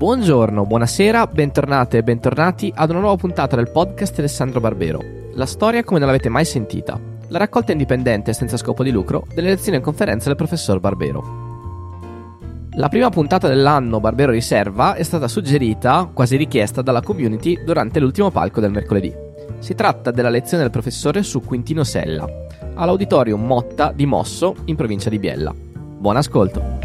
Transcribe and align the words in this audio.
Buongiorno, 0.00 0.64
buonasera, 0.64 1.26
bentornate 1.26 1.98
e 1.98 2.02
bentornati 2.02 2.72
ad 2.74 2.88
una 2.88 3.00
nuova 3.00 3.16
puntata 3.16 3.54
del 3.54 3.70
podcast 3.70 4.18
Alessandro 4.18 4.58
Barbero. 4.58 4.98
La 5.34 5.44
storia 5.44 5.84
come 5.84 5.98
non 5.98 6.08
l'avete 6.08 6.30
mai 6.30 6.46
sentita. 6.46 6.98
La 7.28 7.36
raccolta 7.36 7.72
indipendente 7.72 8.32
senza 8.32 8.56
scopo 8.56 8.82
di 8.82 8.92
lucro 8.92 9.26
delle 9.34 9.50
lezioni 9.50 9.76
e 9.76 9.82
conferenze 9.82 10.28
del 10.28 10.38
professor 10.38 10.80
Barbero. 10.80 12.68
La 12.76 12.88
prima 12.88 13.10
puntata 13.10 13.46
dell'anno 13.46 14.00
Barbero 14.00 14.32
Riserva 14.32 14.94
è 14.94 15.02
stata 15.02 15.28
suggerita, 15.28 16.08
quasi 16.14 16.36
richiesta, 16.36 16.80
dalla 16.80 17.02
community 17.02 17.62
durante 17.62 18.00
l'ultimo 18.00 18.30
palco 18.30 18.60
del 18.60 18.70
mercoledì. 18.70 19.12
Si 19.58 19.74
tratta 19.74 20.10
della 20.10 20.30
lezione 20.30 20.62
del 20.62 20.72
professore 20.72 21.22
su 21.22 21.42
Quintino 21.42 21.84
Sella, 21.84 22.26
all'auditorium 22.72 23.44
Motta 23.44 23.92
di 23.94 24.06
Mosso, 24.06 24.54
in 24.64 24.76
provincia 24.76 25.10
di 25.10 25.18
Biella. 25.18 25.54
Buon 25.54 26.16
ascolto! 26.16 26.79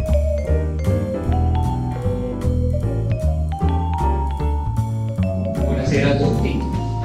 Buonasera 5.96 6.10
a 6.10 6.28
tutti. 6.28 6.62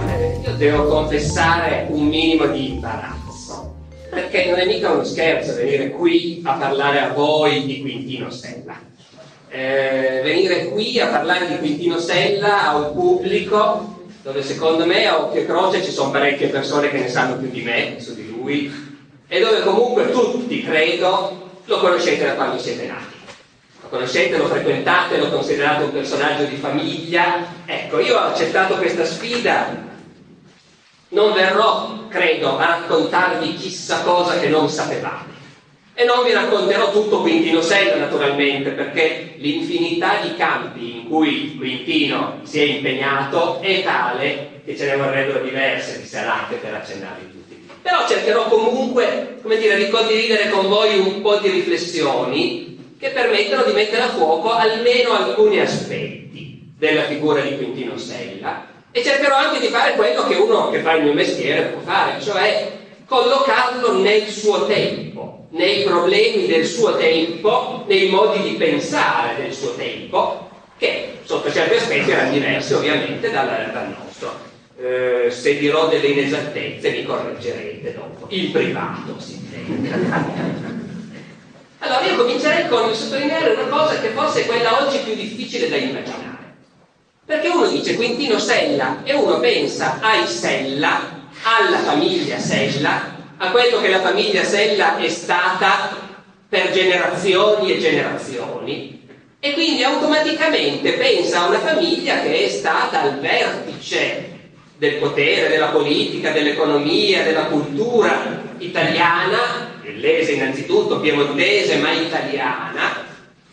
Eh, 0.08 0.40
io 0.44 0.54
devo 0.56 0.86
confessare 0.86 1.86
un 1.90 2.08
minimo 2.08 2.46
di 2.46 2.70
imbarazzo, 2.70 3.76
perché 4.10 4.46
non 4.46 4.58
è 4.58 4.66
mica 4.66 4.90
uno 4.90 5.04
scherzo 5.04 5.54
venire 5.54 5.90
qui 5.90 6.42
a 6.44 6.54
parlare 6.54 6.98
a 6.98 7.12
voi 7.12 7.66
di 7.66 7.80
Quintino 7.82 8.30
Sella. 8.30 8.74
Eh, 9.48 10.22
venire 10.24 10.70
qui 10.70 10.98
a 10.98 11.06
parlare 11.06 11.46
di 11.46 11.58
Quintino 11.58 12.00
Sella 12.00 12.66
a 12.66 12.76
un 12.78 12.92
pubblico 12.92 14.08
dove 14.24 14.42
secondo 14.42 14.84
me 14.86 15.06
a 15.06 15.20
occhio 15.20 15.42
e 15.42 15.46
croce 15.46 15.84
ci 15.84 15.92
sono 15.92 16.10
parecchie 16.10 16.48
persone 16.48 16.90
che 16.90 16.98
ne 16.98 17.08
sanno 17.08 17.36
più 17.36 17.48
di 17.48 17.62
me 17.62 17.94
su 17.98 18.16
di 18.16 18.28
lui 18.28 18.72
e 19.28 19.38
dove 19.38 19.60
comunque 19.60 20.10
tutti, 20.10 20.64
credo, 20.64 21.50
lo 21.64 21.78
conoscete 21.78 22.24
da 22.24 22.34
quando 22.34 22.58
siete 22.58 22.86
nati. 22.86 23.19
Lo 23.90 23.96
conoscete, 23.96 24.36
lo 24.36 24.46
frequentate, 24.46 25.18
lo 25.18 25.30
considerate 25.30 25.82
un 25.82 25.92
personaggio 25.92 26.44
di 26.44 26.54
famiglia. 26.54 27.44
Ecco, 27.66 27.98
io 27.98 28.14
ho 28.14 28.28
accettato 28.28 28.76
questa 28.76 29.04
sfida. 29.04 29.88
Non 31.08 31.32
verrò, 31.32 32.06
credo, 32.08 32.56
a 32.56 32.66
raccontarvi 32.66 33.56
chissà 33.56 34.02
cosa 34.02 34.38
che 34.38 34.46
non 34.46 34.68
sapevate. 34.68 35.30
E 35.94 36.04
non 36.04 36.24
vi 36.24 36.32
racconterò 36.32 36.92
tutto 36.92 37.20
Quintino 37.20 37.60
Sella, 37.60 37.96
naturalmente, 37.96 38.70
perché 38.70 39.34
l'infinità 39.38 40.20
di 40.22 40.36
campi 40.36 40.98
in 40.98 41.08
cui 41.08 41.56
Quintino 41.56 42.42
si 42.44 42.60
è 42.60 42.62
impegnato 42.62 43.60
è 43.60 43.82
tale 43.82 44.62
che 44.64 44.76
ce 44.76 44.86
ne 44.86 44.96
vorrebbero 44.98 45.42
diverse 45.42 46.00
di 46.00 46.06
serate 46.06 46.54
per 46.54 46.74
accennarvi 46.74 47.28
tutti. 47.28 47.68
Però 47.82 48.06
cercherò 48.06 48.44
comunque, 48.46 49.38
come 49.42 49.56
dire, 49.56 49.76
di 49.76 49.90
condividere 49.90 50.48
con 50.48 50.68
voi 50.68 50.96
un 50.96 51.20
po' 51.22 51.38
di 51.38 51.48
riflessioni 51.48 52.70
che 53.00 53.08
permettono 53.10 53.64
di 53.64 53.72
mettere 53.72 54.02
a 54.02 54.08
fuoco 54.10 54.52
almeno 54.52 55.12
alcuni 55.12 55.58
aspetti 55.58 56.74
della 56.76 57.04
figura 57.04 57.40
di 57.40 57.56
Quintino 57.56 57.96
Sella 57.96 58.66
e 58.92 59.02
cercherò 59.02 59.36
anche 59.36 59.58
di 59.58 59.68
fare 59.68 59.94
quello 59.94 60.26
che 60.26 60.34
uno 60.34 60.68
che 60.70 60.80
fa 60.80 60.96
il 60.96 61.04
mio 61.04 61.14
mestiere 61.14 61.68
può 61.68 61.80
fare, 61.80 62.20
cioè 62.20 62.70
collocarlo 63.06 64.00
nel 64.00 64.28
suo 64.28 64.66
tempo 64.66 65.46
nei 65.50 65.82
problemi 65.82 66.46
del 66.46 66.64
suo 66.64 66.96
tempo, 66.96 67.84
nei 67.88 68.08
modi 68.08 68.42
di 68.42 68.56
pensare 68.56 69.42
del 69.42 69.52
suo 69.52 69.74
tempo, 69.74 70.48
che 70.76 71.18
sotto 71.24 71.50
certi 71.50 71.74
aspetti 71.74 72.10
erano 72.10 72.32
diversi 72.32 72.74
ovviamente 72.74 73.30
dal, 73.30 73.70
dal 73.72 73.96
nostro. 73.98 74.48
Eh, 74.78 75.30
se 75.30 75.58
dirò 75.58 75.88
delle 75.88 76.06
inesattezze 76.06 76.90
mi 76.90 77.04
correggerete 77.04 77.94
dopo, 77.94 78.26
in 78.28 78.50
privato 78.52 79.18
si 79.18 79.34
intende. 79.34 80.79
Allora 81.82 82.04
io 82.04 82.16
comincerei 82.16 82.68
con 82.68 82.94
sottolineare 82.94 83.54
una 83.54 83.64
cosa 83.64 83.98
che 84.00 84.10
forse 84.10 84.42
è 84.42 84.46
quella 84.46 84.84
oggi 84.84 84.98
più 84.98 85.14
difficile 85.14 85.68
da 85.68 85.76
immaginare. 85.76 86.54
Perché 87.24 87.48
uno 87.48 87.66
dice 87.66 87.94
Quintino 87.94 88.38
Sella 88.38 89.00
e 89.02 89.14
uno 89.14 89.40
pensa 89.40 89.98
ai 90.00 90.26
Sella, 90.26 91.28
alla 91.42 91.78
famiglia 91.78 92.38
Sella, 92.38 93.16
a 93.38 93.50
quello 93.50 93.80
che 93.80 93.88
la 93.88 94.00
famiglia 94.00 94.44
Sella 94.44 94.98
è 94.98 95.08
stata 95.08 95.96
per 96.48 96.70
generazioni 96.70 97.72
e 97.72 97.78
generazioni 97.78 99.08
e 99.38 99.54
quindi 99.54 99.82
automaticamente 99.82 100.92
pensa 100.92 101.44
a 101.44 101.48
una 101.48 101.60
famiglia 101.60 102.20
che 102.20 102.44
è 102.44 102.48
stata 102.48 103.00
al 103.00 103.20
vertice 103.20 104.38
del 104.76 104.96
potere, 104.96 105.48
della 105.48 105.68
politica, 105.68 106.30
dell'economia, 106.30 107.22
della 107.22 107.44
cultura 107.44 108.42
italiana, 108.58 109.69
bellese 109.90 110.32
innanzitutto, 110.32 111.00
piemontese 111.00 111.76
ma 111.76 111.92
italiana, 111.92 113.06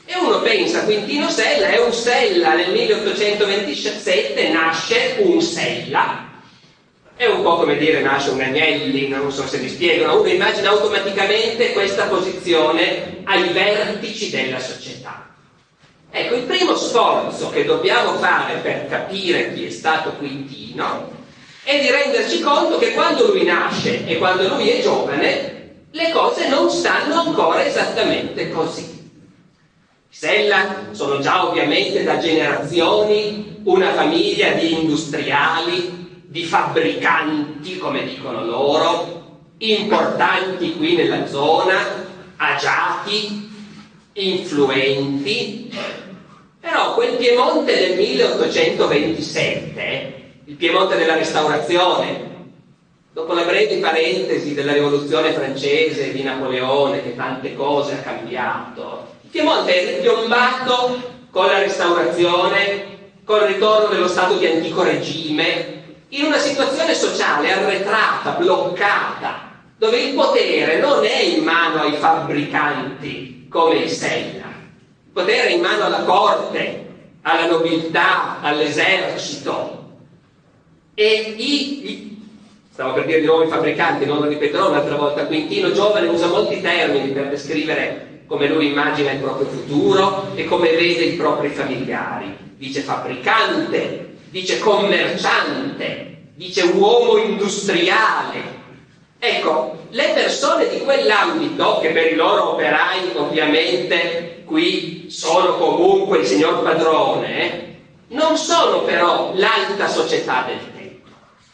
e 0.05 0.15
uno 0.15 0.41
pensa 0.41 0.83
Quintino 0.83 1.29
Sella 1.29 1.67
è 1.67 1.79
un 1.83 1.91
Sella, 1.91 2.55
nel 2.55 2.71
1827 2.71 4.49
nasce 4.49 5.15
un 5.19 5.41
Sella, 5.41 6.25
è 7.15 7.25
un 7.25 7.41
po' 7.41 7.57
come 7.57 7.77
dire 7.77 7.99
nasce 8.01 8.29
un 8.29 8.41
Agnelli, 8.41 9.07
non 9.07 9.31
so 9.31 9.47
se 9.47 9.57
mi 9.57 9.67
spiego, 9.67 10.19
uno 10.19 10.29
immagina 10.29 10.69
automaticamente 10.69 11.73
questa 11.73 12.05
posizione 12.05 13.21
ai 13.23 13.49
vertici 13.49 14.29
della 14.29 14.59
società. 14.59 15.25
Ecco, 16.09 16.35
il 16.35 16.43
primo 16.43 16.75
sforzo 16.75 17.49
che 17.49 17.65
dobbiamo 17.65 18.13
fare 18.13 18.59
per 18.61 18.87
capire 18.87 19.53
chi 19.53 19.65
è 19.65 19.69
stato 19.69 20.11
Quintino 20.11 21.15
è 21.63 21.81
di 21.81 21.91
renderci 21.91 22.39
conto 22.39 22.77
che 22.77 22.93
quando 22.93 23.27
lui 23.27 23.43
nasce 23.43 24.05
e 24.05 24.17
quando 24.17 24.47
lui 24.47 24.69
è 24.69 24.81
giovane, 24.81 25.56
le 25.91 26.11
cose 26.11 26.49
non 26.49 26.69
stanno 26.69 27.21
ancora 27.21 27.65
esattamente 27.65 28.49
così. 28.49 28.95
Sella 30.09 30.87
sono 30.91 31.19
già 31.19 31.47
ovviamente 31.47 32.03
da 32.03 32.17
generazioni 32.17 33.59
una 33.63 33.93
famiglia 33.93 34.51
di 34.53 34.73
industriali, 34.73 36.23
di 36.25 36.43
fabbricanti, 36.43 37.77
come 37.77 38.03
dicono 38.05 38.43
loro, 38.43 39.43
importanti 39.59 40.75
qui 40.75 40.95
nella 40.95 41.27
zona, 41.27 42.05
agiati, 42.37 43.47
influenti, 44.13 45.71
però 46.59 46.95
quel 46.95 47.17
Piemonte 47.17 47.77
del 47.77 47.95
1827, 47.97 50.13
il 50.45 50.55
Piemonte 50.55 50.97
della 50.97 51.13
Restaurazione, 51.15 52.26
dopo 53.17 53.33
la 53.33 53.45
breve 53.45 53.77
parentesi 53.77 54.53
della 54.53 54.73
rivoluzione 54.73 55.33
francese 55.33 56.11
di 56.11 56.21
Napoleone 56.21 57.01
che 57.01 57.15
tante 57.15 57.55
cose 57.55 57.93
ha 57.93 58.01
cambiato, 58.01 59.07
Piemonte 59.31 59.97
è 59.97 60.01
piombato 60.01 61.01
con 61.31 61.47
la 61.47 61.57
restaurazione, 61.57 63.15
col 63.25 63.41
ritorno 63.41 63.87
dello 63.87 64.07
Stato 64.07 64.35
di 64.35 64.45
antico 64.45 64.83
regime, 64.83 65.83
in 66.09 66.25
una 66.25 66.37
situazione 66.37 66.93
sociale 66.93 67.51
arretrata, 67.51 68.33
bloccata, 68.33 69.51
dove 69.79 69.97
il 69.97 70.13
potere 70.13 70.79
non 70.79 71.03
è 71.03 71.19
in 71.19 71.43
mano 71.43 71.81
ai 71.81 71.93
fabbricanti 71.93 73.47
come 73.49 73.77
il 73.77 73.89
Senna, 73.89 74.45
il 75.05 75.11
potere 75.11 75.47
è 75.47 75.53
in 75.53 75.61
mano 75.61 75.85
alla 75.85 76.03
corte, 76.03 76.85
alla 77.23 77.47
nobiltà, 77.47 78.41
all'esercito. 78.41 79.85
E 80.93 81.35
i, 81.35 81.89
i, 81.89 82.16
stavo 82.77 82.93
per 82.93 83.05
dire 83.05 83.21
di 83.21 83.25
nuovo 83.25 83.41
i 83.41 83.47
fabbricanti, 83.47 84.05
non 84.05 84.19
lo 84.19 84.27
ripeterò 84.27 84.69
un'altra 84.69 84.97
volta, 84.97 85.25
Quintino 85.25 85.71
Giovane 85.71 86.09
usa 86.09 86.27
molti 86.27 86.61
termini 86.61 87.09
per 87.09 87.29
descrivere 87.29 88.21
come 88.27 88.47
lui 88.47 88.67
immagina 88.67 89.09
il 89.09 89.17
proprio 89.17 89.47
futuro 89.47 90.31
e 90.35 90.45
come 90.45 90.69
vede 90.69 91.05
i 91.05 91.15
propri 91.15 91.49
familiari. 91.49 92.37
Dice 92.55 92.81
fabbricante, 92.81 94.17
dice 94.29 94.59
commerciante, 94.59 96.17
dice 96.35 96.65
uomo 96.65 97.17
industriale. 97.17 98.43
Ecco, 99.17 99.79
le 99.89 100.11
persone 100.13 100.69
di 100.69 100.77
quell'ambito, 100.81 101.79
che 101.81 101.89
per 101.89 102.11
i 102.11 102.15
loro 102.15 102.51
operai 102.51 103.13
ovviamente 103.15 104.43
qui 104.45 105.07
sono 105.09 105.55
comunque 105.55 106.19
il 106.19 106.27
signor 106.27 106.61
padrone, 106.61 107.79
non 108.09 108.37
sono 108.37 108.83
però 108.83 109.31
l'alta 109.33 109.87
società 109.87 110.43
del 110.45 110.57
tempo. 110.57 110.76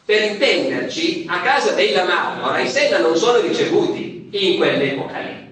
Per 0.05 0.21
intenderci, 0.21 1.25
a 1.29 1.39
casa 1.39 1.71
della 1.71 2.03
Marmora 2.03 2.59
i 2.59 2.67
Senna 2.67 2.97
non 2.97 3.15
sono 3.15 3.39
ricevuti 3.39 4.27
in 4.31 4.57
quell'epoca 4.57 5.19
lì. 5.19 5.43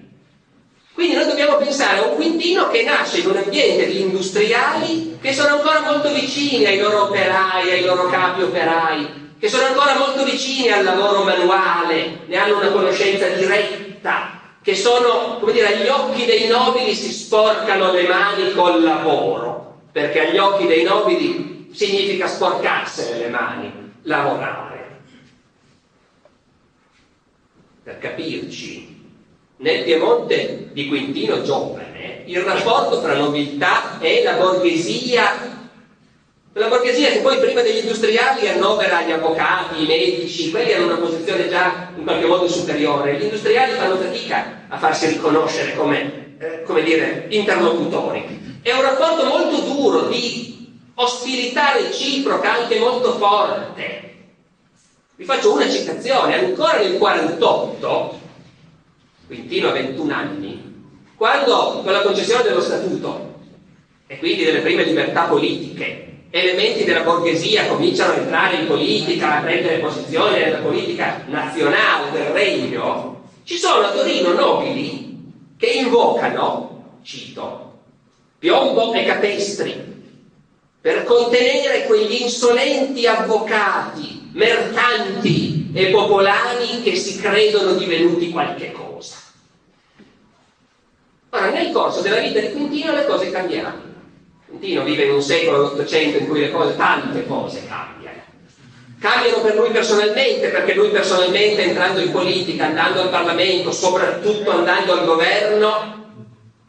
Quindi 0.92 1.14
noi 1.14 1.26
dobbiamo 1.26 1.56
pensare 1.56 1.98
a 1.98 2.02
un 2.02 2.16
Quintino 2.16 2.68
che 2.68 2.82
nasce 2.82 3.20
in 3.20 3.30
un 3.30 3.36
ambiente 3.38 3.86
di 3.86 4.02
industriali 4.02 5.16
che 5.22 5.32
sono 5.32 5.56
ancora 5.56 5.80
molto 5.80 6.12
vicini 6.12 6.66
ai 6.66 6.78
loro 6.78 7.04
operai, 7.04 7.70
ai 7.70 7.84
loro 7.84 8.08
capi 8.08 8.42
operai, 8.42 9.36
che 9.40 9.48
sono 9.48 9.68
ancora 9.68 9.96
molto 9.96 10.22
vicini 10.22 10.70
al 10.70 10.84
lavoro 10.84 11.24
manuale, 11.24 12.20
ne 12.26 12.36
hanno 12.36 12.58
una 12.58 12.70
conoscenza 12.72 13.28
diretta, 13.28 14.38
che 14.62 14.76
sono, 14.76 15.38
come 15.40 15.52
dire, 15.52 15.74
agli 15.74 15.88
occhi 15.88 16.26
dei 16.26 16.46
nobili 16.46 16.94
si 16.94 17.10
sporcano 17.10 17.90
le 17.90 18.06
mani 18.06 18.52
col 18.52 18.82
lavoro, 18.82 19.78
perché 19.90 20.28
agli 20.28 20.38
occhi 20.38 20.66
dei 20.66 20.82
nobili 20.82 21.70
significa 21.72 22.26
sporcarsene 22.26 23.18
le 23.18 23.28
mani, 23.28 23.81
lavorare. 24.02 25.00
Per 27.82 27.98
capirci, 27.98 29.00
nel 29.56 29.84
Piemonte 29.84 30.70
di 30.72 30.88
Quintino 30.88 31.42
giovane, 31.42 32.22
il 32.26 32.40
rapporto 32.40 33.00
tra 33.00 33.14
nobiltà 33.14 33.98
e 34.00 34.22
la 34.22 34.34
borghesia 34.34 35.50
La 36.54 36.68
borghesia 36.68 37.08
che 37.08 37.20
poi 37.20 37.38
prima 37.38 37.62
degli 37.62 37.78
industriali 37.78 38.46
annovera 38.46 39.00
gli 39.00 39.10
avvocati, 39.10 39.84
i 39.84 39.86
medici, 39.86 40.50
quelli 40.50 40.74
hanno 40.74 40.84
una 40.84 40.96
posizione 40.96 41.48
già 41.48 41.88
in 41.96 42.04
qualche 42.04 42.26
modo 42.26 42.46
superiore. 42.46 43.16
Gli 43.16 43.22
industriali 43.22 43.72
fanno 43.72 43.96
fatica 43.96 44.64
a 44.68 44.76
farsi 44.76 45.06
riconoscere 45.06 45.74
come, 45.74 46.36
eh, 46.38 46.62
come 46.64 46.82
dire, 46.82 47.24
interlocutori. 47.30 48.58
È 48.60 48.70
un 48.70 48.82
rapporto 48.82 49.24
molto 49.24 49.60
duro 49.62 50.08
di 50.08 50.61
ostilità 51.02 51.72
reciproca, 51.72 52.60
anche 52.60 52.78
molto 52.78 53.12
forte. 53.12 54.10
Vi 55.16 55.24
faccio 55.24 55.52
una 55.52 55.68
citazione, 55.68 56.38
ancora 56.38 56.78
nel 56.78 56.98
48, 56.98 58.20
Quintino 59.26 59.68
a 59.68 59.72
21 59.72 60.12
anni, 60.12 60.90
quando 61.16 61.80
con 61.82 61.92
la 61.92 62.02
concessione 62.02 62.42
dello 62.42 62.60
statuto 62.60 63.34
e 64.06 64.18
quindi 64.18 64.44
delle 64.44 64.60
prime 64.60 64.84
libertà 64.84 65.24
politiche 65.24 66.08
elementi 66.30 66.84
della 66.84 67.02
borghesia 67.02 67.66
cominciano 67.66 68.14
a 68.14 68.16
entrare 68.16 68.56
in 68.56 68.66
politica, 68.66 69.38
a 69.38 69.40
prendere 69.42 69.78
posizione 69.78 70.38
nella 70.38 70.58
politica 70.58 71.24
nazionale 71.26 72.10
del 72.10 72.26
regno, 72.26 73.22
ci 73.44 73.58
sono 73.58 73.86
a 73.86 73.90
Torino 73.92 74.32
nobili 74.32 75.20
che 75.58 75.66
invocano, 75.66 77.00
cito, 77.02 77.80
Piombo 78.38 78.92
e 78.94 79.04
Capestri 79.04 79.91
per 80.82 81.04
contenere 81.04 81.84
quegli 81.84 82.22
insolenti 82.22 83.06
avvocati, 83.06 84.30
mercanti 84.32 85.70
e 85.72 85.90
popolani 85.90 86.82
che 86.82 86.96
si 86.96 87.20
credono 87.20 87.74
divenuti 87.74 88.30
qualche 88.30 88.72
cosa. 88.72 89.14
Ora, 91.30 91.50
nel 91.50 91.70
corso 91.70 92.00
della 92.00 92.18
vita 92.18 92.40
di 92.40 92.50
Quintino 92.50 92.92
le 92.94 93.06
cose 93.06 93.30
cambieranno. 93.30 93.90
Quintino 94.48 94.82
vive 94.82 95.04
in 95.04 95.12
un 95.12 95.22
secolo 95.22 95.58
dell'Ottocento 95.58 96.18
in 96.18 96.26
cui 96.26 96.40
le 96.40 96.50
cose, 96.50 96.76
tante 96.76 97.26
cose 97.28 97.64
cambiano. 97.68 98.20
Cambiano 98.98 99.40
per 99.40 99.54
lui 99.54 99.70
personalmente, 99.70 100.48
perché 100.48 100.74
lui 100.74 100.90
personalmente 100.90 101.62
entrando 101.62 102.00
in 102.00 102.10
politica, 102.10 102.66
andando 102.66 103.02
al 103.02 103.08
Parlamento, 103.10 103.70
soprattutto 103.70 104.50
andando 104.50 104.92
al 104.92 105.04
governo, 105.06 106.01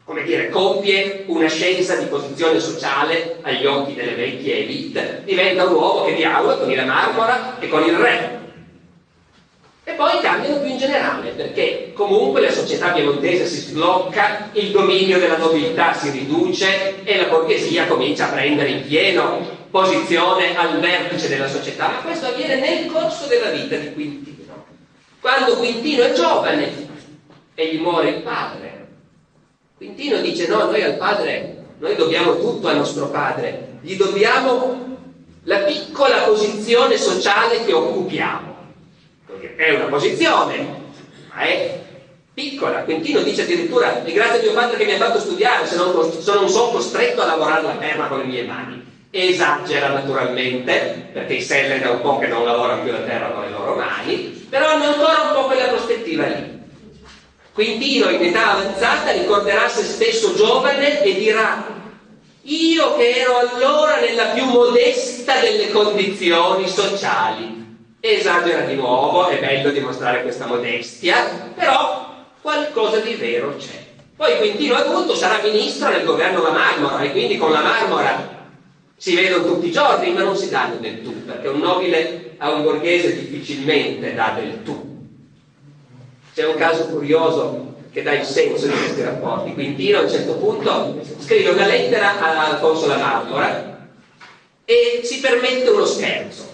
come 0.04 0.22
dire, 0.22 0.50
compie 0.50 1.24
una 1.28 1.48
scienza 1.48 1.96
di 1.96 2.04
posizione 2.06 2.60
sociale 2.60 3.38
agli 3.40 3.64
occhi 3.64 3.94
delle 3.94 4.14
vecchie 4.14 4.58
elite, 4.58 5.22
diventa 5.24 5.64
un 5.64 5.74
uomo 5.74 6.04
che 6.04 6.14
dialoga 6.14 6.56
con 6.56 6.74
la 6.74 6.84
marmora 6.84 7.58
e 7.58 7.68
con 7.68 7.82
il 7.84 7.96
re. 7.96 8.42
E 9.86 9.92
poi 9.92 10.20
cambiano 10.20 10.60
più 10.60 10.70
in 10.70 10.78
generale, 10.78 11.30
perché 11.30 11.92
comunque 11.94 12.42
la 12.42 12.50
società 12.50 12.92
piemontese 12.92 13.46
si 13.46 13.60
sblocca, 13.60 14.50
il 14.52 14.70
dominio 14.70 15.18
della 15.18 15.38
nobiltà 15.38 15.94
si 15.94 16.10
riduce 16.10 17.02
e 17.02 17.16
la 17.16 17.28
borghesia 17.28 17.86
comincia 17.86 18.26
a 18.26 18.32
prendere 18.32 18.70
in 18.70 18.86
pieno 18.86 19.62
posizione 19.70 20.56
al 20.56 20.80
vertice 20.80 21.28
della 21.28 21.48
società. 21.48 21.88
Ma 21.88 22.02
questo 22.02 22.26
avviene 22.26 22.60
nel 22.60 22.92
corso 22.92 23.26
della 23.26 23.50
vita 23.50 23.76
di 23.76 23.92
Quintino. 23.92 24.64
Quando 25.20 25.56
Quintino 25.56 26.02
è 26.02 26.12
giovane 26.12 26.72
e 27.54 27.74
gli 27.74 27.80
muore 27.80 28.08
il 28.10 28.22
padre. 28.22 28.83
Quintino 29.84 30.20
dice 30.20 30.46
no, 30.48 30.64
noi 30.64 30.82
al 30.82 30.96
padre, 30.96 31.64
noi 31.78 31.94
dobbiamo 31.96 32.38
tutto 32.38 32.68
al 32.68 32.76
nostro 32.76 33.08
padre, 33.08 33.78
gli 33.80 33.96
dobbiamo 33.96 34.82
la 35.44 35.58
piccola 35.58 36.22
posizione 36.22 36.96
sociale 36.96 37.64
che 37.64 37.72
occupiamo 37.72 38.54
è 39.56 39.74
una 39.74 39.84
posizione, 39.84 40.66
ma 41.32 41.42
è 41.42 41.80
piccola. 42.32 42.82
Quintino 42.82 43.20
dice 43.20 43.42
addirittura, 43.42 44.04
è 44.04 44.12
grazie 44.12 44.40
a 44.40 44.42
mio 44.42 44.52
padre 44.52 44.76
che 44.76 44.84
mi 44.84 44.94
ha 44.94 44.98
fatto 44.98 45.18
studiare, 45.18 45.66
se 45.66 45.76
non, 45.76 46.12
se 46.12 46.32
non 46.32 46.48
sono 46.48 46.72
costretto 46.72 47.22
a 47.22 47.26
lavorare 47.26 47.62
la 47.62 47.76
terra 47.76 48.06
con 48.06 48.18
le 48.18 48.24
mie 48.24 48.44
mani. 48.44 48.82
Esagera 49.10 49.88
naturalmente, 49.88 51.08
perché 51.12 51.34
i 51.34 51.42
seller 51.42 51.80
da 51.80 51.90
un 51.90 52.00
po' 52.00 52.18
che 52.18 52.26
non 52.26 52.44
lavorano 52.44 52.82
più 52.82 52.90
la 52.90 52.98
terra 52.98 53.28
con 53.28 53.44
le 53.44 53.50
loro 53.50 53.76
mani, 53.76 54.46
però 54.48 54.70
hanno 54.70 54.84
ancora 54.84 55.22
un 55.28 55.34
po' 55.34 55.46
quella 55.46 55.66
prospettiva 55.66 56.26
lì. 56.26 56.53
Quintino 57.54 58.10
in 58.10 58.20
età 58.20 58.50
avanzata 58.50 59.12
ricorderà 59.12 59.68
se 59.68 59.84
stesso 59.84 60.34
giovane 60.34 61.00
e 61.04 61.14
dirà 61.14 61.64
io 62.42 62.96
che 62.96 63.10
ero 63.14 63.36
allora 63.38 64.00
nella 64.00 64.30
più 64.30 64.44
modesta 64.46 65.38
delle 65.38 65.70
condizioni 65.70 66.68
sociali, 66.68 67.76
esagera 68.00 68.62
di 68.62 68.74
nuovo, 68.74 69.28
è 69.28 69.38
bello 69.38 69.70
dimostrare 69.70 70.22
questa 70.22 70.46
modestia, 70.46 71.52
però 71.54 72.26
qualcosa 72.42 72.98
di 72.98 73.14
vero 73.14 73.54
c'è. 73.56 73.84
Poi 74.16 74.36
Quintino 74.38 74.74
adulto 74.74 75.14
sarà 75.14 75.40
ministro 75.40 75.90
nel 75.90 76.04
governo 76.04 76.42
La 76.42 76.50
Marmora 76.50 77.02
e 77.02 77.12
quindi 77.12 77.38
con 77.38 77.52
La 77.52 77.62
Marmora 77.62 78.50
si 78.96 79.14
vedono 79.14 79.46
tutti 79.46 79.68
i 79.68 79.72
giorni, 79.72 80.10
ma 80.10 80.22
non 80.22 80.36
si 80.36 80.50
danno 80.50 80.74
del 80.80 81.02
tu, 81.02 81.24
perché 81.24 81.46
un 81.46 81.60
nobile 81.60 82.34
a 82.38 82.50
un 82.50 82.64
borghese 82.64 83.14
difficilmente 83.14 84.12
dà 84.12 84.32
del 84.34 84.64
tu. 84.64 84.83
C'è 86.34 86.46
un 86.46 86.56
caso 86.56 86.86
curioso 86.86 87.74
che 87.92 88.02
dà 88.02 88.12
il 88.12 88.24
senso 88.24 88.66
di 88.66 88.72
questi 88.72 89.02
rapporti. 89.02 89.54
Quintino 89.54 89.98
a 89.98 90.02
un 90.02 90.10
certo 90.10 90.34
punto 90.34 91.00
scrive 91.18 91.50
una 91.50 91.66
lettera 91.66 92.18
a 92.20 92.50
Alfonso 92.50 92.88
La 92.88 92.96
Marmora 92.96 93.88
e 94.64 95.00
si 95.04 95.20
permette 95.20 95.68
uno 95.68 95.84
scherzo 95.84 96.52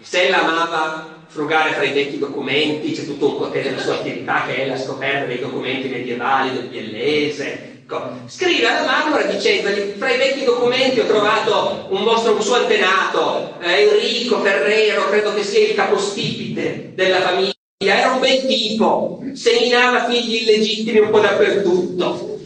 Sella 0.00 0.40
amava 0.40 1.16
frugare 1.26 1.72
fra 1.72 1.82
i 1.82 1.92
vecchi 1.92 2.18
documenti, 2.18 2.92
c'è 2.92 3.04
tutto 3.04 3.32
un 3.32 3.38
potere 3.38 3.70
della 3.70 3.82
sua 3.82 3.94
attività 3.94 4.44
che 4.46 4.56
è 4.56 4.66
la 4.66 4.78
scoperta 4.78 5.26
dei 5.26 5.40
documenti 5.40 5.88
medievali 5.88 6.52
del 6.52 6.68
Biellese. 6.68 7.82
Scrive 8.26 8.66
alla 8.66 8.84
Marmora 8.84 9.24
dicendogli, 9.24 9.94
fra 9.96 10.10
i 10.10 10.18
vecchi 10.18 10.44
documenti 10.44 11.00
ho 11.00 11.06
trovato 11.06 11.86
un, 11.90 12.04
vostro, 12.04 12.34
un 12.34 12.42
suo 12.42 12.56
antenato, 12.56 13.54
eh, 13.60 13.82
Enrico 13.82 14.40
Ferrero, 14.40 15.08
credo 15.08 15.34
che 15.34 15.42
sia 15.42 15.66
il 15.66 15.74
capostipite 15.74 16.92
della 16.94 17.20
famiglia, 17.20 17.52
era 17.80 18.10
un 18.10 18.18
bel 18.18 18.44
tipo, 18.44 19.22
seminava 19.34 20.08
figli 20.08 20.42
illegittimi 20.42 20.98
un 20.98 21.10
po' 21.10 21.20
dappertutto. 21.20 22.40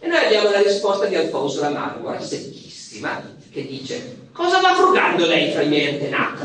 E 0.00 0.08
noi 0.08 0.24
abbiamo 0.24 0.50
la 0.50 0.62
risposta 0.62 1.06
di 1.06 1.14
Alfonso 1.14 1.60
la 1.60 1.68
Marmora, 1.68 2.20
secchissima, 2.20 3.22
che 3.52 3.66
dice 3.68 4.22
cosa 4.32 4.58
va 4.58 4.74
frugando 4.74 5.26
lei 5.26 5.52
fra 5.52 5.62
i 5.62 5.68
miei 5.68 5.92
antenati? 5.92 6.42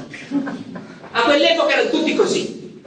A 1.10 1.24
quell'epoca 1.24 1.74
erano 1.74 1.90
tutti 1.90 2.14
così. 2.14 2.84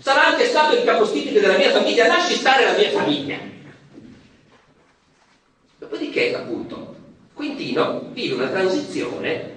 Sarà 0.00 0.26
anche 0.26 0.48
stato 0.48 0.76
il 0.76 0.84
capostipite 0.84 1.40
della 1.40 1.56
mia 1.56 1.70
famiglia, 1.70 2.06
lasci 2.06 2.34
stare 2.34 2.66
la 2.66 2.76
mia 2.76 2.90
famiglia. 2.90 3.38
Dopodiché, 5.78 6.34
appunto, 6.34 6.94
Quintino 7.32 8.10
vive 8.12 8.34
una 8.34 8.48
transizione 8.48 9.52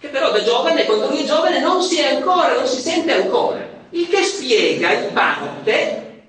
che 0.00 0.08
però 0.08 0.32
da 0.32 0.42
giovane, 0.42 0.84
quando 0.84 1.10
lui 1.10 1.22
è 1.22 1.26
giovane, 1.26 1.60
non 1.60 1.80
si 1.80 2.00
è 2.00 2.16
ancora, 2.16 2.54
non 2.54 2.66
si 2.66 2.80
sente 2.80 3.12
ancora. 3.12 3.61
Il 3.94 4.08
che 4.08 4.22
spiega 4.22 4.90
in 4.92 5.12
parte 5.12 6.22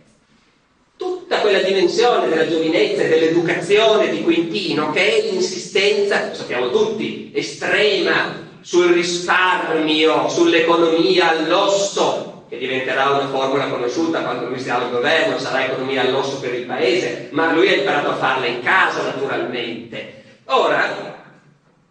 tutta 0.98 1.40
quella 1.40 1.62
dimensione 1.62 2.28
della 2.28 2.48
giovinezza 2.48 3.04
e 3.04 3.08
dell'educazione 3.08 4.10
di 4.10 4.22
Quintino, 4.22 4.92
che 4.92 5.18
è 5.18 5.32
l'insistenza, 5.32 6.28
lo 6.28 6.34
sappiamo 6.34 6.70
tutti, 6.72 7.32
estrema 7.34 8.52
sul 8.60 8.92
risparmio, 8.92 10.28
sull'economia 10.28 11.30
all'osso, 11.30 12.46
che 12.50 12.58
diventerà 12.58 13.12
una 13.12 13.30
formula 13.30 13.68
conosciuta 13.68 14.24
quando 14.24 14.48
lui 14.48 14.60
sia 14.60 14.76
al 14.76 14.92
governo, 14.92 15.40
sarà 15.40 15.66
economia 15.66 16.02
all'osso 16.02 16.40
per 16.40 16.54
il 16.54 16.66
paese, 16.66 17.30
ma 17.32 17.54
lui 17.54 17.70
ha 17.70 17.76
imparato 17.76 18.10
a 18.10 18.18
farla 18.18 18.46
in 18.46 18.62
casa 18.62 19.04
naturalmente. 19.04 20.22
Ora, 20.48 21.22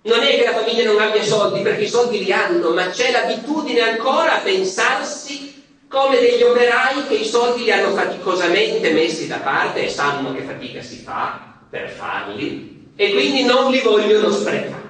non 0.02 0.20
è 0.20 0.36
che 0.36 0.44
la 0.44 0.52
famiglia 0.52 0.84
non 0.84 1.00
abbia 1.00 1.22
soldi, 1.22 1.62
perché 1.62 1.84
i 1.84 1.88
soldi 1.88 2.22
li 2.22 2.30
hanno, 2.30 2.74
ma 2.74 2.90
c'è 2.90 3.10
l'abitudine 3.10 3.80
ancora 3.80 4.34
a 4.34 4.40
pensarsi 4.40 5.51
come 5.92 6.18
degli 6.18 6.42
operai 6.42 7.06
che 7.06 7.16
i 7.16 7.24
soldi 7.26 7.64
li 7.64 7.70
hanno 7.70 7.94
faticosamente 7.94 8.92
messi 8.92 9.26
da 9.26 9.36
parte 9.36 9.84
e 9.84 9.90
sanno 9.90 10.32
che 10.32 10.40
fatica 10.40 10.80
si 10.80 11.02
fa 11.04 11.38
per 11.68 11.90
farli 11.90 12.88
e 12.96 13.12
quindi 13.12 13.44
non 13.44 13.70
li 13.70 13.80
vogliono 13.80 14.30
sprecare. 14.30 14.80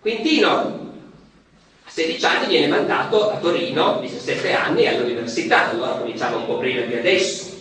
Quintino 0.00 0.50
a 1.84 1.90
16 1.90 2.24
anni 2.24 2.46
viene 2.46 2.68
mandato 2.68 3.30
a 3.30 3.36
Torino, 3.36 3.98
17 4.00 4.54
anni, 4.54 4.86
all'università, 4.86 5.68
allora 5.68 5.98
cominciava 5.98 6.36
un 6.36 6.46
po' 6.46 6.56
prima 6.56 6.86
di 6.86 6.94
adesso. 6.94 7.54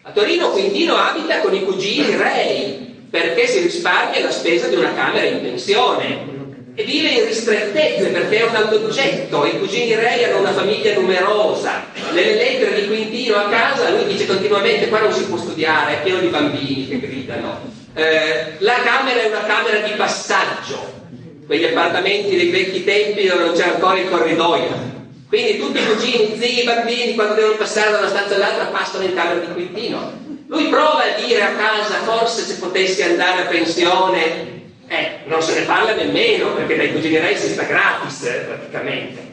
A 0.00 0.12
Torino 0.12 0.52
Quintino 0.52 0.96
abita 0.96 1.40
con 1.40 1.54
i 1.54 1.62
cugini 1.62 2.16
rei 2.16 3.06
perché 3.10 3.46
si 3.46 3.60
risparmia 3.60 4.22
la 4.22 4.30
spesa 4.30 4.66
di 4.68 4.76
una 4.76 4.94
camera 4.94 5.26
in 5.26 5.42
pensione 5.42 6.39
e 6.74 6.84
vive 6.84 7.08
in 7.08 7.24
ristrettezze 7.26 8.08
perché 8.08 8.38
è 8.38 8.48
un 8.48 8.54
alloggetto, 8.54 9.44
i 9.44 9.58
cugini 9.58 9.94
Rei 9.94 10.24
hanno 10.24 10.38
una 10.38 10.52
famiglia 10.52 10.94
numerosa. 10.94 11.86
Nelle 12.12 12.34
lettere 12.34 12.80
di 12.80 12.86
Quintino 12.86 13.36
a 13.36 13.48
casa 13.48 13.90
lui 13.90 14.06
dice 14.06 14.26
continuamente 14.26 14.88
qua 14.88 15.00
non 15.00 15.12
si 15.12 15.24
può 15.24 15.36
studiare, 15.36 15.98
è 15.98 16.02
pieno 16.02 16.20
di 16.20 16.28
bambini 16.28 16.88
che 16.88 17.00
gridano. 17.00 17.78
Eh, 17.94 18.54
la 18.58 18.80
camera 18.84 19.20
è 19.20 19.26
una 19.26 19.44
camera 19.44 19.78
di 19.80 19.92
passaggio, 19.92 20.98
quegli 21.46 21.64
appartamenti 21.64 22.36
dei 22.36 22.50
vecchi 22.50 22.84
tempi 22.84 23.26
dove 23.26 23.44
non 23.44 23.54
c'era 23.54 23.74
ancora 23.74 23.98
il 23.98 24.08
corridoio. 24.08 24.88
Quindi 25.28 25.58
tutti 25.58 25.78
i 25.78 25.86
cugini, 25.86 26.36
zii, 26.40 26.64
bambini, 26.64 27.14
quando 27.14 27.34
devono 27.34 27.54
passare 27.54 27.92
da 27.92 27.98
una 27.98 28.08
stanza 28.08 28.34
all'altra, 28.34 28.64
passano 28.66 29.04
in 29.04 29.14
camera 29.14 29.38
di 29.38 29.52
Quintino. 29.52 30.28
Lui 30.48 30.64
prova 30.68 31.02
a 31.02 31.20
dire 31.20 31.40
a 31.42 31.52
casa, 31.54 31.98
forse 32.02 32.42
se 32.42 32.54
potessi 32.54 33.02
andare 33.02 33.42
a 33.42 33.46
pensione 33.46 34.59
Eh, 34.92 35.20
non 35.26 35.40
se 35.40 35.56
ne 35.56 35.66
parla 35.66 35.94
nemmeno, 35.94 36.52
perché 36.54 36.76
dai 36.76 36.92
cugini 36.92 37.16
Rai 37.18 37.36
si 37.36 37.50
sta 37.50 37.62
gratis, 37.62 38.24
eh, 38.24 38.38
praticamente. 38.40 39.30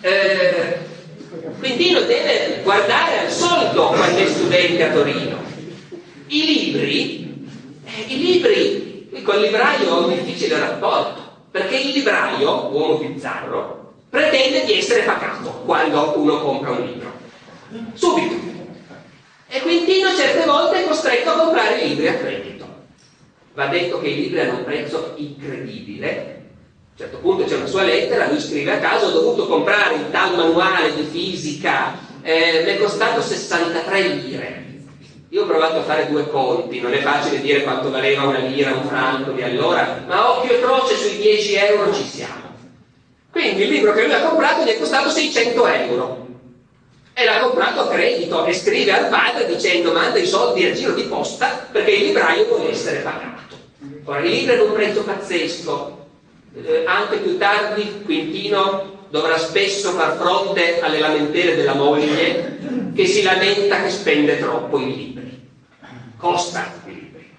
Eh, 0.00 0.78
Quintino 1.60 2.00
deve 2.00 2.58
guardare 2.64 3.20
al 3.20 3.30
solito 3.30 3.86
quando 3.86 4.18
è 4.18 4.26
studente 4.26 4.82
a 4.82 4.90
Torino. 4.90 5.44
I 6.26 6.44
libri, 6.44 7.46
eh, 7.84 8.04
i 8.08 8.18
libri, 8.18 9.08
con 9.22 9.36
il 9.36 9.42
libraio 9.42 9.94
ho 9.94 10.06
un 10.08 10.24
difficile 10.24 10.58
rapporto, 10.58 11.36
perché 11.52 11.76
il 11.76 11.90
libraio, 11.90 12.66
uomo 12.72 12.96
bizzarro, 12.96 13.92
pretende 14.10 14.64
di 14.64 14.76
essere 14.76 15.02
pagato 15.02 15.62
quando 15.66 16.14
uno 16.16 16.40
compra 16.40 16.72
un 16.72 16.84
libro. 16.84 17.12
Subito. 17.94 18.34
E 19.46 19.60
Quintino 19.60 20.16
certe 20.16 20.44
volte 20.46 20.82
è 20.82 20.88
costretto 20.88 21.30
a 21.30 21.34
comprare 21.34 21.86
libri 21.86 22.08
a 22.08 22.14
credito. 22.14 22.49
Va 23.52 23.66
detto 23.66 24.00
che 24.00 24.08
i 24.08 24.14
libri 24.14 24.40
hanno 24.40 24.58
un 24.58 24.64
prezzo 24.64 25.14
incredibile. 25.16 26.08
A 26.08 26.92
un 26.92 26.96
certo 26.96 27.18
punto 27.18 27.44
c'è 27.44 27.56
una 27.56 27.66
sua 27.66 27.82
lettera, 27.82 28.28
lui 28.28 28.40
scrive 28.40 28.72
a 28.72 28.78
caso, 28.78 29.06
ho 29.06 29.10
dovuto 29.10 29.46
comprare 29.46 29.94
il 29.94 30.10
tal 30.10 30.36
manuale 30.36 30.94
di 30.94 31.02
fisica, 31.02 31.98
eh, 32.22 32.62
mi 32.64 32.72
è 32.72 32.78
costato 32.78 33.20
63 33.20 34.00
lire. 34.02 34.64
Io 35.30 35.44
ho 35.44 35.46
provato 35.46 35.78
a 35.78 35.82
fare 35.82 36.08
due 36.08 36.28
conti, 36.28 36.80
non 36.80 36.92
è 36.92 37.00
facile 37.00 37.40
dire 37.40 37.62
quanto 37.62 37.90
valeva 37.90 38.24
una 38.24 38.38
lira, 38.38 38.74
un 38.74 38.84
franco 38.84 39.30
di 39.30 39.42
allora, 39.42 40.02
ma 40.06 40.38
occhio 40.38 40.56
e 40.56 40.60
croce 40.60 40.96
sui 40.96 41.18
10 41.18 41.54
euro 41.54 41.94
ci 41.94 42.04
siamo. 42.04 42.50
Quindi 43.30 43.62
il 43.62 43.68
libro 43.68 43.92
che 43.92 44.04
lui 44.04 44.12
ha 44.12 44.22
comprato 44.22 44.64
gli 44.64 44.68
è 44.68 44.78
costato 44.78 45.08
600 45.08 45.66
euro 45.66 46.26
e 47.14 47.24
l'ha 47.24 47.38
comprato 47.38 47.82
a 47.82 47.88
credito 47.88 48.44
e 48.44 48.52
scrive 48.52 48.92
al 48.92 49.08
padre 49.08 49.46
dicendo 49.46 49.92
manda 49.92 50.18
i 50.18 50.26
soldi 50.26 50.64
a 50.64 50.72
giro 50.72 50.94
di 50.94 51.02
posta 51.02 51.68
perché 51.70 51.92
il 51.92 52.06
libraio 52.06 52.46
vuole 52.46 52.70
essere 52.70 52.98
pagato. 52.98 53.39
Ora 54.04 54.20
il 54.20 54.30
libro 54.30 54.54
è 54.54 54.60
un 54.60 54.72
prezzo 54.72 55.02
pazzesco, 55.02 56.06
eh, 56.54 56.84
anche 56.86 57.18
più 57.18 57.36
tardi 57.38 58.02
Quintino 58.04 58.98
dovrà 59.10 59.36
spesso 59.38 59.90
far 59.90 60.16
fronte 60.16 60.80
alle 60.80 60.98
lamentele 60.98 61.56
della 61.56 61.74
moglie 61.74 62.58
che 62.94 63.06
si 63.06 63.22
lamenta 63.22 63.82
che 63.82 63.90
spende 63.90 64.38
troppo 64.38 64.78
in 64.78 64.88
libri. 64.88 65.48
Costa 66.16 66.72
i 66.86 66.94
libri. 66.94 67.30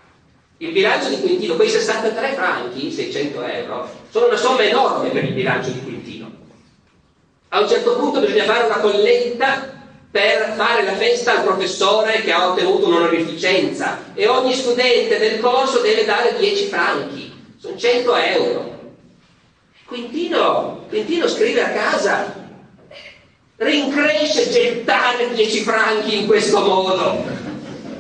Il 0.58 0.72
bilancio 0.72 1.10
di 1.10 1.20
Quintino, 1.22 1.56
quei 1.56 1.70
63 1.70 2.34
franchi, 2.34 2.92
600 2.92 3.44
euro, 3.44 3.90
sono 4.10 4.28
una 4.28 4.38
somma 4.38 4.64
enorme 4.64 5.10
per 5.10 5.24
il 5.24 5.34
bilancio 5.34 5.72
di 5.72 5.82
Quintino. 5.82 6.32
A 7.50 7.60
un 7.60 7.68
certo 7.68 7.96
punto 7.98 8.20
bisogna 8.20 8.44
fare 8.44 8.66
una 8.66 8.80
colletta 8.80 9.81
per 10.12 10.56
fare 10.58 10.84
la 10.84 10.96
festa 10.96 11.38
al 11.38 11.44
professore 11.44 12.22
che 12.22 12.34
ha 12.34 12.50
ottenuto 12.50 12.88
un'onorificenza 12.88 14.12
e 14.14 14.28
ogni 14.28 14.54
studente 14.54 15.18
del 15.18 15.40
corso 15.40 15.80
deve 15.80 16.04
dare 16.04 16.36
10 16.38 16.66
franchi, 16.66 17.34
sono 17.58 17.78
100 17.78 18.16
euro. 18.16 18.80
Quintino, 19.86 20.86
Quintino 20.90 21.28
scrive 21.30 21.64
a 21.64 21.70
casa, 21.70 22.34
rincresce 23.56 24.50
gettare 24.50 25.34
10 25.34 25.60
franchi 25.62 26.20
in 26.20 26.28
questo 26.28 26.60
modo, 26.60 27.24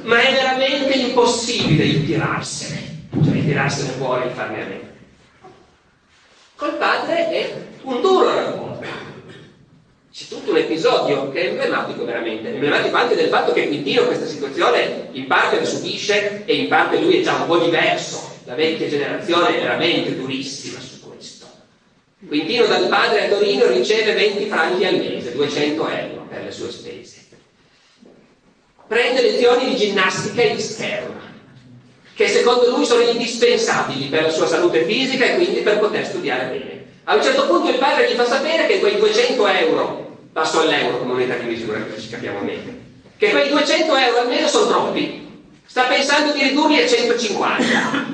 ma 0.01 0.19
è 0.19 0.33
veramente 0.33 0.93
impossibile 0.93 1.83
ritirarsene, 1.83 3.07
cioè 3.23 3.33
ritirarsene 3.33 3.91
fuori 3.91 4.27
e 4.27 4.31
farne 4.31 4.61
a 4.61 4.65
meno. 4.65 4.89
Col 6.57 6.75
padre 6.75 7.29
è 7.29 7.55
un 7.83 8.01
duro 8.01 8.33
rapporto. 8.33 9.10
C'è 10.13 10.25
tutto 10.27 10.51
un 10.51 10.57
episodio 10.57 11.31
che 11.31 11.41
è 11.41 11.47
emblematico 11.47 12.03
veramente, 12.03 12.49
emblematico 12.49 12.97
anche 12.97 13.15
del 13.15 13.29
fatto 13.29 13.53
che 13.53 13.67
Quintino 13.67 14.05
questa 14.07 14.25
situazione 14.25 15.07
in 15.13 15.25
parte 15.25 15.59
la 15.59 15.65
subisce 15.65 16.43
e 16.43 16.53
in 16.53 16.67
parte 16.67 16.99
lui 16.99 17.19
è 17.19 17.23
già 17.23 17.35
un 17.35 17.45
po' 17.45 17.59
diverso. 17.59 18.39
La 18.43 18.55
vecchia 18.55 18.89
generazione 18.89 19.55
è 19.55 19.61
veramente 19.61 20.17
durissima 20.17 20.81
su 20.81 20.99
questo. 21.07 21.49
Quintino 22.27 22.65
dal 22.65 22.89
padre 22.89 23.25
a 23.25 23.29
Torino 23.29 23.67
riceve 23.67 24.11
20 24.11 24.45
franchi 24.47 24.83
al 24.83 24.97
mese, 24.97 25.31
200 25.31 25.87
euro 25.87 26.27
per 26.29 26.43
le 26.43 26.51
sue 26.51 26.71
spese. 26.71 27.27
Prende 28.89 29.21
lezioni 29.21 29.69
di 29.69 29.77
ginnastica 29.77 30.41
e 30.41 30.55
di 30.55 30.61
scherma, 30.61 31.21
che 32.13 32.27
secondo 32.27 32.75
lui 32.75 32.85
sono 32.85 33.03
indispensabili 33.03 34.07
per 34.07 34.23
la 34.23 34.29
sua 34.29 34.47
salute 34.47 34.83
fisica 34.83 35.23
e 35.23 35.35
quindi 35.35 35.61
per 35.61 35.79
poter 35.79 36.05
studiare 36.05 36.49
bene. 36.49 36.80
A 37.03 37.15
un 37.15 37.23
certo 37.23 37.47
punto 37.47 37.69
il 37.69 37.77
padre 37.77 38.11
gli 38.11 38.15
fa 38.15 38.25
sapere 38.25 38.67
che 38.67 38.79
quei 38.79 38.97
200 38.97 39.47
euro, 39.47 40.17
passo 40.31 40.61
all'euro 40.61 40.99
come 40.99 41.13
moneta 41.13 41.33
di 41.33 41.45
misura, 41.45 41.83
che 41.83 41.99
ci 41.99 42.09
capiamo 42.09 42.41
meglio, 42.41 42.73
che 43.17 43.31
quei 43.31 43.49
200 43.49 43.95
euro 43.95 44.19
almeno 44.19 44.47
sono 44.47 44.67
troppi. 44.67 45.29
Sta 45.65 45.83
pensando 45.85 46.31
di 46.31 46.43
ridurli 46.43 46.79
a 46.79 46.87
150. 46.87 48.05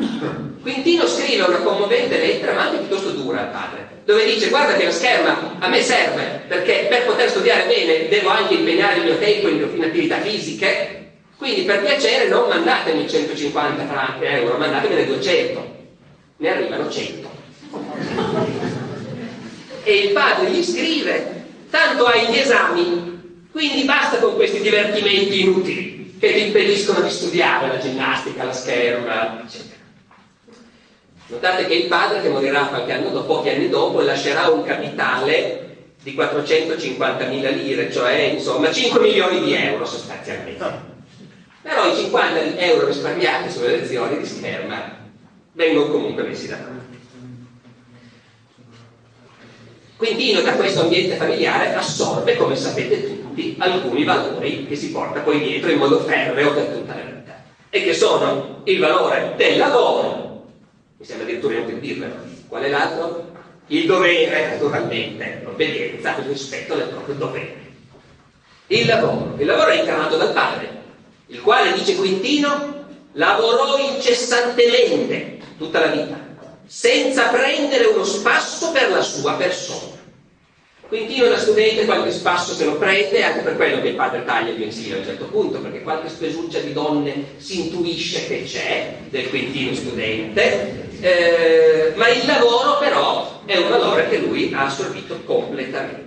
Quintino 0.61 1.05
scrive 1.05 1.43
una 1.43 1.57
commovente 1.57 2.17
lettera, 2.17 2.53
ma 2.53 2.61
anche 2.61 2.77
piuttosto 2.77 3.09
dura 3.09 3.41
al 3.41 3.49
padre, 3.49 3.87
dove 4.05 4.23
dice 4.25 4.47
guarda 4.47 4.77
che 4.77 4.85
la 4.85 4.91
scherma 4.91 5.55
a 5.59 5.67
me 5.67 5.81
serve 5.81 6.43
perché 6.47 6.87
per 6.89 7.05
poter 7.05 7.29
studiare 7.29 7.65
bene 7.65 8.07
devo 8.07 8.29
anche 8.29 8.53
impegnare 8.53 8.99
il 8.99 9.03
mio 9.03 9.17
tempo 9.17 9.49
in 9.49 9.83
attività 9.83 10.19
fisiche, 10.19 11.11
quindi 11.37 11.63
per 11.63 11.81
piacere 11.81 12.29
non 12.29 12.47
mandatemi 12.47 13.07
150 13.07 13.85
franchi 13.85 14.23
euro, 14.23 14.57
mandatemene 14.57 15.05
200. 15.05 15.75
Ne 16.37 16.49
arrivano 16.49 16.89
100 16.89 17.35
e 19.87 19.99
il 19.99 20.11
padre 20.11 20.51
gli 20.51 20.61
scrive, 20.61 21.45
tanto 21.69 22.03
hai 22.03 22.27
gli 22.27 22.39
esami, 22.39 23.45
quindi 23.49 23.85
basta 23.85 24.17
con 24.17 24.35
questi 24.35 24.59
divertimenti 24.59 25.39
inutili 25.39 26.15
che 26.19 26.33
ti 26.33 26.47
impediscono 26.47 26.99
di 26.99 27.09
studiare 27.09 27.67
la 27.67 27.79
ginnastica, 27.79 28.43
la 28.43 28.51
scherma, 28.51 29.41
eccetera. 29.41 29.75
Notate 31.27 31.67
che 31.67 31.73
il 31.73 31.87
padre, 31.87 32.21
che 32.21 32.27
morirà 32.27 32.65
qualche 32.65 32.91
anno 32.91 33.11
dopo, 33.11 33.35
pochi 33.35 33.49
anni 33.49 33.69
dopo, 33.69 34.01
lascerà 34.01 34.49
un 34.49 34.65
capitale 34.65 35.75
di 36.03 36.13
450.000 36.13 37.55
lire, 37.55 37.89
cioè 37.89 38.33
insomma 38.33 38.69
5 38.69 38.99
milioni 38.99 39.41
di 39.41 39.53
euro 39.53 39.85
sostanzialmente. 39.85 40.65
Però 41.61 41.89
i 41.89 41.95
50 41.95 42.57
euro 42.57 42.87
risparmiati 42.87 43.49
sulle 43.49 43.77
lezioni 43.77 44.17
di 44.17 44.25
scherma 44.25 44.97
vengono 45.53 45.91
comunque 45.91 46.23
messi 46.23 46.47
da 46.47 46.57
parte. 46.57 46.86
Quintino 49.97 50.41
da 50.41 50.53
questo 50.53 50.81
ambiente 50.81 51.15
familiare 51.15 51.73
assorbe, 51.73 52.35
come 52.35 52.55
sapete 52.55 53.19
tutti, 53.19 53.55
alcuni 53.57 54.03
valori 54.03 54.67
che 54.67 54.75
si 54.75 54.91
porta 54.91 55.21
poi 55.21 55.39
dietro 55.39 55.71
in 55.71 55.79
modo 55.79 56.01
ferreo 56.01 56.53
per 56.53 56.65
tutta 56.67 56.93
la 56.93 57.01
vita 57.01 57.43
e 57.71 57.81
che 57.81 57.95
sono 57.95 58.61
il 58.65 58.79
valore 58.79 59.33
del 59.37 59.57
lavoro, 59.57 60.45
mi 60.97 61.03
sembra 61.03 61.25
addirittura 61.25 61.55
inutile 61.55 61.79
dirvelo, 61.79 62.13
qual 62.47 62.61
è 62.61 62.69
l'altro? 62.69 63.31
Il 63.69 63.87
dovere, 63.87 64.51
naturalmente, 64.51 65.41
l'obbedienza, 65.43 66.15
il 66.19 66.25
rispetto 66.25 66.75
del 66.75 66.89
proprio 66.89 67.15
dovere. 67.15 67.65
Il 68.67 68.85
lavoro, 68.85 69.33
il 69.39 69.47
lavoro 69.47 69.69
è 69.71 69.79
incarnato 69.79 70.15
dal 70.15 70.31
padre, 70.31 70.81
il 71.25 71.41
quale, 71.41 71.73
dice 71.73 71.95
Quintino, 71.95 72.85
lavorò 73.13 73.77
incessantemente 73.79 75.39
tutta 75.57 75.79
la 75.79 75.87
vita 75.87 76.26
senza 76.67 77.29
prendere 77.29 77.85
uno 77.85 78.03
spasso 78.03 78.71
per 78.71 78.91
la 78.91 79.01
sua 79.01 79.33
persona. 79.33 79.95
Quintino 80.87 81.27
da 81.27 81.37
studente 81.37 81.83
qualche 81.83 82.11
spasso 82.11 82.53
se 82.53 82.63
lo 82.63 82.77
prende, 82.77 83.21
anche 83.21 83.41
per 83.41 83.57
quello 83.57 83.81
che 83.81 83.89
il 83.89 83.95
padre 83.95 84.23
taglia 84.23 84.51
il 84.51 84.59
mensile 84.59 84.95
a 84.95 84.99
un 84.99 85.05
certo 85.05 85.25
punto, 85.25 85.59
perché 85.59 85.81
qualche 85.81 86.07
spesuccia 86.07 86.59
di 86.59 86.71
donne 86.71 87.35
si 87.37 87.65
intuisce 87.65 88.25
che 88.27 88.43
c'è 88.43 88.95
del 89.09 89.27
Quintino 89.27 89.75
studente, 89.75 90.87
eh, 91.01 91.91
ma 91.95 92.07
il 92.07 92.25
lavoro 92.25 92.77
però 92.77 93.41
è 93.45 93.57
un 93.57 93.69
valore 93.69 94.07
che 94.07 94.19
lui 94.19 94.53
ha 94.53 94.65
assorbito 94.65 95.21
completamente. 95.25 96.05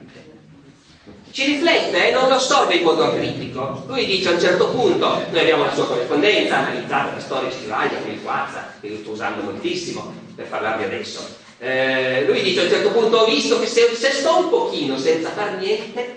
Ci 1.31 1.45
riflette 1.45 2.07
e 2.07 2.09
eh? 2.09 2.13
non 2.13 2.29
lo 2.29 2.35
assorbe 2.35 2.75
in 2.75 2.83
modo 2.83 3.05
acritico. 3.05 3.85
Lui 3.87 4.05
dice 4.05 4.31
a 4.31 4.33
un 4.33 4.41
certo 4.41 4.69
punto, 4.71 5.27
noi 5.31 5.41
abbiamo 5.41 5.65
la 5.65 5.75
sua 5.75 5.87
corrispondenza 5.87 6.57
analizzata 6.57 7.13
da 7.13 7.21
storici 7.21 7.61
di 7.61 7.67
Vaglia, 7.67 7.99
con 7.99 8.11
il 8.11 8.23
Quazza, 8.23 8.73
che 8.81 8.89
io 8.89 8.97
sto 8.97 9.11
usando 9.11 9.43
moltissimo 9.43 10.13
per 10.41 10.49
parlarvi 10.49 10.85
adesso. 10.85 11.37
Eh, 11.59 12.25
lui 12.27 12.41
dice 12.43 12.61
a 12.61 12.63
un 12.63 12.71
certo 12.71 12.91
punto, 12.91 13.19
ho 13.19 13.27
visto 13.27 13.61
che 13.61 13.67
se, 13.67 13.91
se 13.95 14.11
sto 14.11 14.39
un 14.39 14.49
pochino 14.49 14.97
senza 14.97 15.29
far 15.31 15.59
niente, 15.59 16.15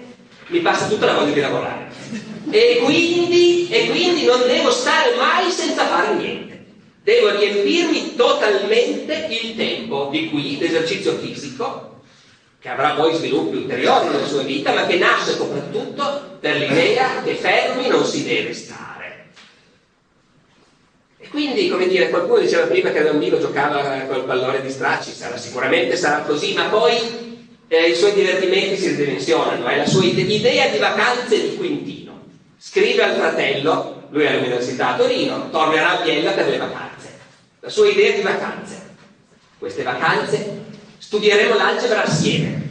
mi 0.48 0.60
passa 0.60 0.88
tutta 0.88 1.08
la 1.08 1.16
voglia 1.16 1.34
di 1.34 1.42
lavorare. 1.42 1.92
E 2.50 2.80
quindi, 2.84 3.68
e 3.70 3.90
quindi 3.90 4.24
non 4.24 4.48
devo 4.48 4.72
stare 4.72 5.16
mai 5.16 5.52
senza 5.52 5.86
fare 5.88 6.14
niente. 6.14 6.64
Devo 7.04 7.38
riempirmi 7.38 8.16
totalmente 8.16 9.28
il 9.30 9.58
tempo 9.58 10.08
di 10.10 10.30
qui, 10.30 10.58
l'esercizio 10.58 11.18
fisico, 11.18 12.02
che 12.60 12.70
avrà 12.70 12.92
poi 12.92 13.14
sviluppi 13.16 13.58
ulteriori 13.58 14.08
nella 14.08 14.26
sua 14.26 14.44
vita, 14.44 14.72
ma 14.72 14.86
che 14.86 14.96
nasce 14.96 15.34
soprattutto 15.34 16.38
per 16.40 16.56
l'idea 16.56 17.22
che 17.24 17.36
fermi 17.36 17.90
non 17.90 18.06
si 18.06 18.24
deve 18.24 18.54
stare. 18.54 18.73
Quindi, 21.34 21.68
come 21.68 21.88
dire, 21.88 22.10
qualcuno 22.10 22.42
diceva 22.42 22.68
prima 22.68 22.92
che 22.92 23.02
da 23.02 23.10
bambino 23.10 23.40
giocava 23.40 23.82
col 24.08 24.26
pallone 24.26 24.62
di 24.62 24.70
stracci, 24.70 25.12
sarà, 25.12 25.36
sicuramente 25.36 25.96
sarà 25.96 26.22
così, 26.22 26.54
ma 26.54 26.66
poi 26.66 26.94
eh, 27.68 27.90
i 27.90 27.96
suoi 27.96 28.14
divertimenti 28.14 28.78
si 28.78 28.90
ridimensionano, 28.90 29.66
è 29.66 29.78
la 29.78 29.88
sua 29.88 30.04
idea 30.04 30.68
di 30.68 30.78
vacanze 30.78 31.42
di 31.42 31.56
Quintino. 31.56 32.22
Scrive 32.56 33.02
al 33.02 33.16
fratello, 33.16 34.04
lui 34.12 34.26
è 34.26 34.28
all'università 34.28 34.90
a 34.90 34.96
Torino, 34.96 35.50
tornerà 35.50 36.00
a 36.00 36.04
Biella 36.04 36.34
per 36.34 36.50
le 36.50 36.58
vacanze. 36.58 37.10
La 37.62 37.70
sua 37.70 37.90
idea 37.90 38.12
di 38.12 38.22
vacanze 38.22 38.84
queste 39.64 39.84
vacanze 39.84 40.66
studieremo 40.98 41.56
l'algebra 41.56 42.04
assieme. 42.04 42.62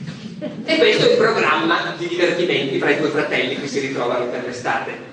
E 0.66 0.76
questo 0.76 1.09
è 1.09 1.12
il 1.12 1.16
programma 1.16 1.95
di 1.97 2.07
divertimenti 2.07 2.78
fra 2.78 2.90
i 2.90 2.99
due 2.99 3.09
fratelli 3.09 3.59
che 3.59 3.66
si 3.66 3.81
ritrovano 3.81 4.26
per 4.26 4.45
l'estate. 4.45 5.12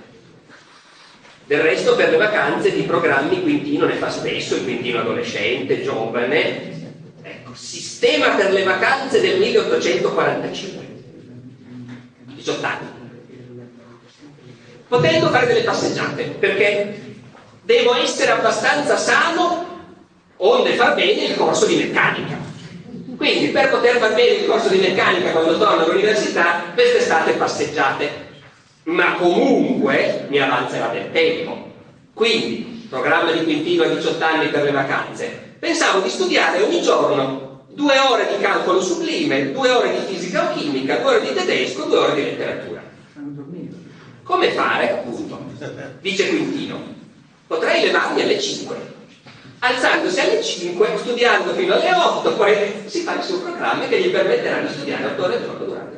Del 1.50 1.62
resto 1.62 1.96
per 1.96 2.12
le 2.12 2.18
vacanze 2.18 2.72
di 2.72 2.84
programmi 2.84 3.42
Quintino 3.42 3.88
ne 3.88 3.96
fa 3.96 4.12
spesso, 4.12 4.54
il 4.54 4.66
Quintino 4.66 5.00
adolescente, 5.00 5.82
giovane. 5.82 6.92
Ecco, 7.24 7.56
sistema 7.56 8.36
per 8.36 8.52
le 8.52 8.62
vacanze 8.62 9.20
del 9.20 9.40
1845. 9.40 10.88
18 12.36 12.66
anni. 12.68 12.88
Potendo 14.88 15.30
fare 15.30 15.48
delle 15.48 15.64
passeggiate, 15.64 16.36
perché 16.38 17.16
devo 17.64 17.96
essere 17.96 18.30
abbastanza 18.30 18.96
sano 18.96 19.88
onde 20.38 20.76
far 20.76 20.94
bene 20.94 21.24
il 21.24 21.36
corso 21.36 21.66
di 21.66 21.78
meccanica. 21.78 22.38
Quindi 23.18 23.48
per 23.48 23.72
poter 23.72 23.98
far 23.98 24.14
bene 24.14 24.42
il 24.42 24.46
corso 24.46 24.70
di 24.70 24.78
meccanica 24.78 25.32
quando 25.32 25.58
torno 25.58 25.84
all'università, 25.84 26.66
quest'estate 26.76 27.32
passeggiate 27.32 28.28
ma 28.90 29.14
comunque 29.14 30.26
mi 30.30 30.40
avanzerà 30.40 30.88
del 30.88 31.12
tempo. 31.12 31.68
Quindi, 32.14 32.88
programma 32.90 33.32
di 33.32 33.44
Quintino 33.44 33.84
a 33.84 33.88
18 33.88 34.24
anni 34.24 34.50
per 34.50 34.64
le 34.64 34.72
vacanze, 34.72 35.56
pensavo 35.60 36.00
di 36.00 36.10
studiare 36.10 36.62
ogni 36.62 36.82
giorno 36.82 37.66
due 37.70 37.98
ore 38.00 38.28
di 38.36 38.42
calcolo 38.42 38.82
sublime, 38.82 39.52
due 39.52 39.70
ore 39.70 39.92
di 39.92 40.14
fisica 40.14 40.50
o 40.50 40.54
chimica, 40.56 40.98
due 40.98 41.16
ore 41.16 41.22
di 41.22 41.34
tedesco, 41.34 41.84
due 41.84 41.98
ore 41.98 42.16
di 42.16 42.24
letteratura. 42.24 42.82
Come 44.24 44.52
fare, 44.52 44.92
appunto? 44.92 45.40
Dice 46.02 46.28
Quintino, 46.30 46.82
potrei 47.48 47.86
levarmi 47.86 48.22
alle 48.22 48.40
5, 48.40 48.76
alzandosi 49.60 50.20
alle 50.20 50.44
5, 50.44 50.98
studiando 50.98 51.54
fino 51.54 51.74
alle 51.74 51.94
8, 51.94 52.34
poi 52.34 52.56
si 52.86 53.02
fa 53.02 53.16
il 53.16 53.24
suo 53.24 53.40
programma 53.40 53.88
che 53.88 54.02
gli 54.02 54.10
permetterà 54.10 54.62
di 54.62 54.74
studiare 54.74 55.06
8 55.06 55.24
ore 55.24 55.36
al 55.36 55.44
giorno 55.44 55.66
durante. 55.66 55.89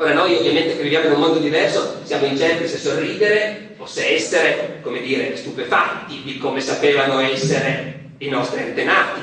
Ora 0.00 0.12
noi 0.12 0.36
ovviamente 0.36 0.76
che 0.76 0.82
viviamo 0.82 1.06
in 1.06 1.14
un 1.14 1.20
mondo 1.20 1.40
diverso 1.40 2.02
siamo 2.04 2.26
incerti 2.26 2.68
se 2.68 2.78
sorridere 2.78 3.70
o 3.78 3.86
se 3.86 4.14
essere, 4.14 4.78
come 4.80 5.00
dire, 5.00 5.36
stupefatti 5.36 6.22
di 6.22 6.38
come 6.38 6.60
sapevano 6.60 7.18
essere 7.18 8.10
i 8.18 8.28
nostri 8.28 8.62
antenati. 8.62 9.20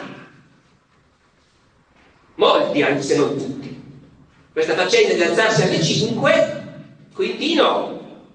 Molti, 2.36 2.82
anche 2.82 3.02
se 3.02 3.16
non 3.16 3.38
tutti. 3.38 3.84
Questa 4.52 4.74
faccenda 4.74 5.14
di 5.14 5.24
alzarsi 5.24 5.62
alle 5.62 5.82
5, 5.82 6.64
Quintino, 7.14 8.26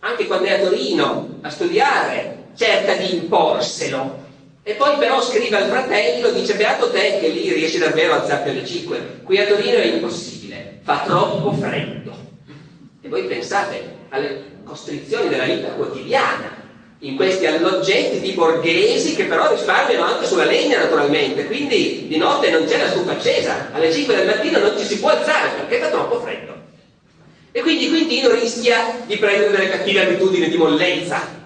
anche 0.00 0.26
quando 0.26 0.46
è 0.46 0.52
a 0.52 0.66
Torino 0.66 1.38
a 1.42 1.50
studiare, 1.50 2.44
cerca 2.56 2.94
di 2.94 3.14
imporselo. 3.14 4.24
E 4.62 4.72
poi 4.72 4.96
però 4.96 5.20
scrive 5.20 5.58
al 5.58 5.68
fratello, 5.68 6.30
dice 6.30 6.54
beato 6.54 6.90
te 6.90 7.18
che 7.20 7.28
lì 7.28 7.52
riesci 7.52 7.76
davvero 7.76 8.14
a 8.14 8.20
alzarti 8.22 8.48
alle 8.48 8.64
5. 8.64 9.20
Qui 9.22 9.38
a 9.38 9.46
Torino 9.46 9.76
è 9.76 9.84
impossibile 9.84 10.37
fa 10.88 11.02
troppo 11.04 11.52
freddo. 11.52 12.16
E 13.02 13.08
voi 13.10 13.24
pensate 13.24 13.96
alle 14.08 14.60
costrizioni 14.64 15.28
della 15.28 15.44
vita 15.44 15.68
quotidiana, 15.72 16.56
in 17.00 17.14
questi 17.14 17.44
alloggetti 17.44 18.32
borghesi 18.32 19.14
che 19.14 19.24
però 19.24 19.50
risparmiano 19.50 20.04
anche 20.04 20.24
sulla 20.24 20.46
legna 20.46 20.78
naturalmente, 20.78 21.44
quindi 21.44 22.06
di 22.08 22.16
notte 22.16 22.50
non 22.50 22.64
c'è 22.64 22.78
la 22.78 22.88
stufa 22.88 23.12
accesa, 23.12 23.68
alle 23.70 23.92
5 23.92 24.16
del 24.16 24.26
mattino 24.26 24.58
non 24.60 24.78
ci 24.78 24.84
si 24.84 24.98
può 24.98 25.10
alzare 25.10 25.50
perché 25.58 25.78
fa 25.78 25.90
troppo 25.90 26.20
freddo. 26.20 26.54
E 27.52 27.60
quindi 27.60 27.88
Quintino 27.88 28.30
rischia 28.30 29.02
di 29.04 29.18
prendere 29.18 29.50
delle 29.50 29.68
cattive 29.68 30.06
abitudini 30.06 30.48
di 30.48 30.56
mollenza. 30.56 31.36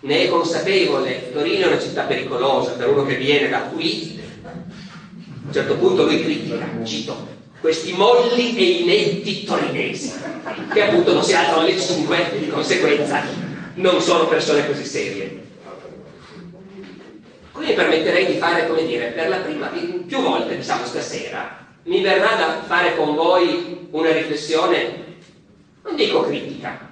Ne 0.00 0.24
è 0.24 0.28
consapevole, 0.28 1.32
Torino 1.32 1.64
è 1.64 1.68
una 1.68 1.80
città 1.80 2.02
pericolosa 2.02 2.72
per 2.72 2.90
uno 2.90 3.06
che 3.06 3.14
viene 3.14 3.48
da 3.48 3.60
qui. 3.60 4.20
A 4.44 5.46
un 5.46 5.52
certo 5.52 5.76
punto 5.76 6.04
lui 6.04 6.22
critica, 6.22 6.68
cito, 6.84 7.33
questi 7.64 7.94
molli 7.94 8.54
e 8.58 8.62
inetti 8.82 9.44
torinesi, 9.44 10.12
che 10.70 10.82
appunto 10.82 11.14
non 11.14 11.22
si 11.22 11.32
alzano 11.32 11.60
alle 11.60 11.80
5 11.80 12.34
e 12.34 12.38
di 12.40 12.48
conseguenza 12.48 13.22
non 13.76 14.02
sono 14.02 14.28
persone 14.28 14.66
così 14.66 14.84
serie. 14.84 15.42
Qui 17.52 17.64
mi 17.64 17.72
permetterei 17.72 18.26
di 18.26 18.34
fare, 18.34 18.66
come 18.66 18.84
dire, 18.84 19.12
per 19.12 19.30
la 19.30 19.38
prima, 19.38 19.72
più 20.06 20.20
volte, 20.20 20.58
diciamo 20.58 20.84
stasera, 20.84 21.66
mi 21.84 22.02
verrà 22.02 22.34
da 22.34 22.62
fare 22.66 22.96
con 22.96 23.14
voi 23.14 23.88
una 23.92 24.12
riflessione, 24.12 25.04
non 25.84 25.96
dico 25.96 26.20
critica, 26.20 26.86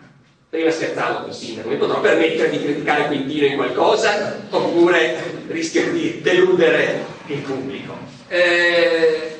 prima 0.49 0.71
scherzavo 0.71 1.25
col 1.25 1.35
sindaco, 1.35 1.69
mi 1.69 1.77
potrò 1.77 2.01
permettere 2.01 2.49
di 2.49 2.63
criticare 2.63 3.09
Quintino 3.09 3.45
in 3.45 3.57
qualcosa 3.57 4.41
oppure 4.49 5.43
rischio 5.49 5.93
di 5.93 6.23
deludere 6.23 7.05
il 7.27 7.41
pubblico. 7.41 7.95
Eh, 8.29 9.32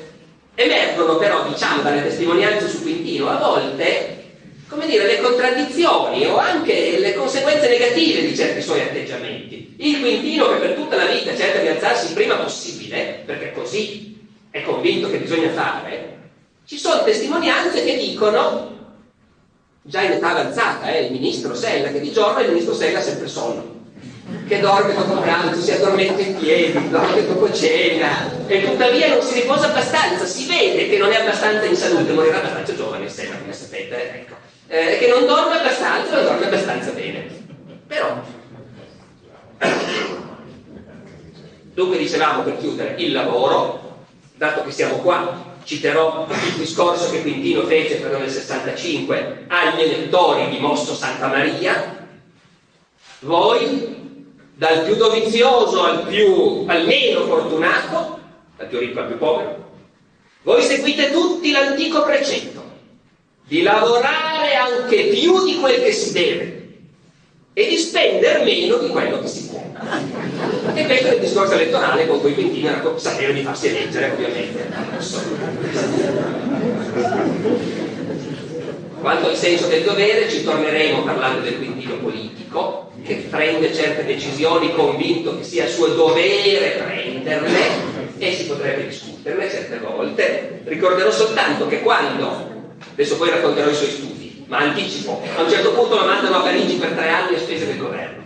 Emergono 0.55 1.17
però, 1.17 1.47
diciamo, 1.47 1.81
dalle 1.81 2.03
testimonianze 2.03 2.67
su 2.69 2.83
Quintino 2.83 3.27
a 3.27 3.37
volte, 3.37 4.23
come 4.67 4.85
dire, 4.85 5.07
le 5.07 5.19
contraddizioni 5.19 6.27
o 6.27 6.37
anche 6.37 6.99
le 6.99 7.15
conseguenze 7.15 7.67
negative 7.67 8.27
di 8.27 8.35
certi 8.35 8.61
suoi 8.61 8.81
atteggiamenti. 8.81 9.73
Il 9.77 9.99
Quintino 9.99 10.49
che 10.49 10.59
per 10.59 10.73
tutta 10.73 10.95
la 10.95 11.05
vita 11.05 11.35
cerca 11.35 11.59
di 11.59 11.69
alzarsi 11.69 12.07
il 12.07 12.13
prima 12.13 12.35
possibile, 12.35 13.23
perché 13.25 13.51
così 13.51 14.15
è 14.51 14.61
convinto 14.61 15.09
che 15.09 15.17
bisogna 15.17 15.49
fare, 15.49 16.17
ci 16.65 16.77
sono 16.77 17.03
testimonianze 17.03 17.83
che 17.83 17.97
dicono, 17.97 18.77
già 19.81 20.01
in 20.01 20.11
età 20.11 20.29
avanzata, 20.29 20.91
eh, 20.91 21.05
il 21.05 21.11
ministro 21.11 21.55
Sella, 21.55 21.91
che 21.91 21.99
di 21.99 22.11
giorno 22.11 22.41
il 22.41 22.49
ministro 22.49 22.75
Sella 22.75 22.99
ha 22.99 23.01
sempre 23.01 23.27
sonno 23.27 23.72
che 24.47 24.59
dorme 24.59 24.93
dopo 24.93 25.21
pranzo, 25.21 25.61
si 25.61 25.71
addormenta 25.71 26.21
in 26.21 26.37
piedi, 26.37 26.89
dorme 26.89 27.25
dopo 27.25 27.51
cena 27.51 28.29
e 28.47 28.63
tuttavia 28.63 29.09
non 29.09 29.21
si 29.21 29.41
riposa 29.41 29.67
abbastanza, 29.67 30.25
si 30.25 30.47
vede 30.47 30.89
che 30.89 30.97
non 30.97 31.11
è 31.11 31.21
abbastanza 31.21 31.65
in 31.65 31.75
salute, 31.75 32.13
morirà 32.13 32.37
abbastanza 32.37 32.75
giovane, 32.75 33.09
sembra, 33.09 33.37
come 33.37 33.53
sapete, 33.53 34.13
ecco. 34.13 34.35
Eh, 34.67 34.97
che 34.97 35.07
non 35.07 35.25
dorme 35.25 35.59
abbastanza, 35.59 36.15
non 36.15 36.23
dorme 36.25 36.45
abbastanza 36.45 36.91
bene. 36.91 37.41
Però, 37.85 38.21
dunque 41.73 41.97
dicevamo 41.97 42.43
per 42.43 42.57
chiudere, 42.57 42.95
il 42.97 43.11
lavoro, 43.11 44.05
dato 44.35 44.63
che 44.63 44.71
siamo 44.71 44.97
qua, 44.97 45.51
citerò 45.63 46.27
il 46.29 46.53
discorso 46.57 47.11
che 47.11 47.21
Quintino 47.21 47.65
fece 47.65 47.95
per 47.95 48.17
nel 48.17 48.29
65 48.29 49.45
agli 49.47 49.81
elettori 49.81 50.49
di 50.49 50.59
Mosso 50.59 50.93
Santa 50.93 51.27
Maria, 51.27 52.07
voi 53.19 54.02
dal 54.55 54.83
più 54.83 54.95
dovizioso 54.95 55.83
al, 55.83 56.05
più, 56.07 56.65
al 56.67 56.85
meno 56.85 57.25
fortunato, 57.25 58.19
dal 58.57 58.67
più 58.67 58.79
ricco 58.79 58.99
al 58.99 59.07
più 59.07 59.17
povero, 59.17 59.71
voi 60.43 60.61
seguite 60.61 61.11
tutti 61.11 61.51
l'antico 61.51 62.03
precetto 62.03 62.61
di 63.45 63.61
lavorare 63.61 64.55
anche 64.55 65.05
più 65.05 65.43
di 65.45 65.57
quel 65.59 65.81
che 65.81 65.91
si 65.91 66.11
deve 66.11 66.61
e 67.53 67.67
di 67.67 67.77
spendere 67.77 68.43
meno 68.43 68.77
di 68.77 68.87
quello 68.87 69.19
che 69.19 69.27
si 69.27 69.47
può. 69.47 69.63
E 70.73 70.85
questo 70.85 71.07
è 71.07 71.13
il 71.13 71.19
discorso 71.19 71.53
elettorale 71.53 72.07
con 72.07 72.19
cui 72.19 72.33
Quintino 72.33 72.97
sapeva 72.97 73.31
di 73.31 73.41
farsi 73.43 73.67
eleggere, 73.67 74.11
ovviamente. 74.11 74.71
Quanto 78.99 79.27
al 79.27 79.35
senso 79.35 79.67
del 79.67 79.83
dovere, 79.83 80.29
ci 80.29 80.43
torneremo 80.43 81.03
parlando 81.03 81.41
del 81.41 81.57
Quintino 81.57 81.97
politico, 81.97 82.82
che 83.03 83.27
prende 83.29 83.73
certe 83.73 84.05
decisioni 84.05 84.73
convinto 84.73 85.37
che 85.37 85.43
sia 85.43 85.67
suo 85.67 85.87
dovere 85.87 86.81
prenderle 86.83 87.59
e 88.17 88.33
si 88.33 88.45
potrebbe 88.45 88.87
discuterne 88.87 89.49
certe 89.49 89.79
volte. 89.79 90.61
Ricorderò 90.63 91.11
soltanto 91.11 91.67
che 91.67 91.81
quando, 91.81 92.75
adesso 92.93 93.17
poi 93.17 93.29
racconterò 93.29 93.69
i 93.69 93.75
suoi 93.75 93.89
studi, 93.89 94.45
ma 94.47 94.59
anticipo, 94.59 95.21
a 95.35 95.41
un 95.41 95.49
certo 95.49 95.73
punto 95.73 95.97
lo 95.97 96.05
mandano 96.05 96.37
a 96.37 96.41
Parigi 96.41 96.75
per 96.75 96.91
tre 96.91 97.09
anni 97.09 97.35
a 97.35 97.39
spese 97.39 97.65
del 97.65 97.77
governo, 97.77 98.23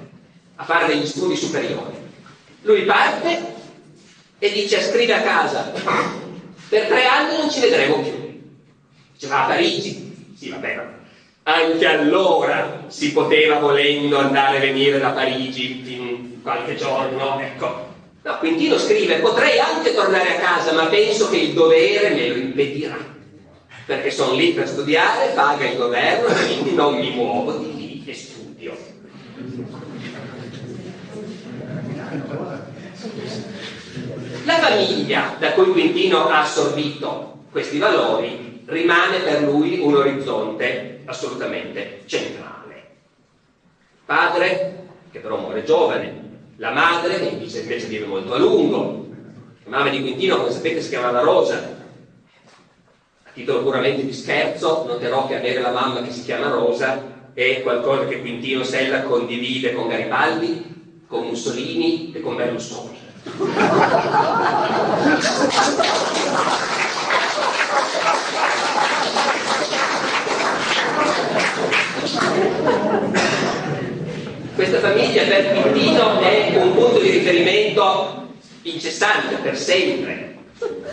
a 0.55 0.63
fare 0.63 0.87
degli 0.87 1.05
studi 1.05 1.35
superiori. 1.35 1.95
Lui 2.61 2.83
parte 2.83 3.55
e 4.39 4.51
dice, 4.51 4.81
scrive 4.81 5.13
a 5.13 5.21
casa, 5.21 5.71
per 6.69 6.85
tre 6.85 7.05
anni 7.05 7.37
non 7.37 7.49
ci 7.49 7.59
vedremo 7.59 8.01
più. 8.01 8.41
Dice, 9.13 9.27
va 9.27 9.45
a 9.45 9.47
Parigi. 9.47 10.35
Sì, 10.37 10.49
va 10.49 10.57
bene, 10.57 10.96
anche 11.49 11.87
allora 11.87 12.83
si 12.87 13.13
poteva 13.13 13.59
volendo 13.59 14.17
andare 14.17 14.57
e 14.57 14.59
venire 14.59 14.99
da 14.99 15.11
Parigi 15.11 15.81
in 15.95 16.41
qualche 16.41 16.75
giorno, 16.75 17.39
ecco. 17.39 17.85
No, 18.21 18.37
Quintino 18.39 18.77
scrive, 18.77 19.19
potrei 19.19 19.57
anche 19.57 19.93
tornare 19.93 20.35
a 20.35 20.39
casa, 20.39 20.73
ma 20.73 20.87
penso 20.87 21.29
che 21.29 21.37
il 21.37 21.53
dovere 21.53 22.09
me 22.09 22.27
lo 22.27 22.35
impedirà, 22.35 22.97
perché 23.85 24.11
sono 24.11 24.33
lì 24.33 24.51
per 24.51 24.67
studiare, 24.67 25.31
paga 25.33 25.65
il 25.65 25.77
governo, 25.77 26.33
quindi 26.33 26.73
non 26.73 26.95
mi 26.95 27.11
muovo 27.11 27.53
di 27.53 27.75
lì 27.77 28.03
e 28.05 28.13
studio. 28.13 28.75
La 34.43 34.57
famiglia 34.59 35.35
da 35.39 35.53
cui 35.53 35.71
Quintino 35.71 36.27
ha 36.27 36.41
assorbito 36.41 37.45
questi 37.51 37.77
valori 37.77 38.63
rimane 38.65 39.19
per 39.19 39.43
lui 39.43 39.79
un 39.79 39.95
orizzonte 39.95 40.96
assolutamente 41.07 42.03
centrale. 42.05 42.95
Padre, 44.05 44.87
che 45.11 45.19
però 45.19 45.37
muore 45.37 45.63
giovane, 45.63 46.25
La 46.59 46.71
madre, 46.71 47.19
che 47.19 47.27
invece, 47.27 47.85
vive 47.85 48.05
molto 48.07 48.33
a 48.33 48.37
lungo. 48.39 49.05
La 49.63 49.77
mamma 49.77 49.89
di 49.89 50.01
Quintino, 50.01 50.37
come 50.37 50.51
sapete, 50.51 50.81
si 50.81 50.89
chiamava 50.89 51.19
Rosa. 51.19 51.75
A 53.23 53.29
titolo 53.31 53.61
puramente 53.61 54.03
di 54.03 54.13
scherzo, 54.13 54.85
noterò 54.87 55.27
che 55.27 55.35
avere 55.35 55.61
la 55.61 55.71
mamma 55.71 56.01
che 56.01 56.11
si 56.11 56.23
chiama 56.23 56.49
Rosa 56.49 57.15
è 57.33 57.61
qualcosa 57.61 58.05
che 58.05 58.21
Quintino 58.21 58.63
Sella 58.63 59.03
condivide 59.03 59.73
con 59.73 59.87
Garibaldi, 59.87 61.03
con 61.05 61.27
Mussolini 61.27 62.11
e 62.11 62.21
con 62.21 62.35
Berlusconi. 62.35 62.97
Questa 74.55 74.79
famiglia 74.79 75.23
per 75.23 75.51
Quintino 75.51 76.19
è 76.19 76.57
un 76.57 76.73
punto 76.73 76.99
di 76.99 77.11
riferimento 77.11 78.29
incessante, 78.63 79.35
per 79.35 79.55
sempre. 79.57 80.35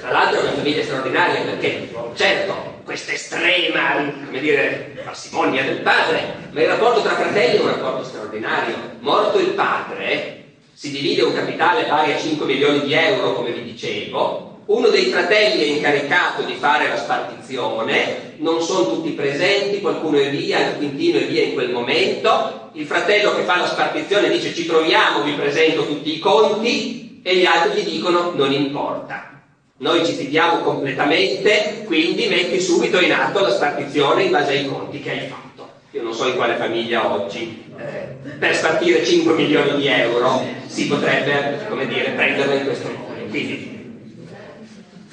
Tra 0.00 0.10
l'altro 0.10 0.40
è 0.40 0.42
una 0.42 0.52
famiglia 0.52 0.82
straordinaria 0.82 1.40
perché, 1.42 1.88
certo, 2.14 2.82
questa 2.84 3.12
estrema, 3.12 4.12
come 4.26 4.40
dire, 4.40 5.00
parsimonia 5.02 5.62
del 5.64 5.78
padre, 5.78 6.34
ma 6.50 6.60
il 6.60 6.68
rapporto 6.68 7.00
tra 7.00 7.14
fratelli 7.14 7.56
è 7.56 7.60
un 7.60 7.68
rapporto 7.68 8.04
straordinario. 8.04 8.76
Morto 9.00 9.38
il 9.38 9.52
padre, 9.54 10.44
si 10.74 10.90
divide 10.90 11.22
un 11.22 11.32
capitale 11.32 11.84
pari 11.84 12.12
a 12.12 12.18
5 12.18 12.44
milioni 12.44 12.80
di 12.82 12.92
euro, 12.92 13.32
come 13.32 13.52
vi 13.52 13.62
dicevo, 13.62 14.53
uno 14.66 14.88
dei 14.88 15.06
fratelli 15.06 15.62
è 15.62 15.76
incaricato 15.76 16.42
di 16.42 16.54
fare 16.54 16.88
la 16.88 16.96
spartizione, 16.96 18.34
non 18.38 18.62
sono 18.62 18.94
tutti 18.94 19.10
presenti, 19.10 19.80
qualcuno 19.80 20.18
è 20.18 20.30
via, 20.30 20.70
il 20.70 20.76
Quintino 20.76 21.18
è 21.18 21.26
via 21.26 21.42
in 21.42 21.52
quel 21.52 21.70
momento, 21.70 22.70
il 22.72 22.86
fratello 22.86 23.34
che 23.34 23.42
fa 23.42 23.58
la 23.58 23.66
spartizione 23.66 24.30
dice 24.30 24.54
ci 24.54 24.64
troviamo, 24.64 25.22
vi 25.22 25.32
presento 25.32 25.86
tutti 25.86 26.14
i 26.14 26.18
conti 26.18 27.20
e 27.22 27.36
gli 27.36 27.44
altri 27.44 27.82
gli 27.82 27.90
dicono 27.90 28.32
non 28.34 28.52
importa. 28.52 29.42
Noi 29.76 30.06
ci 30.06 30.12
fidiamo 30.12 30.62
completamente, 30.62 31.82
quindi 31.84 32.26
metti 32.28 32.58
subito 32.58 33.00
in 33.00 33.12
atto 33.12 33.40
la 33.40 33.50
spartizione 33.50 34.22
in 34.22 34.30
base 34.30 34.52
ai 34.52 34.66
conti 34.66 35.00
che 35.00 35.10
hai 35.10 35.26
fatto. 35.28 35.72
Io 35.90 36.02
non 36.02 36.14
so 36.14 36.26
in 36.26 36.36
quale 36.36 36.56
famiglia 36.56 37.12
oggi 37.12 37.64
eh, 37.76 38.32
per 38.38 38.54
spartire 38.54 39.04
5 39.04 39.34
milioni 39.34 39.76
di 39.76 39.86
euro 39.88 40.42
si 40.66 40.86
potrebbe, 40.86 41.66
come 41.68 41.86
dire, 41.86 42.10
prenderlo 42.10 42.54
in 42.54 42.64
questo 42.64 42.88
modo. 42.88 43.12
Quindi 43.28 43.73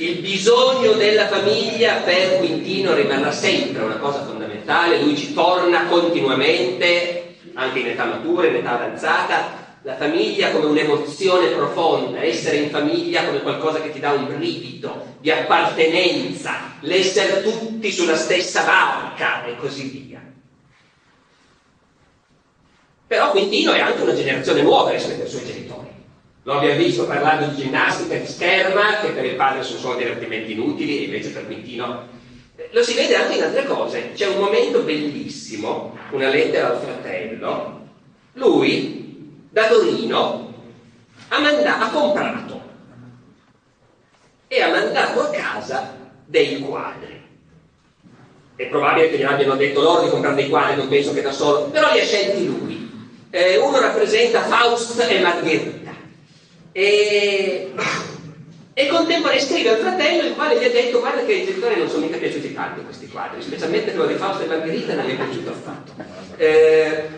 il 0.01 0.17
bisogno 0.19 0.93
della 0.93 1.27
famiglia 1.27 1.97
per 1.97 2.37
Quintino 2.39 2.95
rimarrà 2.95 3.31
sempre 3.31 3.83
una 3.83 3.97
cosa 3.97 4.23
fondamentale, 4.25 4.99
lui 5.01 5.15
ci 5.15 5.31
torna 5.33 5.85
continuamente, 5.85 7.35
anche 7.53 7.79
in 7.79 7.87
età 7.89 8.05
matura, 8.05 8.47
in 8.47 8.55
età 8.55 8.79
avanzata, 8.79 9.59
la 9.83 9.95
famiglia 9.95 10.49
come 10.49 10.65
un'emozione 10.65 11.49
profonda, 11.49 12.23
essere 12.23 12.57
in 12.57 12.69
famiglia 12.71 13.25
come 13.25 13.41
qualcosa 13.41 13.79
che 13.79 13.91
ti 13.91 13.99
dà 13.99 14.11
un 14.11 14.25
brivido 14.25 15.17
di 15.19 15.29
appartenenza, 15.29 16.77
l'essere 16.79 17.43
tutti 17.43 17.91
sulla 17.91 18.15
stessa 18.15 18.63
barca 18.63 19.45
e 19.45 19.55
così 19.57 19.83
via. 19.83 20.21
Però 23.05 23.29
Quintino 23.29 23.73
è 23.73 23.79
anche 23.79 24.01
una 24.01 24.15
generazione 24.15 24.63
nuova 24.63 24.91
rispetto 24.91 25.23
ai 25.23 25.29
suoi 25.29 25.45
genitori. 25.45 25.80
Lo 26.43 26.53
abbiamo 26.53 26.77
visto 26.77 27.05
parlando 27.05 27.53
di 27.53 27.61
ginnastica, 27.61 28.15
di 28.15 28.25
scherma, 28.25 28.99
che 29.01 29.09
per 29.09 29.25
il 29.25 29.35
padre 29.35 29.63
sono 29.63 29.79
solo 29.79 29.97
divertimenti 29.97 30.53
inutili 30.53 30.99
e 30.99 31.03
invece 31.03 31.29
per 31.29 31.45
Quintino 31.45 32.19
lo 32.71 32.83
si 32.83 32.93
vede 32.93 33.15
anche 33.15 33.35
in 33.35 33.43
altre 33.43 33.65
cose. 33.65 34.11
C'è 34.13 34.27
un 34.27 34.39
momento 34.39 34.81
bellissimo, 34.81 35.97
una 36.11 36.29
lettera 36.29 36.71
al 36.71 36.79
fratello. 36.79 37.79
Lui, 38.33 39.39
da 39.49 39.67
Torino, 39.67 40.53
ha, 41.27 41.39
mandato, 41.39 41.83
ha 41.83 41.89
comprato 41.89 42.61
e 44.47 44.61
ha 44.61 44.69
mandato 44.69 45.21
a 45.21 45.29
casa 45.29 45.95
dei 46.25 46.59
quadri. 46.59 47.19
È 48.55 48.65
probabile 48.67 49.09
che 49.09 49.17
gli 49.17 49.23
abbiano 49.23 49.55
detto 49.55 49.81
loro 49.81 50.03
di 50.03 50.09
comprare 50.09 50.35
dei 50.35 50.49
quadri, 50.49 50.75
non 50.75 50.87
penso 50.87 51.13
che 51.13 51.21
da 51.21 51.31
solo, 51.31 51.65
però 51.65 51.91
li 51.91 51.99
ha 51.99 52.03
scelti 52.03 52.45
lui. 52.45 52.89
Eh, 53.31 53.57
uno 53.57 53.79
rappresenta 53.79 54.41
Faust 54.43 54.99
e 55.09 55.19
Margherita 55.21 55.80
e, 56.71 57.73
e 58.73 58.87
contemporaneamente 58.87 59.39
scrive 59.45 59.69
al 59.69 59.77
fratello 59.77 60.27
il 60.27 60.33
quale 60.35 60.59
gli 60.59 60.63
ha 60.63 60.69
detto 60.69 60.99
guarda 60.99 61.23
che 61.25 61.33
ai 61.33 61.45
genitori 61.45 61.77
non 61.77 61.89
sono 61.89 62.05
mica 62.05 62.17
piaciuti 62.17 62.53
tanto 62.53 62.81
questi 62.81 63.07
quadri, 63.07 63.41
specialmente 63.41 63.91
quello 63.91 64.07
di 64.07 64.15
Fausto 64.15 64.43
e 64.43 64.47
Margherita 64.47 64.93
non 64.93 65.05
gli 65.05 65.11
è 65.11 65.15
piaciuto 65.15 65.49
affatto. 65.49 65.91
Eh, 66.37 67.09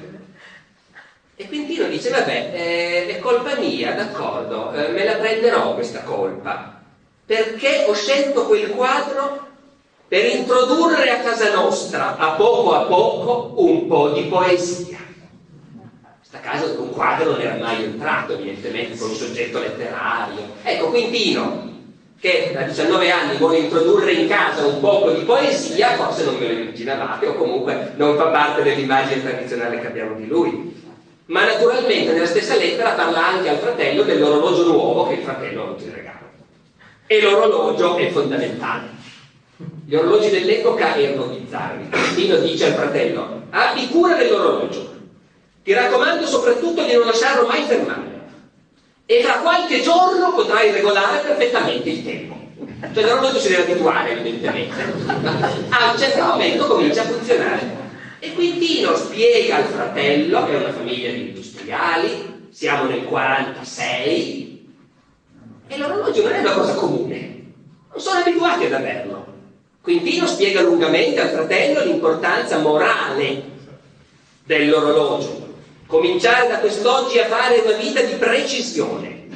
e 1.35 1.47
Quintino 1.47 1.87
dice 1.87 2.09
vabbè, 2.09 2.51
eh, 2.53 3.07
è 3.07 3.19
colpa 3.19 3.55
mia, 3.57 3.93
d'accordo, 3.93 4.73
eh, 4.73 4.89
me 4.89 5.03
la 5.03 5.15
prenderò 5.15 5.73
questa 5.73 6.01
colpa, 6.01 6.81
perché 7.25 7.85
ho 7.87 7.93
scelto 7.93 8.45
quel 8.45 8.69
quadro 8.69 9.47
per 10.07 10.25
introdurre 10.25 11.09
a 11.09 11.21
casa 11.21 11.53
nostra, 11.53 12.17
a 12.17 12.31
poco 12.31 12.73
a 12.73 12.81
poco, 12.85 13.53
un 13.57 13.87
po' 13.87 14.09
di 14.09 14.23
poesia 14.23 15.02
da 16.33 16.39
casa 16.39 16.65
un 16.79 16.89
quadro 16.89 17.33
non 17.33 17.41
era 17.41 17.55
mai 17.57 17.83
entrato 17.83 18.33
evidentemente 18.33 18.97
con 18.97 19.09
un 19.09 19.15
soggetto 19.15 19.59
letterario. 19.59 20.41
Ecco, 20.63 20.87
Quintino, 20.87 21.71
che 22.19 22.49
da 22.51 22.63
19 22.63 23.11
anni 23.11 23.37
vuole 23.37 23.59
introdurre 23.59 24.13
in 24.13 24.27
casa 24.27 24.65
un 24.65 24.79
poco 24.79 25.11
di 25.11 25.25
poesia, 25.25 25.89
forse 25.89 26.25
non 26.25 26.39
ve 26.39 26.47
lo 26.47 26.59
immaginavate, 26.59 27.27
o 27.27 27.35
comunque 27.35 27.93
non 27.97 28.15
fa 28.17 28.29
parte 28.29 28.63
dell'immagine 28.63 29.21
tradizionale 29.21 29.79
che 29.79 29.85
abbiamo 29.85 30.15
di 30.15 30.25
lui. 30.25 30.81
Ma 31.25 31.45
naturalmente 31.45 32.13
nella 32.13 32.25
stessa 32.25 32.55
lettera 32.55 32.93
parla 32.93 33.27
anche 33.27 33.49
al 33.49 33.57
fratello 33.57 34.01
dell'orologio 34.01 34.65
nuovo 34.65 35.07
che 35.07 35.13
il 35.13 35.21
fratello 35.21 35.61
avuto 35.61 35.83
in 35.83 35.93
regalo. 35.93 36.31
E 37.05 37.21
l'orologio 37.21 37.95
è 37.97 38.09
fondamentale. 38.09 38.87
Gli 39.85 39.93
orologi 39.93 40.31
dell'epoca 40.31 40.95
erano 40.95 41.25
bizzarri. 41.25 41.89
Quintino 41.91 42.37
dice 42.37 42.65
al 42.65 42.73
fratello, 42.73 43.43
abbi 43.51 43.87
cura 43.89 44.15
dell'orologio, 44.15 44.92
ti 45.63 45.73
raccomando 45.73 46.25
soprattutto 46.25 46.83
di 46.83 46.93
non 46.93 47.05
lasciarlo 47.05 47.47
mai 47.47 47.63
fermare. 47.63 48.21
E 49.05 49.21
tra 49.21 49.39
qualche 49.39 49.81
giorno 49.81 50.33
potrai 50.33 50.71
regolare 50.71 51.19
perfettamente 51.19 51.89
il 51.89 52.03
tempo. 52.03 52.41
Cioè 52.93 53.03
l'orologio 53.03 53.39
si 53.39 53.49
deve 53.49 53.63
abituare, 53.63 54.11
evidentemente. 54.11 54.81
A 55.69 55.91
un 55.91 55.97
certo 55.97 56.23
momento 56.23 56.67
comincia 56.67 57.01
a 57.01 57.05
funzionare. 57.05 57.81
E 58.19 58.33
Quintino 58.33 58.95
spiega 58.95 59.57
al 59.57 59.65
fratello, 59.65 60.45
che 60.45 60.51
è 60.53 60.57
una 60.57 60.73
famiglia 60.73 61.11
di 61.11 61.27
industriali, 61.29 62.47
siamo 62.51 62.83
nel 62.83 63.03
46, 63.03 64.67
e 65.67 65.77
l'orologio 65.77 66.23
non 66.23 66.33
è 66.33 66.39
una 66.39 66.51
cosa 66.51 66.73
comune. 66.73 67.43
Non 67.91 67.99
sono 68.01 68.19
abituati 68.19 68.65
ad 68.65 68.73
averlo. 68.73 69.25
Quintino 69.81 70.27
spiega 70.27 70.61
lungamente 70.61 71.19
al 71.19 71.29
fratello 71.29 71.83
l'importanza 71.83 72.59
morale 72.59 73.43
dell'orologio, 74.45 75.42
cominciare 75.93 76.47
da 76.47 76.57
quest'oggi 76.57 77.19
a 77.19 77.27
fare 77.27 77.59
una 77.59 77.77
vita 77.77 78.01
di 78.01 78.15
precisione. 78.15 79.27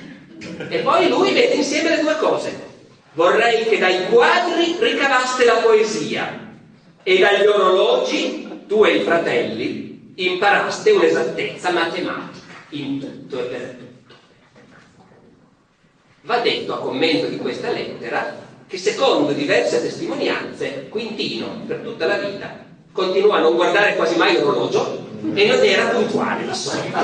E 0.70 0.80
poi 0.80 1.08
lui 1.08 1.32
mette 1.32 1.54
insieme 1.54 1.90
le 1.90 2.02
due 2.02 2.16
cose. 2.18 2.66
Vorrei 3.14 3.66
che 3.66 3.78
dai 3.78 4.08
quadri 4.08 4.76
ricavaste 4.80 5.46
la 5.46 5.58
poesia 5.58 6.56
e 7.04 7.20
dagli 7.20 7.46
orologi, 7.46 8.64
tu 8.68 8.84
e 8.86 8.96
i 8.96 9.02
fratelli, 9.04 10.14
imparaste 10.16 10.92
un'esattezza 10.92 11.70
matematica 11.70 12.32
in 12.70 13.00
tutto 13.00 13.40
e 13.40 13.44
per 13.44 13.78
tutto. 13.78 14.16
Va 16.22 16.40
detto 16.40 16.74
a 16.74 16.80
commento 16.80 17.28
di 17.28 17.38
questa 17.38 17.70
lettera 17.70 18.46
che 18.68 18.78
secondo 18.80 19.32
diverse 19.32 19.80
testimonianze 19.80 20.88
Quintino 20.90 21.62
per 21.68 21.78
tutta 21.78 22.08
la 22.08 22.18
vita 22.18 22.66
continua 22.92 23.38
a 23.38 23.42
non 23.42 23.56
guardare 23.56 23.96
quasi 23.96 24.18
mai 24.18 24.34
l'orologio 24.34 25.07
e 25.34 25.48
non 25.48 25.64
era 25.64 25.86
puntuale 25.88 26.46
di 26.46 26.54
solito 26.54 26.98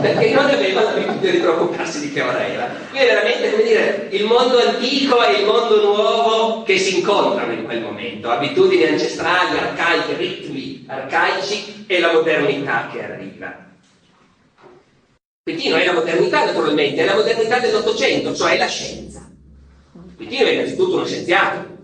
perché 0.00 0.30
non 0.30 0.44
aveva 0.44 0.82
l'abitudine 0.82 1.32
di 1.32 1.38
preoccuparsi 1.38 2.00
di 2.00 2.12
che 2.12 2.20
ora 2.20 2.46
era 2.46 2.70
quindi 2.90 3.06
è 3.06 3.12
veramente 3.12 3.50
come 3.50 3.62
dire 3.62 4.08
il 4.10 4.24
mondo 4.24 4.58
antico 4.58 5.24
e 5.24 5.40
il 5.40 5.46
mondo 5.46 5.82
nuovo 5.82 6.62
che 6.62 6.78
si 6.78 6.98
incontrano 6.98 7.52
in 7.52 7.64
quel 7.64 7.82
momento. 7.82 8.30
Abitudini 8.30 8.84
ancestrali, 8.84 9.56
arcaiche, 9.58 10.16
ritmi 10.16 10.84
arcaici 10.86 11.84
e 11.86 12.00
la 12.00 12.12
modernità 12.12 12.88
che 12.92 13.04
arriva. 13.04 13.64
Quintino 15.42 15.76
è 15.76 15.84
la 15.84 15.92
modernità 15.92 16.44
naturalmente 16.44 17.02
è 17.02 17.04
la 17.04 17.14
modernità 17.14 17.58
dell'Ottocento 17.60 18.34
cioè 18.34 18.58
la 18.58 18.66
scienza. 18.66 19.28
Quintino 20.16 20.46
è 20.46 20.50
innanzitutto 20.50 20.96
uno 20.96 21.06
scienziato 21.06 21.75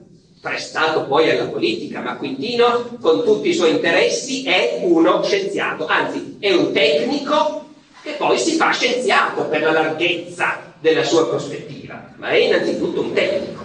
prestato 0.43 1.05
poi 1.05 1.31
alla 1.31 1.47
politica, 1.47 2.01
ma 2.01 2.17
Quintino 2.17 2.99
con 3.01 3.23
tutti 3.23 3.51
i 3.51 3.55
suoi 3.55 3.71
interessi 3.71 4.43
è 4.43 4.81
uno 4.83 5.23
scienziato, 5.23 5.87
anzi 5.87 6.37
è 6.41 6.53
un 6.53 6.73
tecnico 6.73 7.69
che 8.03 8.15
poi 8.19 8.37
si 8.37 8.57
fa 8.57 8.73
scienziato 8.73 9.45
per 9.45 9.63
la 9.63 9.71
larghezza 9.71 10.75
della 10.81 11.05
sua 11.05 11.29
prospettiva, 11.29 12.13
ma 12.17 12.31
è 12.31 12.39
innanzitutto 12.39 13.03
un 13.03 13.13
tecnico, 13.13 13.65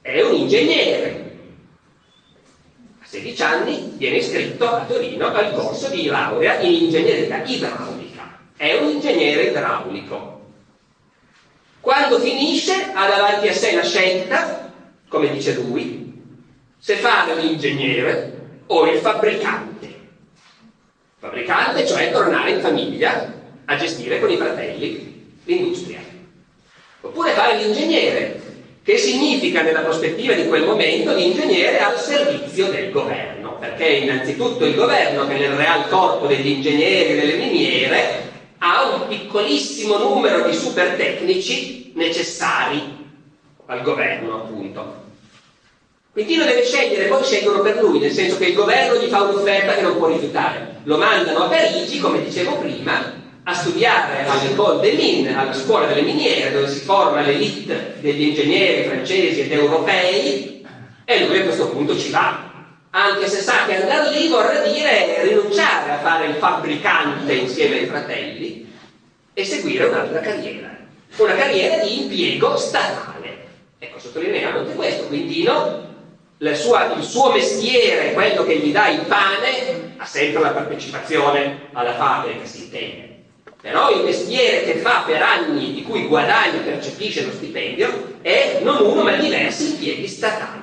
è 0.00 0.22
un 0.22 0.36
ingegnere. 0.36 1.36
A 3.02 3.04
16 3.06 3.42
anni 3.42 3.92
viene 3.98 4.16
iscritto 4.16 4.66
a 4.66 4.86
Torino 4.88 5.26
al 5.26 5.52
corso 5.52 5.88
di 5.88 6.06
laurea 6.06 6.60
in 6.60 6.84
ingegneria 6.84 7.44
idraulica, 7.44 8.38
è 8.56 8.74
un 8.78 8.86
l'ingegnere 8.86 9.42
idraulico. 9.48 10.38
Quando 11.80 12.18
finisce 12.18 12.90
ha 12.94 13.06
davanti 13.06 13.48
a 13.48 13.52
sé 13.52 13.74
la 13.74 13.84
scelta, 13.84 14.69
come 15.10 15.32
dice 15.32 15.54
lui, 15.54 16.14
se 16.78 16.94
fare 16.94 17.34
l'ingegnere 17.34 18.60
o 18.66 18.86
il 18.86 19.00
fabbricante. 19.00 19.98
Fabbricante, 21.18 21.84
cioè 21.84 22.12
tornare 22.12 22.52
in 22.52 22.60
famiglia 22.60 23.34
a 23.64 23.76
gestire 23.76 24.20
con 24.20 24.30
i 24.30 24.36
fratelli 24.36 25.34
l'industria. 25.44 25.98
Oppure 27.00 27.32
fare 27.32 27.56
l'ingegnere, 27.56 28.40
che 28.84 28.96
significa 28.96 29.62
nella 29.62 29.80
prospettiva 29.80 30.32
di 30.34 30.46
quel 30.46 30.64
momento 30.64 31.12
l'ingegnere 31.12 31.80
al 31.80 31.98
servizio 31.98 32.70
del 32.70 32.92
governo, 32.92 33.58
perché 33.58 33.86
è 33.86 34.02
innanzitutto 34.02 34.64
il 34.64 34.76
governo 34.76 35.26
che 35.26 35.38
nel 35.38 35.56
real 35.56 35.88
corpo 35.88 36.28
degli 36.28 36.46
ingegneri 36.46 37.10
e 37.10 37.16
delle 37.16 37.36
miniere 37.36 38.28
ha 38.58 38.94
un 38.94 39.08
piccolissimo 39.08 39.98
numero 39.98 40.48
di 40.48 40.54
super 40.54 40.94
tecnici 40.94 41.90
necessari 41.96 42.98
al 43.66 43.82
governo, 43.82 44.36
appunto. 44.36 44.99
Quintino 46.12 46.44
deve 46.44 46.64
scegliere, 46.64 47.06
poi 47.06 47.22
scelgono 47.22 47.60
per 47.60 47.80
lui, 47.80 48.00
nel 48.00 48.10
senso 48.10 48.36
che 48.36 48.46
il 48.46 48.54
governo 48.54 49.00
gli 49.00 49.08
fa 49.08 49.22
un'offerta 49.22 49.74
che 49.74 49.82
non 49.82 49.96
può 49.96 50.08
rifiutare. 50.08 50.78
Lo 50.82 50.96
mandano 50.96 51.44
a 51.44 51.48
Parigi, 51.48 52.00
come 52.00 52.24
dicevo 52.24 52.56
prima, 52.56 53.14
a 53.44 53.54
studiare 53.54 54.26
all'École 54.26 54.80
des 54.80 54.94
Mines, 54.98 55.36
alla 55.36 55.52
scuola 55.52 55.86
delle 55.86 56.02
miniere, 56.02 56.50
dove 56.50 56.68
si 56.68 56.80
forma 56.80 57.20
l'elite 57.20 57.94
degli 58.00 58.22
ingegneri 58.22 58.88
francesi 58.88 59.42
ed 59.42 59.52
europei, 59.52 60.66
e 61.04 61.26
lui 61.26 61.38
a 61.38 61.44
questo 61.44 61.68
punto 61.68 61.96
ci 61.96 62.10
va. 62.10 62.48
Anche 62.90 63.28
se 63.28 63.40
sa 63.40 63.66
che 63.66 63.76
andare 63.76 64.10
lì 64.10 64.26
vorrà 64.26 64.62
dire 64.62 65.22
rinunciare 65.22 65.92
a 65.92 65.98
fare 65.98 66.26
il 66.26 66.34
fabbricante 66.34 67.34
insieme 67.34 67.78
ai 67.78 67.86
fratelli 67.86 68.68
e 69.32 69.44
seguire 69.44 69.84
un'altra 69.84 70.18
carriera, 70.18 70.76
una 71.18 71.34
carriera 71.36 71.84
di 71.84 72.02
impiego 72.02 72.56
statale. 72.56 73.46
Ecco, 73.78 74.00
sottolineiamo 74.00 74.58
anche 74.58 74.74
questo, 74.74 75.04
Quintino 75.04 75.89
sua, 76.54 76.94
il 76.94 77.02
suo 77.04 77.32
mestiere, 77.32 78.12
quello 78.12 78.44
che 78.44 78.56
gli 78.58 78.72
dà 78.72 78.88
il 78.88 79.02
pane, 79.02 79.94
ha 79.98 80.06
sempre 80.06 80.40
la 80.40 80.50
partecipazione 80.50 81.68
alla 81.72 81.94
fabbrica, 81.94 82.46
si 82.46 82.64
intende. 82.64 83.18
Però 83.60 83.90
il 83.90 84.04
mestiere 84.04 84.64
che 84.64 84.78
fa 84.78 85.02
per 85.04 85.20
anni, 85.20 85.74
di 85.74 85.82
cui 85.82 86.06
guadagna 86.06 86.60
e 86.60 86.64
percepisce 86.64 87.26
lo 87.26 87.32
stipendio, 87.32 88.16
è 88.22 88.60
non 88.62 88.82
uno 88.82 89.02
ma 89.02 89.16
diversi 89.16 89.72
impieghi 89.72 90.06
statali. 90.06 90.62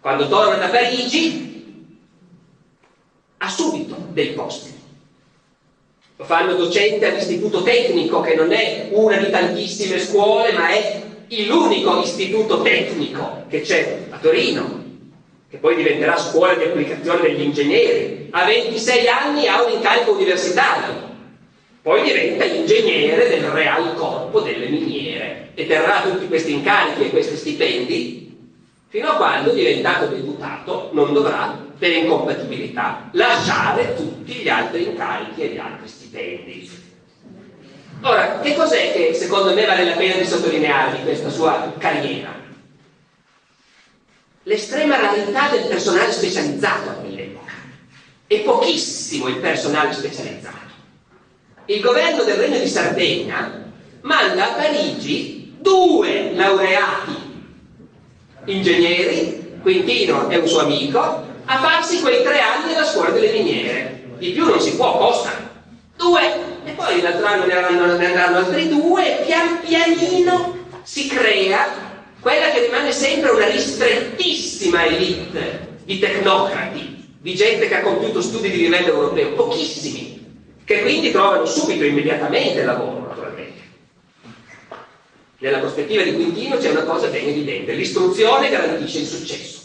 Quando 0.00 0.28
torna 0.28 0.56
da 0.56 0.68
Parigi, 0.68 1.98
ha 3.36 3.48
subito 3.48 3.96
dei 4.12 4.28
posti. 4.28 4.72
Lo 6.16 6.24
fanno 6.24 6.54
docente 6.54 7.06
all'istituto 7.06 7.62
tecnico, 7.62 8.22
che 8.22 8.34
non 8.34 8.50
è 8.52 8.88
una 8.92 9.18
di 9.18 9.28
tantissime 9.28 9.98
scuole, 9.98 10.52
ma 10.52 10.68
è 10.68 11.02
l'unico 11.46 12.00
istituto 12.00 12.62
tecnico 12.62 13.44
che 13.48 13.60
c'è 13.60 14.06
Torino, 14.24 14.82
che 15.50 15.58
poi 15.58 15.76
diventerà 15.76 16.16
scuola 16.16 16.54
di 16.54 16.64
applicazione 16.64 17.20
degli 17.20 17.42
ingegneri. 17.42 18.28
A 18.30 18.44
26 18.44 19.08
anni 19.08 19.46
ha 19.46 19.62
un 19.62 19.72
incarico 19.72 20.12
universitario 20.12 21.12
poi 21.84 22.02
diventa 22.02 22.44
ingegnere 22.44 23.28
del 23.28 23.42
Real 23.50 23.94
Corpo 23.94 24.40
delle 24.40 24.68
miniere 24.68 25.50
e 25.52 25.66
terrà 25.66 26.00
tutti 26.00 26.28
questi 26.28 26.54
incarichi 26.54 27.02
e 27.02 27.10
questi 27.10 27.36
stipendi 27.36 28.52
fino 28.88 29.08
a 29.10 29.16
quando, 29.16 29.52
diventato 29.52 30.06
deputato, 30.06 30.88
non 30.92 31.12
dovrà, 31.12 31.54
per 31.78 31.92
incompatibilità, 31.92 33.10
lasciare 33.12 33.94
tutti 33.96 34.32
gli 34.32 34.48
altri 34.48 34.84
incarichi 34.84 35.42
e 35.42 35.46
gli 35.48 35.58
altri 35.58 35.86
stipendi. 35.86 36.70
Ora, 38.00 38.40
che 38.40 38.54
cos'è 38.54 38.90
che 38.92 39.12
secondo 39.12 39.52
me 39.52 39.66
vale 39.66 39.84
la 39.84 39.96
pena 39.96 40.14
di 40.14 40.24
sottolineare 40.24 40.96
di 40.96 41.02
questa 41.02 41.28
sua 41.28 41.70
carriera? 41.76 42.43
L'estrema 44.44 45.00
rarità 45.00 45.48
del 45.50 45.66
personale 45.66 46.12
specializzato 46.12 46.90
a 46.90 46.92
quell'epoca. 46.94 47.52
E 48.26 48.38
pochissimo 48.40 49.28
il 49.28 49.36
personale 49.36 49.92
specializzato 49.92 50.64
il 51.66 51.80
governo 51.80 52.24
del 52.24 52.36
Regno 52.36 52.58
di 52.58 52.68
Sardegna 52.68 53.62
manda 54.02 54.50
a 54.50 54.54
Parigi 54.54 55.54
due 55.60 56.32
laureati 56.34 57.32
ingegneri, 58.44 59.60
Quintino 59.62 60.28
e 60.28 60.36
un 60.36 60.46
suo 60.46 60.60
amico, 60.60 60.98
a 60.98 61.58
farsi 61.58 62.02
quei 62.02 62.22
tre 62.22 62.38
anni 62.40 62.74
alla 62.74 62.84
scuola 62.84 63.08
delle 63.10 63.32
miniere. 63.32 64.04
Di 64.18 64.32
più 64.32 64.44
non 64.44 64.60
si 64.60 64.76
può, 64.76 64.98
costano. 64.98 65.48
Due, 65.96 66.20
e 66.66 66.72
poi 66.72 67.00
l'altro 67.00 67.24
anno 67.24 67.46
ne 67.46 68.06
andranno 68.06 68.36
altri 68.36 68.68
due, 68.68 69.20
e 69.20 69.24
pian 69.24 69.60
pianino 69.60 70.58
si 70.82 71.08
crea 71.08 71.83
quella 72.24 72.48
che 72.52 72.64
rimane 72.64 72.90
sempre 72.90 73.32
una 73.32 73.50
ristrettissima 73.50 74.86
elite 74.86 75.76
di 75.84 75.98
tecnocrati, 75.98 77.16
di 77.20 77.34
gente 77.34 77.68
che 77.68 77.76
ha 77.76 77.82
compiuto 77.82 78.22
studi 78.22 78.48
di 78.50 78.56
livello 78.56 78.94
europeo, 78.94 79.34
pochissimi 79.34 80.24
che 80.64 80.80
quindi 80.80 81.10
trovano 81.10 81.44
subito, 81.44 81.84
immediatamente 81.84 82.64
lavoro, 82.64 83.08
naturalmente. 83.08 83.60
Nella 85.36 85.58
prospettiva 85.58 86.02
di 86.02 86.14
Quintino 86.14 86.56
c'è 86.56 86.70
una 86.70 86.84
cosa 86.84 87.08
ben 87.08 87.28
evidente, 87.28 87.74
l'istruzione 87.74 88.48
garantisce 88.48 89.00
il 89.00 89.06
successo. 89.06 89.60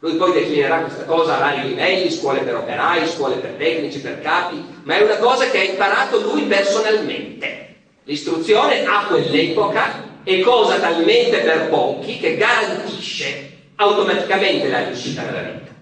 Lui 0.00 0.16
poi 0.16 0.32
declinerà 0.32 0.80
questa 0.80 1.04
cosa 1.04 1.36
a 1.36 1.38
vari 1.38 1.68
livelli, 1.68 2.10
scuole 2.10 2.40
per 2.40 2.56
operai, 2.56 3.06
scuole 3.06 3.36
per 3.36 3.52
tecnici, 3.52 4.00
per 4.00 4.20
capi, 4.20 4.60
ma 4.82 4.96
è 4.96 5.02
una 5.04 5.18
cosa 5.18 5.48
che 5.48 5.60
ha 5.60 5.62
imparato 5.62 6.20
lui 6.20 6.42
personalmente. 6.42 7.76
L'istruzione 8.02 8.84
a 8.84 9.06
quell'epoca 9.06 10.03
è 10.24 10.40
cosa 10.40 10.78
talmente 10.78 11.38
per 11.38 11.68
pochi 11.68 12.18
che 12.18 12.36
garantisce 12.36 13.52
automaticamente 13.76 14.68
la 14.68 14.84
riuscita 14.84 15.22
nella 15.22 15.42
vita. 15.42 15.72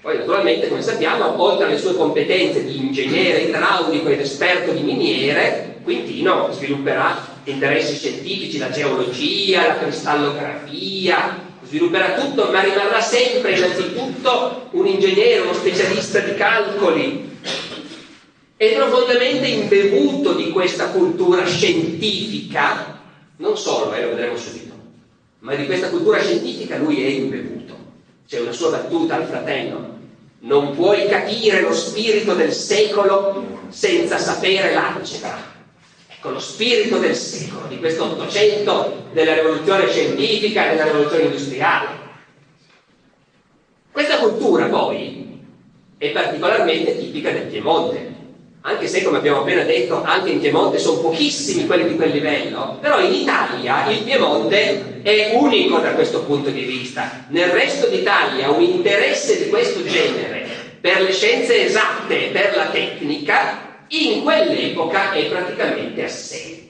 Poi 0.00 0.16
naturalmente, 0.16 0.68
come 0.68 0.82
sappiamo, 0.82 1.40
oltre 1.40 1.66
alle 1.66 1.78
sue 1.78 1.94
competenze 1.94 2.64
di 2.64 2.76
ingegnere 2.78 3.42
idraulico 3.42 4.08
ed 4.08 4.18
esperto 4.18 4.72
di 4.72 4.80
miniere, 4.80 5.76
Quintino 5.82 6.50
svilupperà 6.52 7.24
interessi 7.44 7.96
scientifici, 7.96 8.58
la 8.58 8.70
geologia, 8.70 9.66
la 9.66 9.78
cristallografia, 9.78 11.38
svilupperà 11.62 12.14
tutto, 12.14 12.50
ma 12.50 12.60
rimarrà 12.60 13.00
sempre 13.00 13.56
innanzitutto 13.56 14.68
un 14.72 14.86
ingegnere, 14.86 15.40
uno 15.40 15.54
specialista 15.54 16.20
di 16.20 16.34
calcoli. 16.34 17.31
È 18.62 18.76
profondamente 18.76 19.48
imbevuto 19.48 20.34
di 20.34 20.50
questa 20.50 20.90
cultura 20.90 21.44
scientifica, 21.44 23.00
non 23.38 23.58
solo, 23.58 23.92
eh, 23.92 24.02
lo 24.02 24.10
vedremo 24.10 24.36
subito, 24.36 24.72
ma 25.40 25.56
di 25.56 25.66
questa 25.66 25.88
cultura 25.88 26.20
scientifica 26.20 26.76
lui 26.76 27.02
è 27.02 27.08
imbevuto. 27.08 27.76
C'è 28.24 28.38
una 28.38 28.52
sua 28.52 28.70
battuta 28.70 29.16
al 29.16 29.26
fratello, 29.26 29.98
non 30.42 30.76
puoi 30.76 31.08
capire 31.08 31.60
lo 31.60 31.74
spirito 31.74 32.34
del 32.34 32.52
secolo 32.52 33.62
senza 33.70 34.16
sapere 34.18 34.72
l'algebra. 34.72 35.36
Ecco, 36.06 36.30
lo 36.30 36.38
spirito 36.38 36.98
del 36.98 37.16
secolo, 37.16 37.66
di 37.66 37.80
questo 37.80 38.04
Ottocento, 38.04 39.06
della 39.12 39.34
rivoluzione 39.34 39.88
scientifica 39.88 40.68
della 40.68 40.84
rivoluzione 40.84 41.24
industriale. 41.24 41.88
Questa 43.90 44.18
cultura 44.18 44.66
poi 44.66 45.40
è 45.98 46.10
particolarmente 46.12 46.96
tipica 46.96 47.32
del 47.32 47.48
Piemonte, 47.48 48.11
anche 48.64 48.86
se 48.86 49.02
come 49.02 49.18
abbiamo 49.18 49.40
appena 49.40 49.64
detto 49.64 50.02
anche 50.04 50.30
in 50.30 50.40
Piemonte 50.40 50.78
sono 50.78 51.00
pochissimi 51.00 51.66
quelli 51.66 51.88
di 51.88 51.96
quel 51.96 52.12
livello, 52.12 52.78
però 52.80 53.00
in 53.00 53.12
Italia 53.12 53.90
il 53.90 54.02
Piemonte 54.02 55.02
è 55.02 55.32
unico 55.34 55.78
da 55.78 55.94
questo 55.94 56.22
punto 56.22 56.50
di 56.50 56.62
vista. 56.62 57.24
Nel 57.28 57.50
resto 57.50 57.88
d'Italia 57.88 58.50
un 58.50 58.62
interesse 58.62 59.42
di 59.42 59.50
questo 59.50 59.84
genere 59.84 60.46
per 60.80 61.02
le 61.02 61.12
scienze 61.12 61.66
esatte 61.66 62.30
per 62.32 62.54
la 62.54 62.66
tecnica 62.66 63.80
in 63.88 64.22
quell'epoca 64.22 65.12
è 65.12 65.24
praticamente 65.26 66.04
assente. 66.04 66.60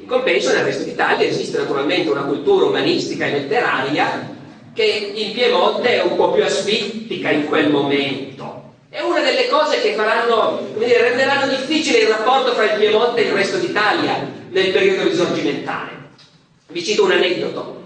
In 0.00 0.06
compenso 0.06 0.52
nel 0.52 0.64
resto 0.64 0.82
d'Italia 0.82 1.28
esiste 1.28 1.56
naturalmente 1.56 2.10
una 2.10 2.24
cultura 2.24 2.66
umanistica 2.66 3.26
e 3.26 3.30
letteraria 3.30 4.32
che 4.74 5.12
in 5.14 5.32
Piemonte 5.34 6.00
è 6.00 6.02
un 6.02 6.16
po' 6.16 6.32
più 6.32 6.42
asfittica 6.42 7.30
in 7.30 7.46
quel 7.46 7.70
momento 7.70 8.63
è 8.94 9.00
una 9.00 9.22
delle 9.22 9.48
cose 9.48 9.80
che 9.80 9.94
faranno, 9.94 10.68
dire, 10.78 11.08
renderanno 11.08 11.48
difficile 11.48 11.98
il 11.98 12.06
rapporto 12.10 12.52
fra 12.52 12.62
il 12.62 12.78
Piemonte 12.78 13.22
e 13.22 13.26
il 13.26 13.32
resto 13.32 13.56
d'Italia 13.56 14.24
nel 14.50 14.70
periodo 14.70 15.08
risorgimentale. 15.08 15.90
Vi 16.68 16.84
cito 16.84 17.02
un 17.02 17.10
aneddoto 17.10 17.82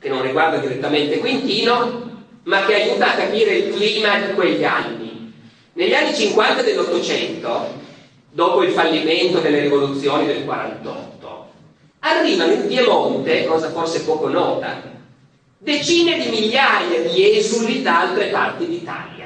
che 0.00 0.08
non 0.08 0.20
riguarda 0.20 0.56
direttamente 0.56 1.18
Quintino, 1.18 2.24
ma 2.42 2.64
che 2.66 2.74
aiuta 2.74 3.12
a 3.12 3.14
capire 3.14 3.54
il 3.54 3.72
clima 3.72 4.18
di 4.18 4.34
quegli 4.34 4.64
anni. 4.64 5.32
Negli 5.74 5.94
anni 5.94 6.12
50 6.12 6.62
dell'Ottocento, 6.62 7.74
dopo 8.28 8.64
il 8.64 8.72
fallimento 8.72 9.38
delle 9.38 9.60
rivoluzioni 9.60 10.26
del 10.26 10.44
48, 10.44 11.50
arrivano 12.00 12.52
in 12.52 12.66
Piemonte, 12.66 13.44
cosa 13.44 13.70
forse 13.70 14.02
poco 14.02 14.26
nota, 14.26 14.82
decine 15.56 16.18
di 16.18 16.30
migliaia 16.30 17.08
di 17.08 17.38
esuli 17.38 17.80
da 17.80 18.00
altre 18.00 18.26
parti 18.26 18.66
d'Italia 18.66 19.17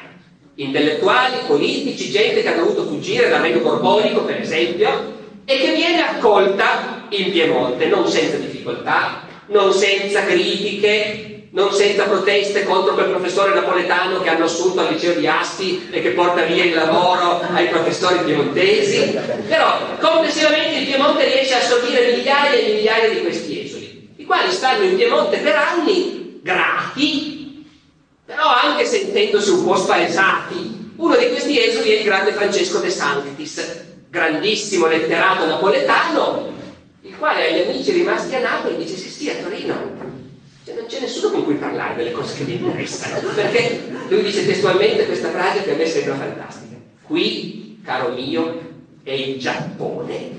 intellettuali, 0.65 1.39
politici, 1.47 2.11
gente 2.11 2.43
che 2.43 2.49
ha 2.49 2.57
dovuto 2.57 2.85
fuggire 2.85 3.29
dal 3.29 3.41
regno 3.41 3.61
borbonico, 3.61 4.23
per 4.23 4.41
esempio, 4.41 5.21
e 5.45 5.59
che 5.59 5.75
viene 5.75 6.03
accolta 6.03 7.07
in 7.11 7.31
Piemonte, 7.31 7.87
non 7.87 8.09
senza 8.09 8.37
difficoltà, 8.37 9.27
non 9.47 9.73
senza 9.73 10.25
critiche, 10.25 11.33
non 11.53 11.71
senza 11.73 12.05
proteste 12.05 12.65
contro 12.65 12.95
quel 12.95 13.11
professore 13.11 13.55
napoletano 13.55 14.23
che 14.23 14.31
hanno 14.31 14.45
assunto 14.45 14.81
al 14.81 14.93
liceo 14.93 15.15
di 15.15 15.27
Asti 15.27 15.89
e 15.91 16.01
che 16.01 16.11
porta 16.11 16.43
via 16.43 16.65
il 16.65 16.75
lavoro 16.75 17.43
ai 17.53 17.67
professori 17.67 18.25
piemontesi, 18.25 19.19
però 19.49 19.79
complessivamente 20.01 20.79
il 20.79 20.87
Piemonte 20.87 21.25
riesce 21.25 21.55
a 21.55 21.59
assorbire 21.59 22.15
migliaia 22.17 22.53
e 22.53 22.73
migliaia 22.73 23.11
di 23.11 23.21
questi 23.21 23.65
esuli, 23.65 24.15
i 24.17 24.25
quali 24.25 24.51
stanno 24.51 24.85
in 24.85 24.97
Piemonte 24.97 25.39
per 25.39 25.55
anni 25.55 26.41
grati, 26.43 27.32
però 28.35 28.49
anche 28.49 28.87
sentendosi 28.87 29.51
un 29.51 29.65
po' 29.65 29.77
spaesati. 29.77 30.93
Uno 30.97 31.17
di 31.17 31.29
questi 31.29 31.63
esuli 31.63 31.91
è 31.91 31.99
il 31.99 32.05
grande 32.05 32.33
Francesco 32.33 32.79
De 32.79 32.89
Sanctis, 32.89 33.85
grandissimo 34.09 34.87
letterato 34.87 35.47
napoletano, 35.47 36.51
il 37.03 37.17
quale 37.19 37.49
agli 37.49 37.69
amici 37.69 37.93
rimasti 37.93 38.35
a 38.35 38.41
Napoli 38.41 38.77
dice 38.77 38.97
sì 38.97 39.09
sì 39.09 39.29
a 39.29 39.35
Torino 39.35 40.21
cioè, 40.65 40.75
non 40.77 40.87
c'è 40.87 41.01
nessuno 41.01 41.33
con 41.33 41.45
cui 41.45 41.55
parlare 41.55 41.97
delle 41.97 42.13
cose 42.13 42.37
che 42.37 42.45
mi 42.45 42.55
interessano, 42.55 43.29
perché 43.35 43.85
lui 44.09 44.23
dice 44.23 44.47
testualmente 44.47 45.07
questa 45.07 45.31
frase 45.31 45.65
che 45.65 45.73
a 45.73 45.75
me 45.75 45.87
sembra 45.87 46.15
fantastica. 46.15 46.77
Qui, 47.03 47.81
caro 47.85 48.13
mio, 48.13 48.72
è 49.05 49.11
il 49.11 49.39
Giappone. 49.39 50.39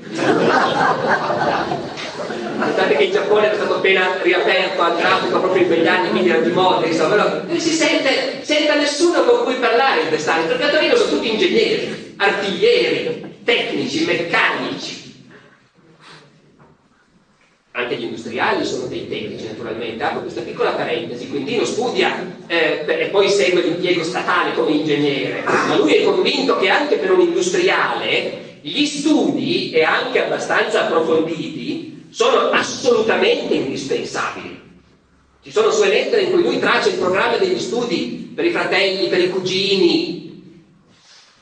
Guardate 2.55 2.95
che 2.95 3.03
il 3.03 3.11
Giappone 3.11 3.51
è 3.51 3.55
stato 3.55 3.75
appena 3.75 4.21
riaperto 4.21 4.81
al 4.81 4.97
traffico 4.97 5.39
proprio 5.39 5.63
in 5.63 5.67
quegli 5.67 5.87
anni, 5.87 6.09
quindi 6.09 6.29
era 6.29 6.39
di 6.39 6.51
moda, 6.51 6.85
insomma, 6.85 7.43
lui 7.45 7.59
si 7.59 7.73
sente 7.73 8.39
senza 8.43 8.75
nessuno 8.75 9.23
con 9.23 9.43
cui 9.43 9.55
parlare 9.55 10.03
in 10.03 10.07
quest'anno, 10.07 10.47
perché 10.47 10.63
a 10.63 10.69
Torino 10.69 10.95
sono 10.95 11.09
tutti 11.09 11.29
ingegneri, 11.29 12.13
artiglieri, 12.17 13.41
tecnici, 13.43 14.05
meccanici, 14.05 15.03
anche 17.71 17.95
gli 17.95 18.03
industriali 18.03 18.63
sono 18.63 18.85
dei 18.85 19.09
tecnici 19.09 19.45
naturalmente, 19.47 20.03
apro 20.03 20.21
questa 20.21 20.41
piccola 20.41 20.71
parentesi, 20.71 21.27
Quintino 21.27 21.65
studia 21.65 22.37
eh, 22.47 22.85
e 22.87 23.07
poi 23.07 23.27
segue 23.29 23.61
l'impiego 23.61 24.03
statale 24.03 24.53
come 24.53 24.71
ingegnere, 24.71 25.43
ma 25.43 25.75
lui 25.75 25.95
è 25.95 26.03
convinto 26.03 26.57
che 26.59 26.69
anche 26.69 26.97
per 26.97 27.11
un 27.11 27.21
industriale 27.21 28.51
gli 28.63 28.85
studi, 28.85 29.71
e 29.71 29.83
anche 29.83 30.23
abbastanza 30.23 30.85
approfonditi, 30.85 32.07
sono 32.09 32.49
assolutamente 32.49 33.53
indispensabili. 33.53 34.61
Ci 35.43 35.51
sono 35.51 35.69
sue 35.69 35.89
lettere 35.89 36.23
in 36.23 36.31
cui 36.31 36.41
lui 36.41 36.59
traccia 36.59 36.89
il 36.89 36.95
programma 36.95 37.37
degli 37.37 37.59
studi 37.59 38.31
per 38.33 38.45
i 38.45 38.51
fratelli, 38.51 39.09
per 39.09 39.19
i 39.19 39.29
cugini, 39.29 40.21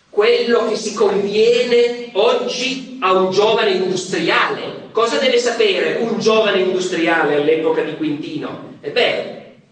quello 0.10 0.67
che 0.67 0.75
si 0.75 0.93
conviene 0.93 2.10
oggi 2.13 2.97
a 2.99 3.13
un 3.13 3.31
giovane 3.31 3.71
industriale 3.71 4.81
Cosa 4.91 5.19
deve 5.19 5.38
sapere 5.38 5.99
un 6.01 6.19
giovane 6.19 6.60
industriale 6.60 7.36
all'epoca 7.36 7.81
di 7.81 7.95
Quintino? 7.95 8.79
E 8.81 8.91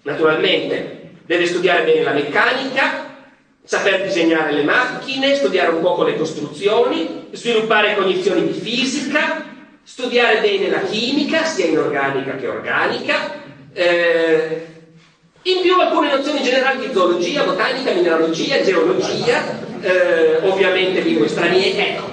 naturalmente 0.04 1.12
deve 1.26 1.46
studiare 1.46 1.84
bene 1.84 2.04
la 2.04 2.14
meccanica, 2.14 3.09
saper 3.70 4.02
disegnare 4.02 4.52
le 4.52 4.64
macchine, 4.64 5.36
studiare 5.36 5.70
un 5.70 5.82
poco 5.84 6.02
le 6.02 6.18
costruzioni, 6.18 7.28
sviluppare 7.34 7.94
cognizioni 7.94 8.48
di 8.48 8.60
fisica, 8.60 9.46
studiare 9.84 10.40
bene 10.42 10.72
la 10.72 10.82
chimica, 10.82 11.44
sia 11.44 11.68
inorganica 11.68 12.36
che 12.36 12.48
organica, 12.48 13.32
eh, 13.72 14.66
in 15.44 15.62
più 15.62 15.80
alcune 15.80 16.16
nozioni 16.16 16.42
generali 16.42 16.88
di 16.88 16.94
zoologia, 16.94 17.44
botanica, 17.44 17.92
mineralogia, 17.92 18.64
geologia, 18.64 19.60
eh, 19.82 20.40
ovviamente 20.50 21.02
lingue 21.02 21.28
straniere. 21.28 21.90
Ecco, 21.90 22.08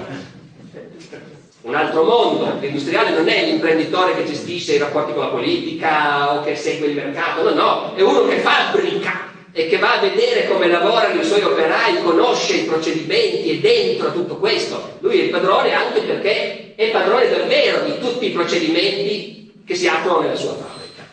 un 1.61 1.73
altro 1.73 2.03
mondo. 2.03 2.55
L'industriale 2.59 3.09
non 3.09 3.27
è 3.27 3.45
l'imprenditore 3.45 4.15
che 4.15 4.25
gestisce 4.25 4.75
i 4.75 4.77
rapporti 4.77 5.11
con 5.11 5.23
la 5.23 5.29
politica 5.29 6.35
o 6.35 6.43
che 6.43 6.55
segue 6.55 6.85
il 6.85 6.95
mercato, 6.95 7.41
no, 7.41 7.55
no, 7.55 7.95
è 7.95 8.01
uno 8.01 8.27
che 8.27 8.37
fabbrica 8.41 9.27
e 9.57 9.65
che 9.65 9.79
va 9.79 9.97
a 9.97 9.99
vedere 9.99 10.47
come 10.47 10.67
lavorano 10.67 11.19
i 11.19 11.25
suoi 11.25 11.41
operai, 11.41 12.03
conosce 12.03 12.57
i 12.57 12.65
procedimenti 12.65 13.49
e 13.49 13.59
dentro 13.59 14.13
tutto 14.13 14.37
questo. 14.37 14.97
Lui 14.99 15.19
è 15.19 15.23
il 15.23 15.29
padrone 15.31 15.73
anche 15.73 16.01
perché 16.01 16.75
è 16.75 16.91
padrone 16.91 17.27
davvero 17.27 17.83
di 17.85 17.97
tutti 17.97 18.27
i 18.27 18.29
procedimenti 18.29 19.63
che 19.65 19.73
si 19.73 19.87
attuano 19.87 20.19
nella 20.19 20.35
sua 20.35 20.53
fabbrica. 20.53 21.07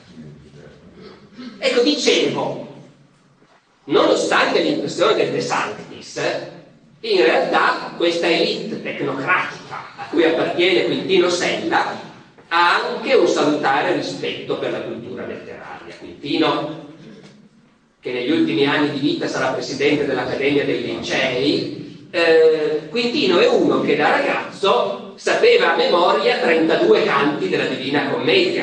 Ecco, 1.57 1.81
dicevo, 1.81 2.69
nonostante 3.85 4.61
l'impressione 4.61 5.15
del 5.15 5.31
De 5.31 5.41
Sanctis, 5.41 6.21
in 7.01 7.25
realtà 7.25 7.95
questa 7.97 8.29
elite 8.29 8.83
tecnocratica 8.83 9.95
a 9.97 10.07
cui 10.11 10.23
appartiene 10.23 10.85
Quintino 10.85 11.31
Sella 11.31 11.99
ha 12.49 12.75
anche 12.75 13.15
un 13.15 13.27
salutare 13.27 13.95
rispetto 13.95 14.59
per 14.59 14.71
la 14.71 14.83
cultura 14.83 15.25
letteraria. 15.25 15.95
Quintino, 15.99 16.84
che 18.05 18.13
negli 18.13 18.31
ultimi 18.31 18.67
anni 18.67 18.91
di 18.91 18.99
vita 18.99 19.27
sarà 19.27 19.53
presidente 19.53 20.05
dell'Accademia 20.05 20.67
dei 20.67 20.83
Lincei, 20.83 22.07
eh, 22.11 22.83
Quintino 22.91 23.39
è 23.39 23.49
uno 23.49 23.81
che 23.81 23.97
da 23.97 24.11
ragazzo 24.11 25.15
sapeva 25.17 25.73
a 25.73 25.77
memoria 25.77 26.37
32 26.37 27.03
canti 27.05 27.49
della 27.49 27.65
Divina 27.65 28.11
Commedia 28.11 28.63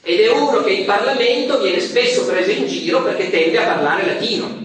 ed 0.00 0.20
è 0.20 0.30
uno 0.30 0.62
che 0.62 0.70
in 0.70 0.84
Parlamento 0.84 1.60
viene 1.60 1.80
spesso 1.80 2.24
preso 2.24 2.52
in 2.52 2.68
giro 2.68 3.02
perché 3.02 3.30
tende 3.30 3.58
a 3.58 3.64
parlare 3.64 4.06
latino 4.06 4.62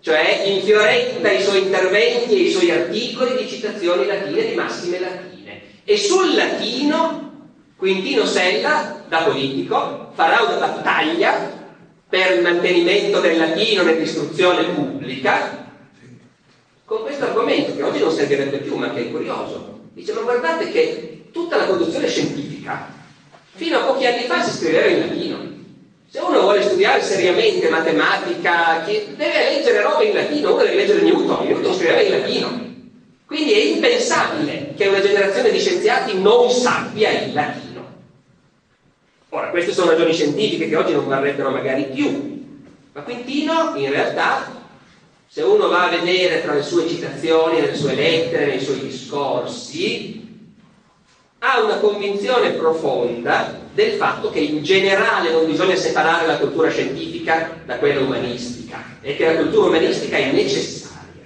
cioè 0.00 0.44
infiorenta 0.46 1.30
i 1.30 1.42
suoi 1.42 1.64
interventi 1.64 2.34
e 2.34 2.48
i 2.48 2.50
suoi 2.50 2.70
articoli 2.70 3.36
di 3.42 3.46
citazioni 3.46 4.06
latine, 4.06 4.48
di 4.48 4.54
massime 4.54 5.00
latine. 5.00 5.60
E 5.84 5.98
sul 5.98 6.34
latino 6.34 7.48
Quintino 7.76 8.24
Sella, 8.24 9.04
da 9.06 9.18
politico, 9.18 10.12
farà 10.14 10.44
una 10.44 10.56
battaglia 10.56 11.59
per 12.10 12.32
il 12.32 12.42
mantenimento 12.42 13.20
del 13.20 13.38
latino 13.38 13.84
nell'istruzione 13.84 14.64
pubblica 14.64 15.68
con 16.84 17.02
questo 17.02 17.24
argomento 17.24 17.76
che 17.76 17.84
oggi 17.84 18.00
non 18.00 18.10
servirebbe 18.10 18.58
più, 18.58 18.74
ma 18.74 18.92
che 18.92 19.02
è 19.02 19.10
curioso. 19.12 19.78
Dice, 19.92 20.12
ma 20.12 20.22
guardate 20.22 20.72
che 20.72 21.26
tutta 21.30 21.56
la 21.56 21.64
produzione 21.64 22.08
scientifica 22.08 22.92
fino 23.54 23.78
a 23.78 23.82
pochi 23.82 24.06
anni 24.06 24.24
fa 24.24 24.42
si 24.42 24.58
scriveva 24.58 24.86
in 24.86 24.98
latino. 24.98 25.38
Se 26.08 26.18
uno 26.18 26.40
vuole 26.40 26.62
studiare 26.62 27.00
seriamente 27.00 27.68
matematica, 27.68 28.82
deve 28.84 29.50
leggere 29.50 29.80
roba 29.80 30.02
in 30.02 30.14
latino, 30.14 30.54
uno 30.54 30.62
deve 30.64 30.74
leggere 30.74 31.02
Newton, 31.02 31.46
Newton 31.46 31.74
scriveva 31.74 32.00
in 32.00 32.10
latino. 32.10 32.68
Quindi 33.24 33.52
è 33.52 33.62
impensabile 33.66 34.74
che 34.76 34.88
una 34.88 35.00
generazione 35.00 35.52
di 35.52 35.60
scienziati 35.60 36.20
non 36.20 36.50
sappia 36.50 37.10
il 37.10 37.32
latino. 37.32 37.69
Ora, 39.32 39.50
queste 39.50 39.72
sono 39.72 39.92
ragioni 39.92 40.12
scientifiche 40.12 40.68
che 40.68 40.74
oggi 40.76 40.92
non 40.92 41.06
varrebbero 41.06 41.50
magari 41.50 41.84
più, 41.84 42.44
ma 42.92 43.02
Quintino 43.02 43.74
in 43.76 43.88
realtà, 43.90 44.50
se 45.28 45.42
uno 45.42 45.68
va 45.68 45.86
a 45.86 45.88
vedere 45.88 46.42
tra 46.42 46.52
le 46.52 46.62
sue 46.62 46.88
citazioni, 46.88 47.60
nelle 47.60 47.76
sue 47.76 47.94
lettere, 47.94 48.46
nei 48.46 48.58
suoi 48.58 48.80
discorsi, 48.80 50.48
ha 51.38 51.62
una 51.62 51.76
convinzione 51.76 52.50
profonda 52.50 53.56
del 53.72 53.92
fatto 53.92 54.30
che 54.30 54.40
in 54.40 54.64
generale 54.64 55.30
non 55.30 55.46
bisogna 55.46 55.76
separare 55.76 56.26
la 56.26 56.38
cultura 56.38 56.68
scientifica 56.68 57.52
da 57.64 57.76
quella 57.76 58.00
umanistica 58.00 58.82
e 59.00 59.14
che 59.14 59.26
la 59.26 59.36
cultura 59.36 59.68
umanistica 59.68 60.16
è 60.16 60.32
necessaria. 60.32 61.22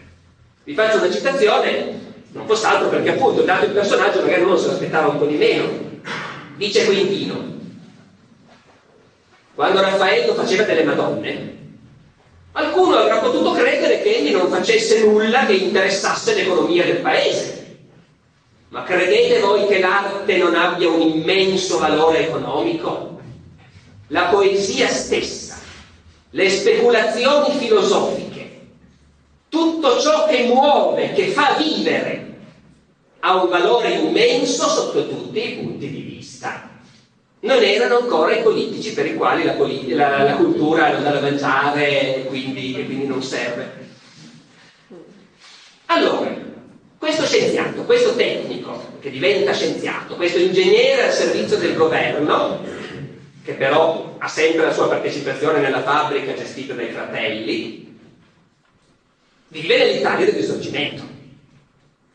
Vi 0.63 0.75
faccio 0.75 0.99
una 0.99 1.11
citazione, 1.11 2.01
non 2.33 2.47
fosse 2.47 2.67
altro 2.67 2.91
perché 2.91 3.13
appunto, 3.13 3.41
dato 3.41 3.65
il 3.65 3.73
personaggio, 3.73 4.21
magari 4.21 4.43
uno 4.43 4.59
se 4.59 4.67
l'aspettava 4.67 5.09
un 5.09 5.19
po' 5.19 5.25
di 5.25 5.37
meno. 5.37 5.93
Dice 6.57 6.85
Quintino, 6.85 7.54
quando 9.55 9.81
Raffaello 9.81 10.35
faceva 10.35 10.65
delle 10.65 10.85
Madonne, 10.85 11.57
qualcuno 12.53 12.97
avrà 12.97 13.19
potuto 13.19 13.53
credere 13.53 14.03
che 14.03 14.17
egli 14.17 14.33
non 14.33 14.49
facesse 14.49 15.05
nulla 15.05 15.47
che 15.47 15.55
interessasse 15.55 16.35
l'economia 16.35 16.85
del 16.85 17.01
paese 17.01 17.65
ma 18.75 18.83
credete 18.83 19.39
voi 19.39 19.69
che 19.69 19.79
l'arte 19.79 20.37
non 20.37 20.57
abbia 20.57 20.89
un 20.89 21.01
immenso 21.01 21.79
valore 21.79 22.27
economico? 22.27 23.21
La 24.09 24.25
poesia 24.25 24.89
stessa, 24.89 25.57
le 26.31 26.51
speculazioni 26.51 27.57
filosofiche, 27.57 28.63
tutto 29.49 30.01
ciò 30.01 30.27
che 30.27 30.47
muove, 30.47 31.13
che 31.13 31.29
fa 31.29 31.55
vivere, 31.57 32.35
ha 33.21 33.41
un 33.41 33.49
valore 33.49 33.91
immenso 33.91 34.69
sotto 34.69 35.07
tutti 35.07 35.53
i 35.53 35.55
punti 35.55 35.89
di 35.89 36.01
vista. 36.01 36.69
Non 37.45 37.63
erano 37.63 37.99
ancora 37.99 38.35
i 38.35 38.43
politici 38.43 38.95
per 38.95 39.05
i 39.05 39.15
quali 39.15 39.45
la, 39.45 39.55
la, 39.55 40.23
la 40.23 40.35
cultura 40.35 40.91
non 40.93 41.03
da 41.03 41.21
mangiare 41.21 42.17
e 42.17 42.25
quindi, 42.25 42.75
e 42.75 42.87
quindi 42.87 43.07
non 43.07 43.23
serve. 43.23 43.71
Allora, 45.87 46.35
questo 46.97 47.27
scienziato, 47.27 47.85
questo 47.85 48.15
tecnico 48.15 48.97
che 48.99 49.11
diventa 49.11 49.53
scienziato, 49.53 50.17
questo 50.17 50.39
ingegnere 50.39 51.03
al 51.03 51.13
servizio 51.13 51.59
del 51.59 51.75
governo, 51.75 52.63
che 53.45 53.53
però 53.53 54.17
ha 54.17 54.29
sempre 54.29 54.65
la 54.65 54.73
sua 54.73 54.89
partecipazione 54.89 55.61
nella 55.61 55.83
fabbrica 55.83 56.33
gestita 56.33 56.73
dai 56.73 56.93
fratelli, 56.93 57.95
vive 59.49 59.77
nell'Italia 59.77 60.25
del 60.25 60.35
risorgimento. 60.35 61.14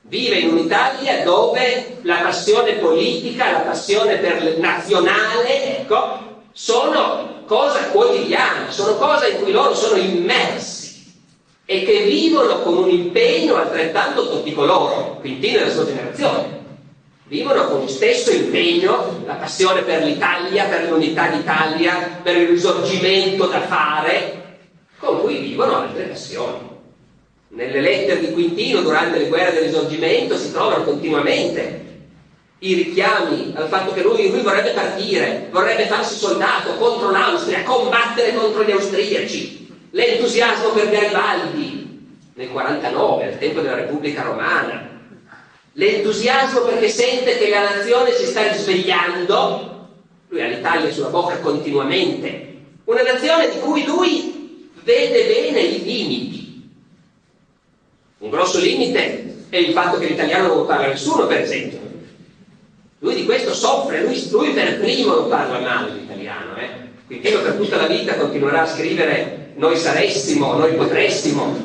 Vive 0.10 0.40
in 0.40 0.50
un'Italia 0.50 1.24
dove 1.24 2.00
la 2.02 2.16
passione 2.16 2.74
politica, 2.74 3.52
la 3.52 3.60
passione 3.60 4.18
per 4.18 4.44
il 4.44 4.60
nazionale, 4.60 5.80
ecco, 5.80 6.42
sono 6.52 7.44
cosa 7.46 7.90
quotidiana, 7.90 8.72
sono 8.72 8.96
cose 8.96 9.30
in 9.30 9.44
cui 9.44 9.52
loro 9.52 9.74
sono 9.74 9.98
immersi 9.98 11.14
e 11.64 11.84
che 11.84 12.02
vivono 12.02 12.60
con 12.62 12.78
un 12.78 12.90
impegno 12.90 13.56
altrettanto 13.56 14.30
tutti 14.30 14.52
coloro, 14.54 15.18
Quintino 15.20 15.60
e 15.60 15.66
la 15.66 15.72
sua 15.72 15.86
generazione 15.86 16.60
vivono 17.30 17.68
con 17.68 17.82
lo 17.82 17.88
stesso 17.88 18.32
impegno 18.32 19.22
la 19.26 19.36
passione 19.36 19.84
per 19.84 20.04
l'Italia, 20.04 20.66
per 20.66 20.90
l'unità 20.90 21.28
d'Italia, 21.28 22.20
per 22.24 22.36
il 22.36 22.48
risorgimento 22.48 23.46
da 23.46 23.62
fare, 23.62 24.58
con 24.98 25.22
cui 25.22 25.38
vivono 25.38 25.78
altre 25.78 26.06
passioni. 26.06 26.79
Nelle 27.52 27.82
lettere 27.82 28.20
di 28.20 28.32
Quintino 28.32 28.82
durante 28.82 29.18
le 29.18 29.28
guerre 29.28 29.54
del 29.54 29.64
risorgimento 29.64 30.38
si 30.38 30.52
trovano 30.52 30.84
continuamente 30.84 31.88
i 32.60 32.74
richiami 32.74 33.54
al 33.56 33.68
fatto 33.68 33.94
che 33.94 34.02
lui, 34.02 34.30
lui 34.30 34.42
vorrebbe 34.42 34.72
partire, 34.72 35.48
vorrebbe 35.50 35.86
farsi 35.86 36.18
soldato 36.18 36.74
contro 36.74 37.10
l'Austria, 37.10 37.64
combattere 37.64 38.36
contro 38.36 38.64
gli 38.64 38.72
austriaci, 38.72 39.68
l'entusiasmo 39.92 40.70
per 40.70 40.90
Garibaldi 40.90 42.18
nel 42.34 42.50
49, 42.50 43.26
al 43.26 43.38
tempo 43.38 43.62
della 43.62 43.76
Repubblica 43.76 44.24
Romana, 44.24 44.88
l'entusiasmo 45.74 46.62
perché 46.62 46.90
sente 46.90 47.38
che 47.38 47.50
la 47.50 47.76
nazione 47.76 48.12
si 48.12 48.26
sta 48.26 48.48
risvegliando, 48.52 49.88
lui 50.28 50.42
ha 50.42 50.48
l'Italia 50.48 50.92
sulla 50.92 51.08
bocca 51.08 51.40
continuamente, 51.40 52.58
una 52.84 53.02
nazione 53.02 53.50
di 53.50 53.60
cui 53.60 53.86
lui 53.86 54.70
vede 54.84 55.26
bene 55.26 55.60
i 55.62 55.84
limiti. 55.84 56.39
Un 58.20 58.30
grosso 58.30 58.60
limite 58.60 59.46
è 59.50 59.58
il 59.58 59.72
fatto 59.72 59.98
che 59.98 60.08
l'italiano 60.08 60.54
non 60.54 60.66
parla 60.66 60.88
nessuno, 60.88 61.26
per 61.26 61.42
esempio. 61.42 61.80
Lui 63.00 63.16
di 63.16 63.26
questo 63.26 63.54
soffre, 63.54 64.02
lui, 64.04 64.30
lui 64.30 64.52
per 64.52 64.80
primo 64.80 65.16
lo 65.16 65.26
parla 65.28 65.60
male 65.60 65.92
l'italiano, 65.94 66.58
eh? 66.58 66.68
quindi 67.08 67.30
per 67.30 67.54
tutta 67.54 67.78
la 67.78 67.88
vita 67.88 68.16
continuerà 68.16 68.62
a 68.62 68.68
scrivere 68.68 69.52
noi 69.56 69.78
saressimo, 69.78 70.54
noi 70.54 70.74
potressimo, 70.76 71.56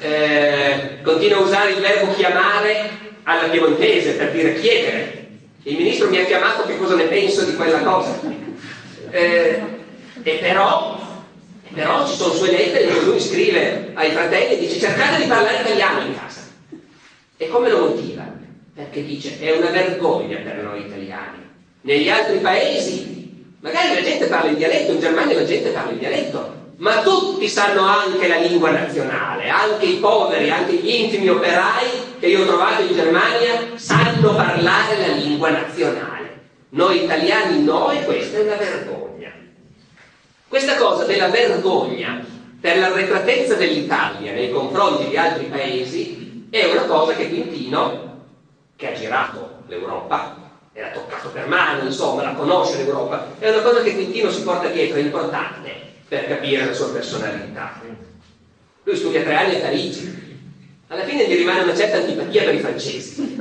eh, 0.00 0.98
continua 1.02 1.38
a 1.38 1.42
usare 1.42 1.70
il 1.72 1.80
verbo 1.80 2.12
chiamare 2.12 2.90
alla 3.22 3.48
piemontese 3.48 4.12
per 4.12 4.32
dire 4.32 4.60
chiedere. 4.60 5.26
Il 5.62 5.76
ministro 5.76 6.08
mi 6.08 6.18
ha 6.18 6.24
chiamato 6.24 6.66
che 6.66 6.76
cosa 6.76 6.94
ne 6.94 7.04
penso 7.04 7.44
di 7.44 7.54
quella 7.54 7.80
cosa. 7.80 8.20
Eh, 9.10 9.62
e 10.22 10.32
però, 10.40 11.11
però 11.74 12.06
ci 12.06 12.16
sono 12.16 12.34
sue 12.34 12.50
lettere 12.50 12.86
cui 12.86 13.04
lui 13.04 13.20
scrive 13.20 13.90
ai 13.94 14.10
fratelli 14.10 14.54
e 14.54 14.58
dice 14.58 14.78
cercate 14.78 15.22
di 15.22 15.28
parlare 15.28 15.60
italiano 15.60 16.06
in 16.06 16.14
casa. 16.18 16.40
E 17.36 17.48
come 17.48 17.70
lo 17.70 17.88
motiva? 17.88 18.22
Perché 18.74 19.04
dice 19.04 19.38
è 19.40 19.56
una 19.56 19.70
vergogna 19.70 20.38
per 20.38 20.62
noi 20.62 20.86
italiani. 20.86 21.38
Negli 21.82 22.08
altri 22.08 22.38
paesi, 22.38 23.44
magari 23.60 23.94
la 23.94 24.02
gente 24.02 24.26
parla 24.26 24.50
in 24.50 24.56
dialetto, 24.56 24.92
in 24.92 25.00
Germania 25.00 25.34
la 25.34 25.44
gente 25.44 25.70
parla 25.70 25.92
in 25.92 25.98
dialetto, 25.98 26.60
ma 26.76 27.02
tutti 27.02 27.48
sanno 27.48 27.82
anche 27.86 28.28
la 28.28 28.38
lingua 28.38 28.70
nazionale, 28.70 29.48
anche 29.48 29.86
i 29.86 29.96
poveri, 29.96 30.50
anche 30.50 30.74
gli 30.74 30.88
intimi 30.88 31.28
operai 31.28 31.86
che 32.18 32.26
io 32.26 32.42
ho 32.42 32.46
trovato 32.46 32.82
in 32.82 32.94
Germania 32.94 33.72
sanno 33.74 34.34
parlare 34.34 34.98
la 34.98 35.14
lingua 35.14 35.50
nazionale. 35.50 36.40
Noi 36.70 37.04
italiani 37.04 37.62
no 37.62 37.90
e 37.90 38.04
questa 38.04 38.38
è 38.38 38.42
una 38.42 38.56
vergogna. 38.56 39.01
Questa 40.52 40.76
cosa 40.76 41.04
della 41.04 41.28
vergogna 41.28 42.22
per 42.60 42.76
l'arretratezza 42.76 43.54
dell'Italia 43.54 44.32
nei 44.32 44.50
confronti 44.50 45.08
di 45.08 45.16
altri 45.16 45.46
paesi 45.46 46.46
è 46.50 46.70
una 46.70 46.82
cosa 46.82 47.14
che 47.14 47.30
Quintino, 47.30 48.26
che 48.76 48.92
ha 48.92 48.92
girato 48.92 49.62
l'Europa, 49.66 50.36
era 50.74 50.90
toccato 50.90 51.30
per 51.30 51.46
mano, 51.48 51.86
insomma, 51.86 52.22
la 52.22 52.34
conosce 52.34 52.76
l'Europa, 52.76 53.28
è 53.38 53.48
una 53.48 53.62
cosa 53.62 53.80
che 53.82 53.94
Quintino 53.94 54.30
si 54.30 54.42
porta 54.42 54.68
dietro, 54.68 54.98
è 54.98 55.00
importante 55.00 55.70
per 56.06 56.26
capire 56.28 56.66
la 56.66 56.74
sua 56.74 56.92
personalità. 56.92 57.80
Lui 58.82 58.94
studia 58.94 59.22
tre 59.22 59.34
anni 59.34 59.54
a 59.54 59.60
Parigi, 59.60 60.44
alla 60.88 61.04
fine 61.04 61.28
gli 61.28 61.36
rimane 61.36 61.62
una 61.62 61.74
certa 61.74 61.96
antipatia 61.96 62.42
per 62.42 62.54
i 62.54 62.60
francesi. 62.60 63.38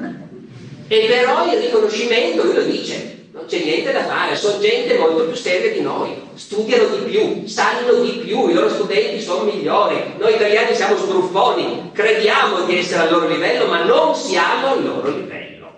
E 0.88 1.08
però 1.10 1.54
il 1.54 1.60
riconoscimento, 1.60 2.44
lui 2.46 2.54
lo 2.54 2.64
dice, 2.64 3.21
non 3.32 3.46
c'è 3.46 3.64
niente 3.64 3.92
da 3.92 4.06
fare, 4.06 4.36
sono 4.36 4.60
gente 4.60 4.98
molto 4.98 5.26
più 5.26 5.36
seria 5.36 5.72
di 5.72 5.82
noi, 5.82 6.22
studiano 6.34 6.96
di 6.96 7.10
più, 7.10 7.48
sanno 7.48 7.94
di 8.02 8.24
più, 8.26 8.50
i 8.50 8.54
loro 8.54 8.70
studenti 8.70 9.22
sono 9.22 9.44
migliori, 9.44 10.16
noi 10.18 10.36
italiani 10.36 10.76
siamo 10.76 10.98
sbruffoni, 10.98 11.92
crediamo 11.94 12.66
di 12.66 12.78
essere 12.78 13.02
al 13.02 13.12
loro 13.12 13.28
livello, 13.28 13.68
ma 13.68 13.84
non 13.84 14.16
siamo 14.16 14.68
al 14.68 14.84
loro 14.84 15.10
livello. 15.10 15.72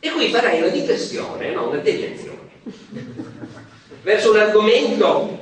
E 0.00 0.10
qui 0.10 0.30
farei 0.30 0.60
una 0.60 0.68
digressione, 0.68 1.52
no? 1.52 1.68
una 1.68 1.78
deviazione 1.78 2.36
verso 4.08 4.30
un 4.30 4.38
argomento 4.38 5.38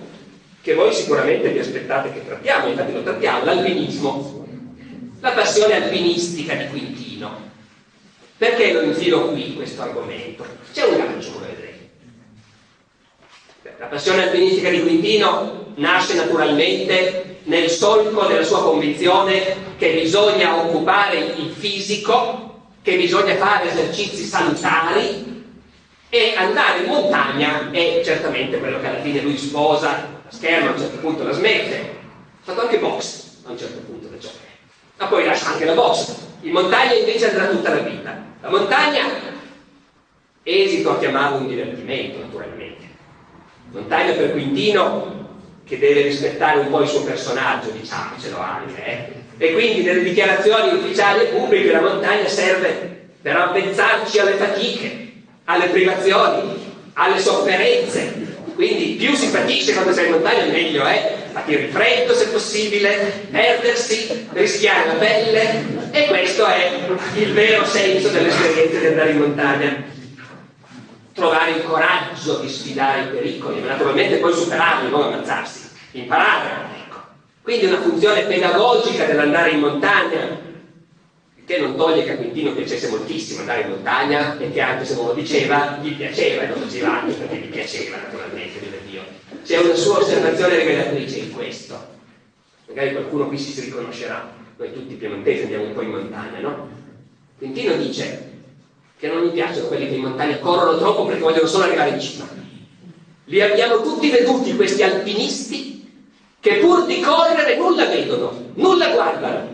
che 0.61 0.75
voi 0.75 0.93
sicuramente 0.93 1.51
vi 1.51 1.61
aspettate 1.61 2.13
che 2.13 2.27
trattiamo, 2.27 2.69
infatti 2.69 2.93
lo 2.93 3.03
trattiamo, 3.03 3.45
l'alpinismo, 3.45 4.47
la 5.21 5.31
passione 5.31 5.75
alpinistica 5.75 6.55
di 6.55 6.67
Quintino. 6.69 7.06
Perché 8.39 8.73
lo 8.73 8.83
infilo 8.83 9.29
qui 9.31 9.55
questo 9.55 9.83
argomento? 9.83 10.45
C'è 10.73 10.85
un 10.85 10.99
gancio, 10.99 11.33
come 11.33 11.47
vedrete. 11.47 11.89
La 13.79 13.87
passione 13.87 14.25
alpinistica 14.25 14.69
di 14.69 14.83
Quintino 14.83 15.73
nasce 15.77 16.15
naturalmente 16.15 17.39
nel 17.45 17.71
solco 17.71 18.27
della 18.27 18.43
sua 18.43 18.63
convinzione 18.63 19.75
che 19.79 19.93
bisogna 19.93 20.57
occupare 20.57 21.17
il 21.17 21.51
fisico, 21.57 22.69
che 22.83 22.97
bisogna 22.97 23.37
fare 23.37 23.71
esercizi 23.71 24.25
salutari 24.25 25.45
e 26.11 26.35
andare 26.37 26.81
in 26.81 26.87
montagna 26.87 27.71
è 27.71 28.03
certamente 28.05 28.59
quello 28.59 28.81
che 28.81 28.87
alla 28.87 29.01
fine 29.01 29.21
lui 29.21 29.39
sposa, 29.39 30.21
la 30.25 30.31
scherma 30.31 30.71
a 30.71 30.73
un 30.73 30.79
certo 30.79 30.99
punto 30.99 31.25
la 31.25 31.33
smette, 31.33 31.81
ha 31.81 32.43
fatto 32.43 32.61
anche 32.61 32.79
box 32.79 33.25
a 33.45 33.51
un 33.51 33.59
certo 33.59 33.79
punto 33.81 34.09
da 34.09 34.19
giovane, 34.19 34.41
ma 34.99 35.07
poi 35.07 35.25
lascia 35.25 35.49
anche 35.49 35.65
la 35.65 35.75
box. 35.75 36.15
In 36.43 36.53
montagna 36.53 36.93
invece 36.93 37.31
andrà 37.31 37.47
tutta 37.47 37.71
la 37.71 37.81
vita. 37.81 38.26
La 38.41 38.51
montagna, 38.51 39.05
esito 40.43 40.91
a 40.91 40.99
chiamarlo 40.99 41.39
un 41.39 41.49
divertimento 41.49 42.21
naturalmente. 42.21 42.85
Montagna 43.71 44.13
per 44.13 44.33
Quintino 44.33 45.15
che 45.65 45.79
deve 45.79 46.03
rispettare 46.03 46.61
un 46.61 46.71
po' 46.71 46.83
il 46.83 46.89
suo 46.89 47.03
personaggio, 47.03 47.71
diciamocelo 47.71 48.39
anche, 48.39 48.85
eh? 48.85 49.25
e 49.39 49.53
quindi 49.53 49.83
nelle 49.83 50.05
dichiarazioni 50.05 50.77
ufficiali 50.77 51.23
e 51.23 51.27
pubbliche 51.27 51.73
la 51.73 51.81
montagna 51.81 52.29
serve 52.29 53.09
per 53.21 53.37
avvezzarci 53.37 54.19
alle 54.21 54.35
fatiche, 54.35 55.13
alle 55.45 55.67
privazioni, 55.67 56.73
alle 56.93 57.19
sofferenze. 57.19 58.25
Quindi 58.55 58.95
più 58.95 59.15
si 59.15 59.27
fatisce 59.27 59.73
quando 59.73 59.93
sei 59.93 60.07
in 60.07 60.13
montagna 60.13 60.45
meglio 60.45 60.85
è 60.85 61.16
patire 61.37 61.69
freddo 61.69 62.15
se 62.15 62.29
possibile, 62.29 63.27
perdersi, 63.31 64.27
rischiare 64.33 64.87
la 64.87 64.95
pelle 64.95 65.91
e 65.91 66.07
questo 66.07 66.47
è 66.47 66.89
il 67.17 67.33
vero 67.35 67.63
senso 67.67 68.09
dell'esperienza 68.09 68.79
di 68.79 68.87
andare 68.87 69.11
in 69.11 69.19
montagna. 69.19 69.85
Trovare 71.13 71.51
il 71.51 71.65
coraggio 71.65 72.39
di 72.39 72.49
sfidare 72.49 73.03
i 73.03 73.07
pericoli, 73.09 73.61
ma 73.61 73.69
naturalmente 73.69 74.17
poi 74.17 74.33
superarli, 74.33 74.91
non 74.91 75.03
ammazzarsi, 75.03 75.69
imparare. 75.93 76.49
Ecco. 76.85 76.99
Quindi 77.43 77.67
una 77.67 77.81
funzione 77.81 78.23
pedagogica 78.23 79.05
dell'andare 79.05 79.51
in 79.51 79.61
montagna 79.61 80.45
che 81.45 81.59
non 81.59 81.77
toglie 81.77 82.05
che 82.05 82.13
a 82.13 82.17
Quintino 82.17 82.53
piacesse 82.53 82.89
moltissimo 82.89 83.41
andare 83.41 83.61
in 83.61 83.69
montagna 83.69 84.39
e 84.39 84.51
che 84.51 84.61
anche 84.61 84.85
se 84.85 84.95
non 84.95 85.07
lo 85.07 85.13
diceva, 85.13 85.79
gli 85.81 85.95
piaceva 85.95 86.43
e 86.43 86.49
lo 86.49 86.57
faceva 86.57 87.01
anche 87.01 87.13
perché 87.13 87.37
gli 87.37 87.49
piaceva 87.49 87.97
naturalmente. 87.99 88.66
C'è 89.47 89.59
una 89.59 89.77
sua 89.77 89.99
osservazione 89.99 90.59
rivelatrice 90.59 91.19
in 91.19 91.33
questo. 91.33 91.79
Magari 92.67 92.91
qualcuno 92.91 93.29
qui 93.29 93.39
si 93.39 93.61
riconoscerà. 93.61 94.35
Noi 94.57 94.73
tutti 94.73 94.95
piemontesi 94.95 95.43
andiamo 95.43 95.67
un 95.67 95.73
po' 95.73 95.83
in 95.83 95.91
montagna, 95.91 96.41
no? 96.41 96.69
Quintino 97.39 97.77
dice 97.77 98.33
che 98.99 99.07
non 99.07 99.23
gli 99.25 99.31
piacciono 99.31 99.69
quelli 99.69 99.87
che 99.87 99.95
in 99.95 100.01
montagna 100.01 100.39
corrono 100.39 100.79
troppo 100.79 101.05
perché 101.05 101.21
vogliono 101.21 101.47
solo 101.47 101.63
arrivare 101.63 101.91
in 101.91 102.01
cima. 102.01 102.29
Li 103.27 103.41
abbiamo 103.41 103.83
tutti 103.83 104.11
veduti 104.11 104.57
questi 104.57 104.83
alpinisti 104.83 105.93
che 106.41 106.55
pur 106.57 106.85
di 106.87 107.01
correre 107.01 107.57
nulla 107.57 107.87
vedono, 107.87 108.51
nulla 108.55 108.89
guardano, 108.89 109.49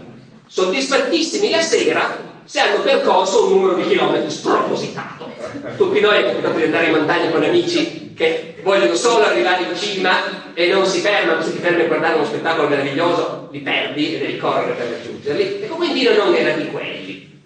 soddisfattissimi 0.47 1.51
la 1.51 1.61
sera 1.61 2.40
se 2.45 2.61
hanno 2.61 2.82
percorso 2.82 3.45
un 3.45 3.51
numero 3.51 3.74
di 3.74 3.88
chilometri 3.88 4.30
spropositato. 4.30 5.30
Tutti 5.76 6.01
noi 6.01 6.16
è 6.16 6.24
capitato 6.24 6.57
di 6.57 6.64
andare 6.64 6.86
in 6.86 6.93
montagna 6.93 7.30
con 7.30 7.43
amici 7.43 8.01
che 8.14 8.56
vogliono 8.62 8.94
solo 8.94 9.24
arrivare 9.24 9.64
in 9.64 9.76
cima 9.76 10.52
e 10.54 10.68
non 10.68 10.86
si 10.86 11.00
fermano, 11.00 11.42
se 11.42 11.52
ti 11.52 11.58
fermi 11.58 11.82
a 11.82 11.86
guardare 11.86 12.14
uno 12.14 12.24
spettacolo 12.24 12.68
meraviglioso, 12.68 13.48
li 13.50 13.60
perdi 13.60 14.14
e 14.14 14.18
devi 14.18 14.36
correre 14.38 14.72
per 14.74 14.90
raggiungerli. 14.90 15.62
Ecco, 15.62 15.74
quindi 15.76 16.02
non 16.04 16.34
era 16.34 16.52
di 16.52 16.66
quelli. 16.70 17.40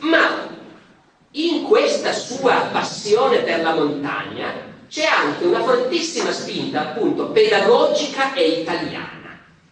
Ma 0.00 0.48
in 1.32 1.64
questa 1.64 2.12
sua 2.12 2.68
passione 2.72 3.38
per 3.38 3.62
la 3.62 3.74
montagna 3.74 4.74
c'è 4.88 5.04
anche 5.04 5.44
una 5.44 5.62
fortissima 5.62 6.32
spinta 6.32 6.80
appunto 6.80 7.30
pedagogica 7.30 8.34
e 8.34 8.60
italiana. 8.60 9.14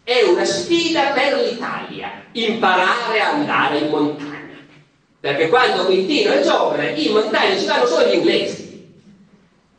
è 0.03 0.22
una 0.22 0.45
sfida 0.45 1.12
per 1.12 1.40
l'Italia, 1.40 2.24
imparare 2.32 3.20
a 3.20 3.30
andare 3.30 3.78
in 3.78 3.88
montagna. 3.88 4.32
Perché 5.18 5.49
quando 5.49 5.86
Quintino 5.86 6.32
è 6.32 6.42
giovane, 6.42 6.90
in 6.90 7.12
montagna 7.12 7.57
ci 7.57 7.64
vanno 7.64 7.86
solo 7.86 8.07
gli 8.09 8.16
inglesi. 8.16 8.64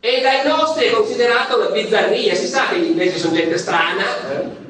E 0.08 0.22
dai 0.22 0.46
nostri 0.46 0.86
è 0.86 0.92
considerata 0.92 1.56
una 1.56 1.70
bizzarria, 1.70 2.36
si 2.36 2.46
sa 2.46 2.68
che 2.68 2.78
gli 2.78 2.90
inglesi 2.90 3.18
sono 3.18 3.34
gente 3.34 3.58
strana, 3.58 4.04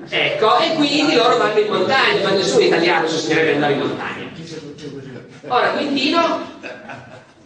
ecco, 0.08 0.60
e 0.60 0.76
quindi 0.76 1.14
loro 1.14 1.36
vanno 1.36 1.60
in 1.60 1.68
montagna, 1.68 2.24
ma 2.24 2.30
nessun 2.30 2.62
italiano 2.62 3.06
sostiene 3.06 3.44
di 3.44 3.50
andare 3.50 3.74
in 3.74 3.80
montagna. 3.80 4.32
Ora 5.48 5.72
Quintino, 5.72 6.40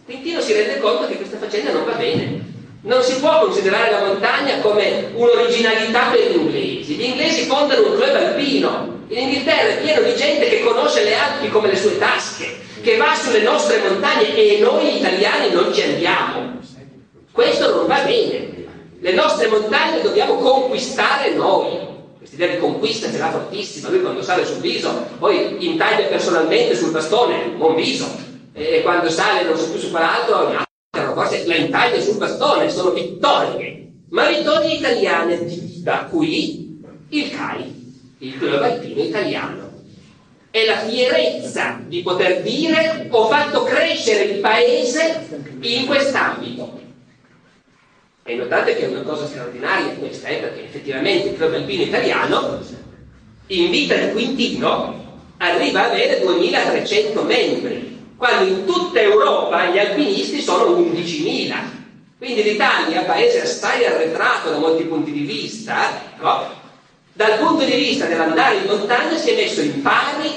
Quintino 0.04 0.40
si 0.40 0.52
rende 0.52 0.78
conto 0.78 1.08
che 1.08 1.16
questa 1.16 1.38
faccenda 1.38 1.72
non 1.72 1.84
va 1.84 1.94
bene. 1.94 2.44
Non 2.82 3.02
si 3.02 3.18
può 3.18 3.40
considerare 3.40 3.90
la 3.90 4.04
montagna 4.04 4.60
come 4.60 5.10
un'originalità 5.12 6.10
per 6.12 6.30
gli 6.30 6.36
inglesi. 6.36 6.94
Gli 6.94 7.06
inglesi 7.06 7.46
fondano 7.46 7.88
un 7.88 7.96
club 7.96 8.14
alpino. 8.14 8.98
In 9.08 9.18
Inghilterra 9.18 9.68
è 9.68 9.80
pieno 9.80 10.02
di 10.02 10.14
gente 10.14 10.48
che 10.48 10.62
conosce 10.62 11.02
le 11.02 11.16
Alpi 11.16 11.48
come 11.48 11.66
le 11.66 11.76
sue 11.76 11.98
tasche, 11.98 12.56
che 12.82 12.96
va 12.96 13.16
sulle 13.16 13.42
nostre 13.42 13.78
montagne 13.78 14.32
e 14.36 14.60
noi 14.60 14.96
italiani 14.96 15.50
non 15.50 15.74
ci 15.74 15.82
andiamo. 15.82 16.49
Questo 17.40 17.74
non 17.74 17.86
va 17.86 18.02
bene. 18.02 18.66
Le 19.00 19.12
nostre 19.14 19.46
montagne 19.46 20.02
dobbiamo 20.02 20.34
conquistare 20.34 21.32
noi. 21.32 21.78
Questa 22.18 22.36
idea 22.36 22.48
di 22.48 22.58
conquista 22.58 23.10
ce 23.10 23.16
l'ha 23.16 23.30
fortissima. 23.30 23.88
Lui 23.88 24.02
quando 24.02 24.20
sale 24.20 24.44
sul 24.44 24.60
viso, 24.60 25.06
poi 25.18 25.56
intaglia 25.64 26.06
personalmente 26.08 26.76
sul 26.76 26.90
bastone, 26.90 27.54
buon 27.56 27.76
viso. 27.76 28.06
E 28.52 28.82
quando 28.82 29.08
sale 29.08 29.44
non 29.44 29.56
so 29.56 29.70
più 29.70 29.80
su 29.80 29.90
quell'altro, 29.90 30.66
forse 31.14 31.46
la 31.46 31.56
intaglia 31.56 31.98
sul 31.98 32.18
bastone, 32.18 32.68
sono 32.68 32.90
vittorie. 32.90 33.90
Ma 34.10 34.28
vittorie 34.28 34.74
italiane. 34.74 35.38
Da 35.78 36.08
qui 36.10 36.78
il 37.08 37.30
CAI, 37.30 37.94
il 38.18 38.36
club 38.36 38.60
alpino 38.60 39.02
italiano. 39.02 39.70
È 40.50 40.66
la 40.66 40.80
fierezza 40.80 41.80
di 41.86 42.02
poter 42.02 42.42
dire 42.42 43.06
ho 43.08 43.28
fatto 43.28 43.62
crescere 43.62 44.24
il 44.24 44.40
paese 44.40 45.56
in 45.62 45.86
quest'ambito. 45.86 46.79
E 48.30 48.36
notate 48.36 48.76
che 48.76 48.84
è 48.84 48.86
una 48.86 49.02
cosa 49.02 49.26
straordinaria 49.26 49.92
questa, 49.94 50.28
eh, 50.28 50.36
perché 50.36 50.62
effettivamente 50.62 51.30
il 51.30 51.36
club 51.36 51.52
alpino 51.52 51.82
italiano, 51.82 52.60
in 53.48 53.70
vita 53.70 53.96
di 53.96 54.12
Quintino, 54.12 55.18
arriva 55.38 55.86
ad 55.86 55.90
avere 55.90 56.20
2300 56.20 57.22
membri, 57.24 57.98
quando 58.16 58.48
in 58.48 58.64
tutta 58.66 59.00
Europa 59.00 59.66
gli 59.66 59.80
alpinisti 59.80 60.40
sono 60.40 60.78
11.000. 60.78 61.56
Quindi 62.18 62.44
l'Italia, 62.44 63.02
paese 63.02 63.42
assai 63.42 63.84
arretrato 63.84 64.50
da 64.50 64.58
molti 64.58 64.84
punti 64.84 65.10
di 65.10 65.24
vista, 65.24 66.00
no? 66.20 66.46
dal 67.12 67.36
punto 67.36 67.64
di 67.64 67.72
vista 67.72 68.06
dell'andare 68.06 68.58
in 68.58 68.66
montagna 68.66 69.16
si 69.16 69.30
è 69.30 69.34
messo 69.34 69.60
in 69.60 69.82
pari 69.82 70.30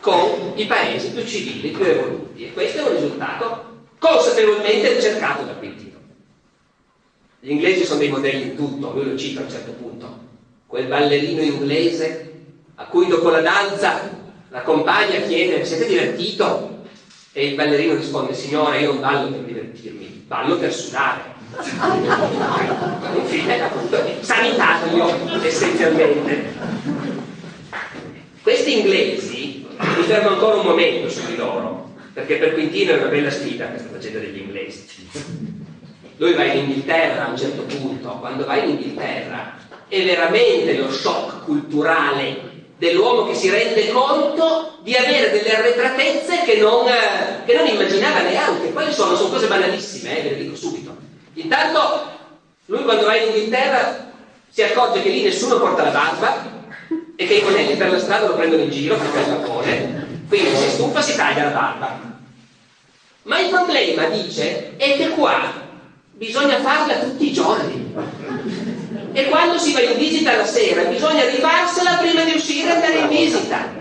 con 0.00 0.52
i 0.54 0.64
paesi 0.64 1.10
più 1.10 1.26
civili, 1.26 1.68
più 1.68 1.84
evoluti. 1.84 2.46
E 2.46 2.52
questo 2.54 2.78
è 2.78 2.88
un 2.88 2.94
risultato 2.94 3.64
consapevolmente 3.98 4.94
ricercato 4.94 5.42
da 5.42 5.52
Quintino. 5.52 5.93
Gli 7.44 7.50
inglesi 7.50 7.84
sono 7.84 7.98
dei 7.98 8.08
modelli 8.08 8.42
in 8.42 8.56
tutto, 8.56 8.92
lui 8.92 9.04
lo 9.04 9.18
cita 9.18 9.40
a 9.40 9.42
un 9.42 9.50
certo 9.50 9.72
punto. 9.72 10.18
Quel 10.66 10.86
ballerino 10.86 11.42
inglese 11.42 12.32
a 12.76 12.86
cui 12.86 13.06
dopo 13.06 13.28
la 13.28 13.42
danza 13.42 14.00
la 14.48 14.62
compagna 14.62 15.20
chiede 15.26 15.62
siete 15.62 15.86
divertito? 15.86 16.86
E 17.32 17.48
il 17.48 17.54
ballerino 17.54 17.96
risponde 17.96 18.32
signora 18.32 18.78
io 18.78 18.92
non 18.92 19.00
ballo 19.02 19.28
per 19.28 19.40
divertirmi, 19.40 20.24
ballo 20.26 20.56
per 20.56 20.72
sudare. 20.72 21.20
Un 23.12 23.26
film 23.26 23.50
appunto 23.60 24.02
sanitario 24.20 25.42
essenzialmente. 25.42 26.44
Questi 28.40 28.78
inglesi, 28.78 29.66
mi 29.68 30.02
fermo 30.04 30.30
ancora 30.30 30.56
un 30.56 30.64
momento 30.64 31.10
su 31.10 31.26
di 31.26 31.36
loro, 31.36 31.90
perché 32.14 32.36
per 32.36 32.54
Quintino 32.54 32.92
è 32.92 32.96
una 32.96 33.08
bella 33.08 33.30
sfida 33.30 33.66
questa 33.66 33.90
faccenda 33.90 34.20
degli 34.20 34.38
inglesi 34.38 35.52
lui 36.16 36.34
va 36.34 36.44
in 36.44 36.64
Inghilterra 36.64 37.26
a 37.26 37.30
un 37.30 37.36
certo 37.36 37.62
punto, 37.62 38.08
quando 38.20 38.44
va 38.44 38.56
in 38.56 38.70
Inghilterra 38.70 39.56
è 39.88 40.04
veramente 40.04 40.76
lo 40.76 40.90
shock 40.90 41.44
culturale 41.44 42.52
dell'uomo 42.78 43.26
che 43.26 43.34
si 43.34 43.50
rende 43.50 43.90
conto 43.90 44.78
di 44.82 44.94
avere 44.94 45.30
delle 45.30 45.56
arretratezze 45.56 46.42
che 46.44 46.56
non, 46.56 46.86
che 47.44 47.54
non 47.54 47.66
immaginava 47.66 48.20
neanche. 48.20 48.72
Quali 48.72 48.92
sono? 48.92 49.16
Sono 49.16 49.30
cose 49.30 49.46
banalissime, 49.46 50.18
eh, 50.18 50.22
ve 50.22 50.28
le 50.30 50.42
dico 50.42 50.56
subito. 50.56 50.96
Intanto 51.34 52.12
lui 52.66 52.82
quando 52.82 53.06
va 53.06 53.16
in 53.16 53.28
Inghilterra 53.28 54.12
si 54.48 54.62
accorge 54.62 55.02
che 55.02 55.10
lì 55.10 55.22
nessuno 55.22 55.58
porta 55.58 55.82
la 55.82 55.90
barba 55.90 56.52
e 57.16 57.26
che 57.26 57.34
i 57.34 57.42
conelli 57.42 57.76
per 57.76 57.90
la 57.90 57.98
strada 57.98 58.26
lo 58.26 58.34
prendono 58.34 58.62
in 58.62 58.70
giro 58.70 58.96
perché 58.96 59.18
è 59.18 59.20
il 59.20 59.26
Giappone, 59.26 60.22
quindi 60.28 60.56
si 60.56 60.70
stufa 60.70 61.00
si 61.02 61.16
taglia 61.16 61.44
la 61.44 61.50
barba. 61.50 62.12
Ma 63.22 63.40
il 63.40 63.48
problema, 63.48 64.04
dice, 64.06 64.76
è 64.76 64.96
che 64.96 65.08
qua 65.10 65.63
bisogna 66.16 66.60
farla 66.60 66.98
tutti 66.98 67.30
i 67.30 67.32
giorni. 67.32 67.94
E 69.12 69.28
quando 69.28 69.58
si 69.58 69.72
va 69.72 69.80
in 69.80 69.98
visita 69.98 70.36
la 70.36 70.44
sera 70.44 70.84
bisogna 70.84 71.22
arrivarsela 71.22 71.94
prima 71.94 72.24
di 72.24 72.32
uscire 72.32 72.68
e 72.68 72.72
andare 72.72 72.98
in 72.98 73.08
visita. 73.08 73.72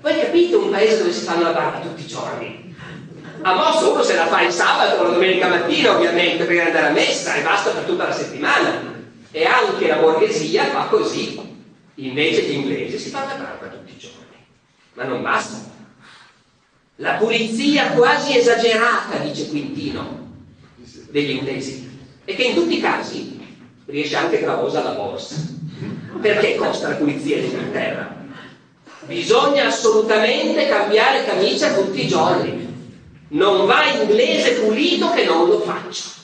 Voi 0.00 0.20
capite 0.20 0.54
un 0.54 0.70
paese 0.70 0.98
dove 0.98 1.12
si 1.12 1.24
fanno 1.24 1.42
la 1.42 1.52
barba 1.52 1.80
tutti 1.80 2.02
i 2.02 2.06
giorni? 2.06 2.74
A 3.42 3.54
Mosso 3.54 3.92
uno 3.92 4.02
se 4.02 4.14
la 4.14 4.26
fa 4.26 4.42
il 4.42 4.52
sabato 4.52 4.96
o 4.96 5.02
la 5.04 5.10
domenica 5.10 5.48
mattina 5.48 5.96
ovviamente 5.96 6.44
per 6.44 6.66
andare 6.66 6.86
a 6.86 6.90
messa 6.90 7.34
e 7.34 7.42
basta 7.42 7.70
per 7.70 7.82
tutta 7.82 8.08
la 8.08 8.12
settimana. 8.12 8.94
E 9.30 9.44
anche 9.44 9.86
la 9.86 9.96
borghesia 9.96 10.64
fa 10.66 10.84
così. 10.84 11.38
Invece 11.96 12.42
gli 12.42 12.52
inglesi 12.52 12.98
si 12.98 13.10
fanno 13.10 13.28
la 13.28 13.34
barba 13.34 13.66
tutti 13.66 13.92
i 13.92 13.98
giorni. 13.98 14.36
Ma 14.94 15.04
non 15.04 15.22
basta. 15.22 15.74
La 16.96 17.14
pulizia 17.14 17.90
quasi 17.90 18.38
esagerata, 18.38 19.18
dice 19.18 19.48
Quintino, 19.48 20.25
degli 21.10 21.30
inglesi 21.30 21.88
e 22.24 22.34
che 22.34 22.42
in 22.42 22.54
tutti 22.54 22.76
i 22.76 22.80
casi 22.80 23.38
riesce 23.86 24.16
anche 24.16 24.40
gravosa 24.40 24.82
la 24.82 24.90
borsa. 24.90 25.36
Perché 26.20 26.56
costa 26.56 26.88
la 26.88 26.94
pulizia 26.96 27.36
in? 27.36 28.14
Bisogna 29.06 29.66
assolutamente 29.66 30.68
cambiare 30.68 31.24
camicia 31.24 31.74
tutti 31.74 32.04
i 32.04 32.08
giorni. 32.08 32.74
Non 33.28 33.66
va 33.66 33.84
inglese 33.86 34.60
pulito 34.60 35.10
che 35.10 35.24
non 35.24 35.48
lo 35.48 35.60
faccia. 35.60 36.14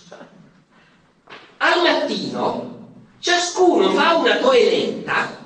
Al 1.58 1.82
mattino 1.82 2.88
ciascuno 3.20 3.92
fa 3.92 4.16
una 4.16 4.38
toeletta 4.38 5.38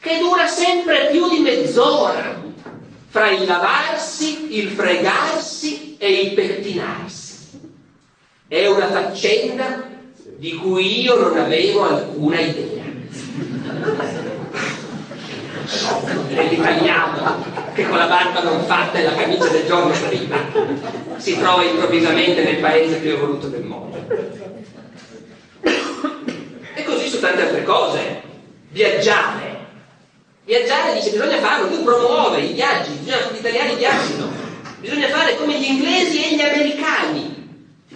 che 0.00 0.18
dura 0.18 0.46
sempre 0.46 1.08
più 1.10 1.28
di 1.30 1.38
mezz'ora 1.38 2.42
fra 3.08 3.30
il 3.30 3.46
lavarsi, 3.46 4.58
il 4.58 4.68
fregarsi 4.68 5.96
e 5.96 6.20
il 6.20 6.34
pettinarsi. 6.34 7.25
È 8.48 8.64
una 8.68 8.86
faccenda 8.86 9.82
di 10.36 10.54
cui 10.54 11.02
io 11.02 11.18
non 11.18 11.36
avevo 11.36 11.82
alcuna 11.82 12.38
idea. 12.38 12.84
L'italiano 16.28 17.44
che 17.74 17.88
con 17.88 17.98
la 17.98 18.06
barba 18.06 18.42
non 18.42 18.64
fatta 18.66 18.98
e 18.98 19.02
la 19.02 19.16
camicia 19.16 19.48
del 19.48 19.66
giorno 19.66 19.92
prima 20.08 20.36
si 21.16 21.36
trova 21.36 21.64
improvvisamente 21.64 22.44
nel 22.44 22.58
paese 22.58 22.98
più 22.98 23.10
evoluto 23.10 23.48
del 23.48 23.64
mondo. 23.64 23.98
E 26.74 26.84
così 26.84 27.08
su 27.08 27.18
tante 27.18 27.42
altre 27.42 27.64
cose. 27.64 28.22
Viaggiare. 28.68 29.56
Viaggiare 30.44 30.94
dice 30.94 31.10
bisogna 31.10 31.38
farlo, 31.38 31.68
tu 31.68 31.82
promuove 31.82 32.42
i 32.42 32.52
viaggi, 32.52 32.92
bisogna 32.92 33.26
che 33.26 33.34
gli 33.34 33.38
italiani 33.38 33.74
viaggino. 33.74 34.28
Bisogna 34.78 35.08
fare 35.08 35.36
come 35.36 35.58
gli 35.58 35.64
inglesi 35.64 36.22
e 36.22 36.36
gli 36.36 36.42
americani 36.42 37.35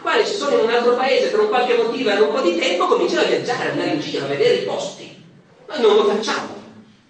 i 0.01 0.03
quali 0.03 0.25
se 0.25 0.35
sono 0.35 0.57
in 0.57 0.65
un 0.65 0.71
altro 0.71 0.97
paese 0.97 1.29
per 1.29 1.41
un 1.41 1.49
qualche 1.49 1.77
motivo 1.77 2.09
e 2.09 2.13
hanno 2.13 2.29
un 2.29 2.35
po' 2.35 2.41
di 2.41 2.59
tempo 2.59 2.87
cominciano 2.87 3.21
a 3.21 3.25
viaggiare, 3.27 3.65
ad 3.65 3.71
andare 3.73 3.91
in 3.91 4.01
giro, 4.01 4.25
a 4.25 4.29
vedere 4.29 4.55
i 4.55 4.65
posti. 4.65 5.23
Noi 5.69 5.81
non 5.81 5.97
lo 5.97 6.05
facciamo, 6.05 6.49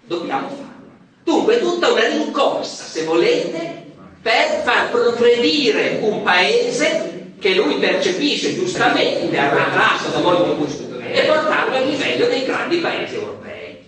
dobbiamo 0.03 0.49
farlo. 0.49 0.89
Dunque 1.23 1.55
è 1.55 1.59
tutta 1.59 1.89
una 1.89 2.05
rincorsa, 2.07 2.83
se 2.83 3.05
volete, 3.05 3.85
per 4.21 4.61
far 4.63 4.91
progredire 4.91 5.99
un 6.01 6.21
paese 6.21 7.31
che 7.39 7.55
lui 7.55 7.75
percepisce 7.75 8.55
giustamente, 8.55 9.37
arretrato 9.37 10.09
da 10.11 10.19
molti 10.19 10.49
punti 10.49 10.89
e 11.13 11.21
portarlo 11.23 11.75
al 11.75 11.87
livello 11.87 12.27
dei 12.27 12.43
grandi 12.43 12.77
paesi 12.77 13.15
europei. 13.15 13.79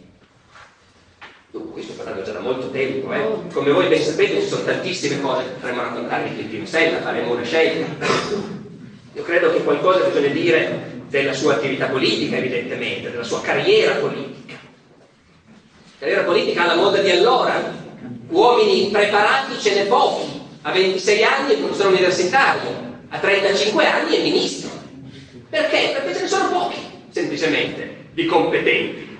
Dunque, 1.51 1.73
questo 1.73 1.93
parlando 1.93 2.23
già 2.23 2.31
da 2.31 2.39
molto 2.39 2.71
tempo, 2.71 3.13
eh? 3.13 3.51
come 3.51 3.71
voi 3.71 3.87
ben 3.87 4.01
sapete 4.01 4.41
ci 4.41 4.47
sono 4.47 4.63
tantissime 4.63 5.21
cose 5.21 5.43
che 5.43 5.49
potremmo 5.49 5.81
raccontare 5.81 6.29
di 6.29 6.35
Filippino 6.35 6.65
Sella, 6.65 7.01
faremo 7.01 7.33
una 7.33 7.43
scelta. 7.43 8.61
Io 9.13 9.23
credo 9.23 9.51
che 9.51 9.63
qualcosa 9.63 10.05
bisogna 10.05 10.33
dire 10.33 11.01
della 11.07 11.33
sua 11.33 11.53
attività 11.53 11.87
politica, 11.87 12.37
evidentemente, 12.37 13.11
della 13.11 13.23
sua 13.23 13.41
carriera 13.41 13.95
politica. 13.95 14.55
Carriera 15.99 16.23
politica 16.23 16.63
alla 16.63 16.75
moda 16.75 16.99
di 16.99 17.11
allora, 17.11 17.71
uomini 18.29 18.89
preparati 18.89 19.59
ce 19.59 19.75
n'è 19.75 19.85
pochi, 19.85 20.41
a 20.63 20.71
26 20.71 21.23
anni 21.23 21.53
è 21.53 21.57
professore 21.57 21.89
universitario, 21.89 23.01
a 23.09 23.19
35 23.19 23.85
anni 23.85 24.15
è 24.15 24.23
ministro. 24.23 24.71
Perché? 25.49 25.91
Perché 25.93 26.15
ce 26.15 26.21
ne 26.21 26.27
sono 26.27 26.49
pochi, 26.49 26.79
semplicemente, 27.11 28.07
di 28.13 28.25
competenti. 28.25 29.17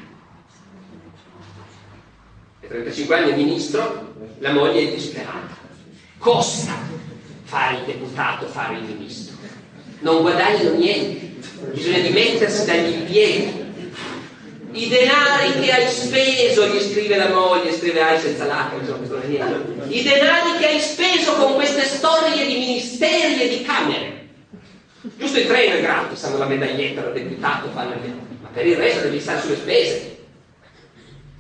a 2.64 2.68
35 2.68 3.16
anni 3.16 3.32
è 3.32 3.36
ministro, 3.36 4.16
la 4.40 4.52
moglie 4.52 4.90
è 4.90 4.92
disperata. 4.92 5.62
Costa 6.18 6.76
fare 7.44 7.78
il 7.78 7.84
deputato, 7.86 8.48
fare 8.48 8.78
il 8.78 8.84
ministro. 8.84 9.33
Non 10.04 10.22
guadagnano 10.22 10.76
niente, 10.76 11.48
bisogna 11.72 12.00
dimettersi 12.00 12.66
dagli 12.66 13.04
piedi. 13.10 13.62
I 14.74 14.90
denari 14.90 15.62
che 15.62 15.72
hai 15.72 15.88
speso, 15.88 16.68
gli 16.68 16.82
scrive 16.82 17.16
la 17.16 17.30
moglie, 17.30 17.72
scrive 17.72 18.02
Ai 18.02 18.20
senza 18.20 18.46
lacrime, 18.46 18.84
I 19.88 20.04
denari 20.04 20.58
che 20.60 20.66
hai 20.66 20.80
speso 20.82 21.36
con 21.36 21.54
queste 21.54 21.84
storie 21.84 22.46
di 22.46 22.54
ministeri 22.54 23.44
e 23.44 23.48
di 23.48 23.64
camere. 23.64 24.28
Giusto 25.18 25.40
il 25.40 25.48
treno 25.48 25.76
è 25.76 25.82
gratis, 25.82 26.22
hanno 26.24 26.38
la 26.38 26.48
medaglietta 26.48 27.02
da 27.02 27.10
deputato, 27.10 27.70
fanno 27.70 27.94
il... 27.94 28.14
ma 28.42 28.50
per 28.52 28.66
il 28.66 28.76
resto 28.76 29.04
devi 29.04 29.22
stare 29.22 29.40
sulle 29.40 29.56
spese. 29.56 30.18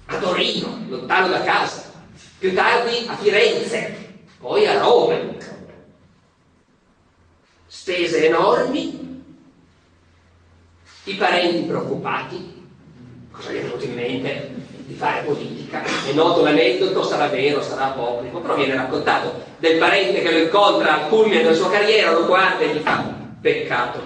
A 0.06 0.18
Torino, 0.18 0.86
lontano 0.88 1.28
da 1.28 1.42
casa, 1.42 1.92
più 2.40 2.54
tardi 2.54 3.08
a 3.08 3.18
Firenze, 3.18 3.96
poi 4.40 4.68
a 4.68 4.80
Roma. 4.80 5.52
Spese 7.76 8.28
enormi, 8.28 9.24
i 11.06 11.16
parenti 11.16 11.64
preoccupati, 11.64 12.68
cosa 13.32 13.52
gli 13.52 13.58
è 13.58 13.62
venuto 13.64 13.84
in 13.84 13.96
mente 13.96 14.54
di 14.86 14.94
fare 14.94 15.24
politica. 15.24 15.82
È 15.82 16.14
noto 16.14 16.44
l'aneddoto, 16.44 17.04
sarà 17.04 17.28
vero, 17.28 17.64
sarà 17.64 17.88
apocrifo, 17.88 18.40
però 18.40 18.56
viene 18.56 18.76
raccontato 18.76 19.44
del 19.58 19.80
parente 19.80 20.22
che 20.22 20.32
lo 20.32 20.38
incontra 20.44 20.94
al 20.94 21.10
culmine 21.10 21.42
della 21.42 21.56
sua 21.56 21.72
carriera, 21.72 22.12
lo 22.12 22.28
guarda 22.28 22.64
e 22.64 22.76
gli 22.76 22.80
fa 22.80 23.12
peccato, 23.42 24.00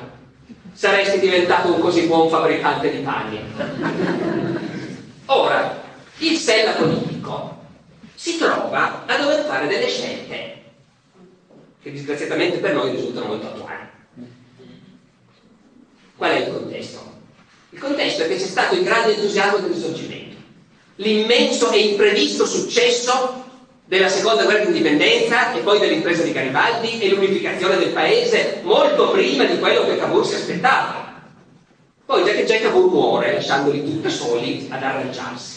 saresti 0.72 1.20
diventato 1.20 1.74
un 1.74 1.80
così 1.82 2.08
buon 2.08 2.30
fabbricante 2.30 2.90
di 2.90 3.00
panni. 3.00 3.40
Ora, 5.26 5.84
il 6.20 6.38
Sella 6.38 6.72
politico 6.72 7.58
si 8.16 8.38
trova 8.38 9.04
a 9.06 9.18
dover 9.18 9.44
fare 9.44 9.68
delle 9.68 9.88
scelte 9.88 10.56
che 11.88 11.94
disgraziatamente 11.94 12.58
per 12.58 12.74
noi 12.74 12.92
risultano 12.92 13.28
molto 13.28 13.48
attuali. 13.48 13.86
Qual 16.18 16.32
è 16.32 16.40
il 16.40 16.52
contesto? 16.52 17.16
Il 17.70 17.80
contesto 17.80 18.24
è 18.24 18.28
che 18.28 18.36
c'è 18.36 18.46
stato 18.46 18.76
il 18.76 18.84
grande 18.84 19.16
entusiasmo 19.16 19.60
del 19.60 19.72
risorgimento, 19.72 20.36
l'immenso 20.96 21.72
e 21.72 21.80
imprevisto 21.80 22.46
successo 22.46 23.46
della 23.86 24.10
seconda 24.10 24.44
guerra 24.44 24.66
di 24.66 24.78
indipendenza 24.78 25.54
e 25.54 25.60
poi 25.60 25.80
dell'impresa 25.80 26.24
di 26.24 26.34
Garibaldi 26.34 27.00
e 27.00 27.10
l'unificazione 27.10 27.78
del 27.78 27.92
paese 27.92 28.60
molto 28.64 29.12
prima 29.12 29.46
di 29.46 29.60
quello 29.60 29.86
che 29.86 29.98
Cavour 29.98 30.26
si 30.26 30.36
aspettava. 30.36 31.22
Poi 32.06 32.26
già 32.26 32.32
che 32.32 32.46
già 32.46 32.60
Cavour 32.60 32.90
muore 32.90 33.34
lasciandoli 33.34 33.84
tutti 33.84 34.10
soli 34.10 34.68
ad 34.70 34.84
arrangiarsi. 34.84 35.56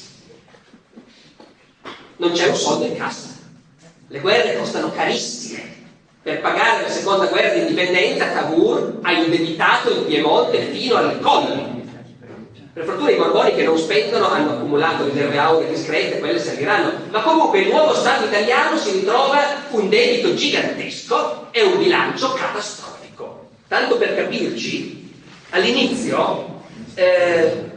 Non 2.19 2.33
c'è 2.33 2.49
un 2.49 2.57
soldo 2.57 2.85
in 2.85 2.97
cassa. 2.97 3.29
Le 4.09 4.21
guerre 4.21 4.59
costano 4.59 4.93
carissime. 4.93 5.80
Per 6.23 6.41
pagare 6.41 6.83
la 6.83 6.89
seconda 6.89 7.27
guerra 7.27 7.55
di 7.55 7.61
indipendenza 7.61 8.33
Cavour 8.33 8.99
ha 9.03 9.13
indebitato 9.13 9.91
il 9.91 10.03
Piemonte 10.03 10.61
fino 10.71 10.97
al 10.97 11.19
collo 11.21 11.79
per 12.73 12.85
fortuna 12.85 13.11
i 13.11 13.17
Borboni 13.17 13.55
che 13.55 13.65
non 13.65 13.77
spendono 13.77 14.29
hanno 14.29 14.53
accumulato 14.53 15.05
riserve 15.05 15.37
auree 15.37 15.69
discrete, 15.69 16.21
quelle 16.21 16.39
serviranno, 16.39 16.93
ma 17.11 17.21
comunque 17.21 17.61
il 17.61 17.69
nuovo 17.69 17.95
Stato 17.95 18.27
italiano 18.27 18.79
si 18.79 18.93
ritrova 18.93 19.65
un 19.71 19.89
debito 19.89 20.35
gigantesco 20.35 21.49
e 21.51 21.63
un 21.63 21.79
bilancio 21.79 22.33
catastrofico. 22.33 23.49
Tanto 23.67 23.97
per 23.97 24.15
capirci, 24.15 25.13
all'inizio 25.51 26.63
eh, 26.95 27.71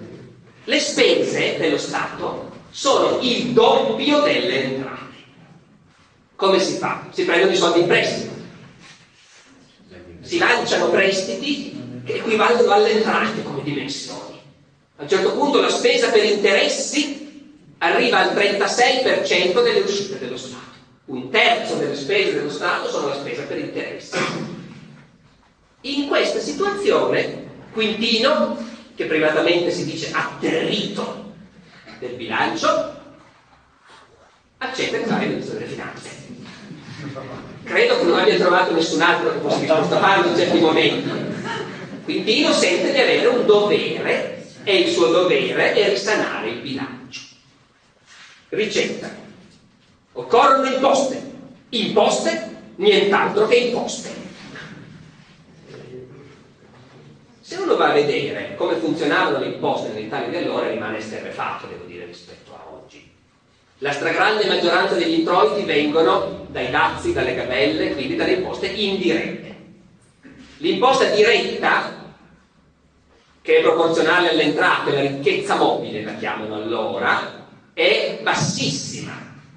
le 0.64 0.80
spese 0.80 1.58
dello 1.58 1.78
Stato 1.78 2.52
sono 2.70 3.18
il 3.22 3.48
doppio 3.48 4.22
delle 4.22 4.64
entrate. 4.64 5.02
Come 6.36 6.60
si 6.60 6.78
fa? 6.78 7.08
Si 7.12 7.26
prendono 7.26 7.52
i 7.52 7.58
soldi 7.58 7.80
in 7.80 7.88
prestito, 7.88 8.33
si 10.24 10.38
lanciano 10.38 10.90
prestiti 10.90 12.02
che 12.06 12.16
equivalgono 12.16 12.72
alle 12.72 12.92
entrate 12.92 13.44
come 13.44 13.62
dimensioni. 13.62 14.40
A 14.96 15.04
un 15.04 15.10
certo 15.10 15.34
punto 15.34 15.62
la 15.62 15.70
spesa 15.70 16.10
per 16.10 16.24
interessi 16.24 17.52
arriva 17.80 18.20
al 18.20 18.36
36% 18.36 19.64
delle 19.64 19.80
uscite 19.80 20.18
dello 20.18 20.38
Stato. 20.38 20.62
Un 21.06 21.30
terzo 21.30 21.76
delle 21.76 21.96
spese 21.96 22.34
dello 22.36 22.50
Stato 22.50 22.90
sono 22.90 23.10
la 23.10 23.16
spesa 23.16 23.44
per 23.44 23.58
interessi. 23.58 24.18
In 25.82 26.08
questa 26.08 26.40
situazione, 26.40 27.44
Quintino, 27.74 28.58
che 28.96 29.06
privatamente 29.06 29.72
si 29.72 29.84
dice 29.84 30.12
atterrito 30.14 31.34
del 32.00 32.16
bilancio, 32.16 33.02
accetta 34.60 34.98
di 34.98 35.04
fare 35.04 35.26
il 35.26 35.30
ministro 35.32 35.58
delle 35.58 35.70
finanze. 35.70 36.23
Credo 37.64 37.98
che 37.98 38.04
non 38.04 38.20
abbia 38.20 38.38
trovato 38.38 38.74
nessun 38.74 39.02
altro 39.02 39.32
che 39.32 39.40
fosse 39.40 39.60
disposto 39.62 39.98
farlo 39.98 40.30
in 40.30 40.36
certi 40.36 40.60
momenti. 40.60 41.12
Quintino 42.04 42.52
sente 42.52 42.92
di 42.92 43.00
avere 43.00 43.28
un 43.28 43.46
dovere 43.46 44.46
e 44.64 44.80
il 44.80 44.90
suo 44.90 45.08
dovere 45.08 45.74
è 45.74 45.90
risanare 45.90 46.50
il 46.50 46.60
bilancio. 46.60 47.22
Ricetta. 48.50 49.10
Occorrono 50.14 50.74
imposte. 50.74 51.32
Imposte, 51.70 52.56
nient'altro 52.76 53.48
che 53.48 53.56
imposte. 53.56 54.22
Se 57.42 57.56
uno 57.56 57.76
va 57.76 57.90
a 57.90 57.94
vedere 57.94 58.56
come 58.56 58.76
funzionavano 58.76 59.40
le 59.40 59.48
imposte 59.48 59.90
nell'Italia 59.90 60.30
di 60.30 60.38
allora 60.38 60.70
rimane 60.70 60.98
esterrefatto, 60.98 61.68
devo 61.68 61.86
dire, 61.86 62.06
rispetto 62.06 62.52
a 62.54 62.64
oggi. 62.68 62.73
La 63.80 63.92
stragrande 63.92 64.46
maggioranza 64.46 64.96
degli 64.96 65.20
introiti 65.20 65.66
vengono 65.66 66.46
dai 66.50 66.70
dazi, 66.70 67.12
dalle 67.12 67.36
gabelle, 67.36 67.94
quindi 67.94 68.16
dalle 68.16 68.34
imposte 68.34 68.68
indirette. 68.68 69.56
L'imposta 70.58 71.06
diretta 71.06 72.02
che 73.42 73.58
è 73.58 73.62
proporzionale 73.62 74.30
alle 74.30 74.44
entrate, 74.44 74.92
la 74.92 75.02
ricchezza 75.02 75.56
mobile 75.56 76.04
la 76.04 76.16
chiamano 76.16 76.56
allora, 76.56 77.48
è 77.74 78.20
bassissima, 78.22 79.12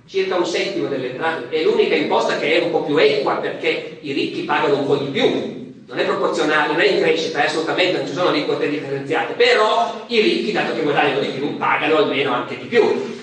circa 0.07 0.37
un 0.37 0.47
settimo 0.47 0.89
delle 0.89 1.11
entrate, 1.11 1.49
è 1.51 1.63
l'unica 1.63 1.95
imposta 1.95 2.37
che 2.37 2.59
è 2.59 2.65
un 2.65 2.73
po' 2.73 2.83
più 2.83 2.97
equa 2.97 3.37
perché 3.37 3.99
i 4.01 4.13
ricchi 4.13 4.43
pagano 4.43 4.79
un 4.79 4.87
po' 4.87 4.97
di 4.97 5.11
più, 5.11 5.57
non 5.87 5.99
è 5.99 6.05
proporzionale, 6.05 6.73
non 6.73 6.81
è 6.81 6.89
in 6.89 7.01
crescita, 7.01 7.43
è 7.43 7.47
assolutamente, 7.47 7.99
non 7.99 8.09
ci 8.09 8.15
sono 8.15 8.31
aliquote 8.31 8.69
differenziate, 8.69 9.35
però 9.35 10.05
i 10.09 10.21
ricchi, 10.21 10.51
dato 10.51 10.75
che 10.75 10.83
guadagnano 10.83 11.21
di 11.21 11.29
più, 11.29 11.57
pagano 11.57 11.99
almeno 11.99 12.33
anche 12.33 12.59
di 12.59 12.67
più. 12.67 13.15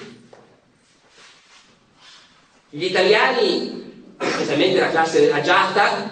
Gli 2.76 2.86
italiani, 2.86 4.04
specialmente 4.18 4.80
la 4.80 4.90
classe 4.90 5.32
agiata, 5.32 6.12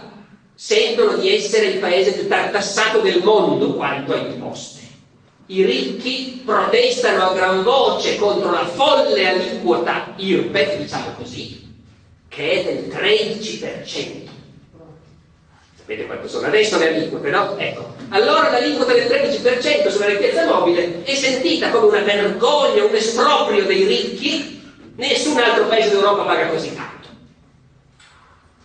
sentono 0.54 1.18
di 1.18 1.34
essere 1.34 1.66
il 1.66 1.80
paese 1.80 2.12
più 2.12 2.28
tartassato 2.28 3.00
del 3.00 3.24
mondo 3.24 3.74
quanto 3.74 4.14
a 4.14 4.18
imposte. 4.18 4.82
I 5.48 5.66
ricchi 5.66 6.44
protestano 6.46 7.30
a 7.30 7.34
gran 7.34 7.64
voce 7.64 8.16
contro 8.18 8.52
la 8.52 8.68
folle 8.68 9.28
aliquota 9.28 10.14
IRPEF, 10.18 10.78
diciamo 10.78 11.14
così, 11.18 11.68
che 12.30 12.52
è 12.52 12.64
del 12.64 12.96
13%. 12.96 14.30
Sapete 15.78 16.06
quanto 16.06 16.28
sono 16.28 16.46
adesso 16.46 16.78
le 16.78 16.90
aliquote, 16.90 17.30
no? 17.32 17.58
Ecco, 17.58 17.96
allora 18.10 18.52
l'aliquota 18.52 18.94
del 18.94 19.08
13% 19.08 19.90
sulla 19.90 20.06
ricchezza 20.06 20.46
mobile 20.46 21.04
è 21.06 21.16
sentita 21.16 21.72
come 21.72 21.88
una 21.88 22.02
vergogna, 22.02 22.84
un 22.84 22.94
esproprio 22.94 23.66
dei 23.66 23.84
ricchi, 23.84 24.61
nessun 24.96 25.38
altro 25.38 25.68
paese 25.68 25.90
d'Europa 25.90 26.24
paga 26.24 26.48
così 26.48 26.74
tanto. 26.76 27.10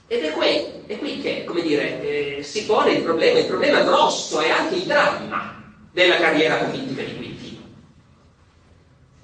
Ed 0.09 0.22
è 0.22 0.33
qui, 0.33 0.66
è 0.87 0.99
qui 0.99 1.20
che, 1.20 1.45
come 1.45 1.62
dire, 1.62 2.39
eh, 2.39 2.43
si 2.43 2.64
pone 2.64 2.93
il 2.93 3.03
problema, 3.03 3.41
il 3.41 3.47
problema 3.47 3.83
grosso 3.83 4.41
e 4.41 4.51
anche 4.51 4.77
il 4.77 4.85
dramma 4.85 5.74
della 5.91 6.18
carriera 6.18 6.57
politica 6.57 7.03
di 7.03 7.16
Quintino, 7.16 7.61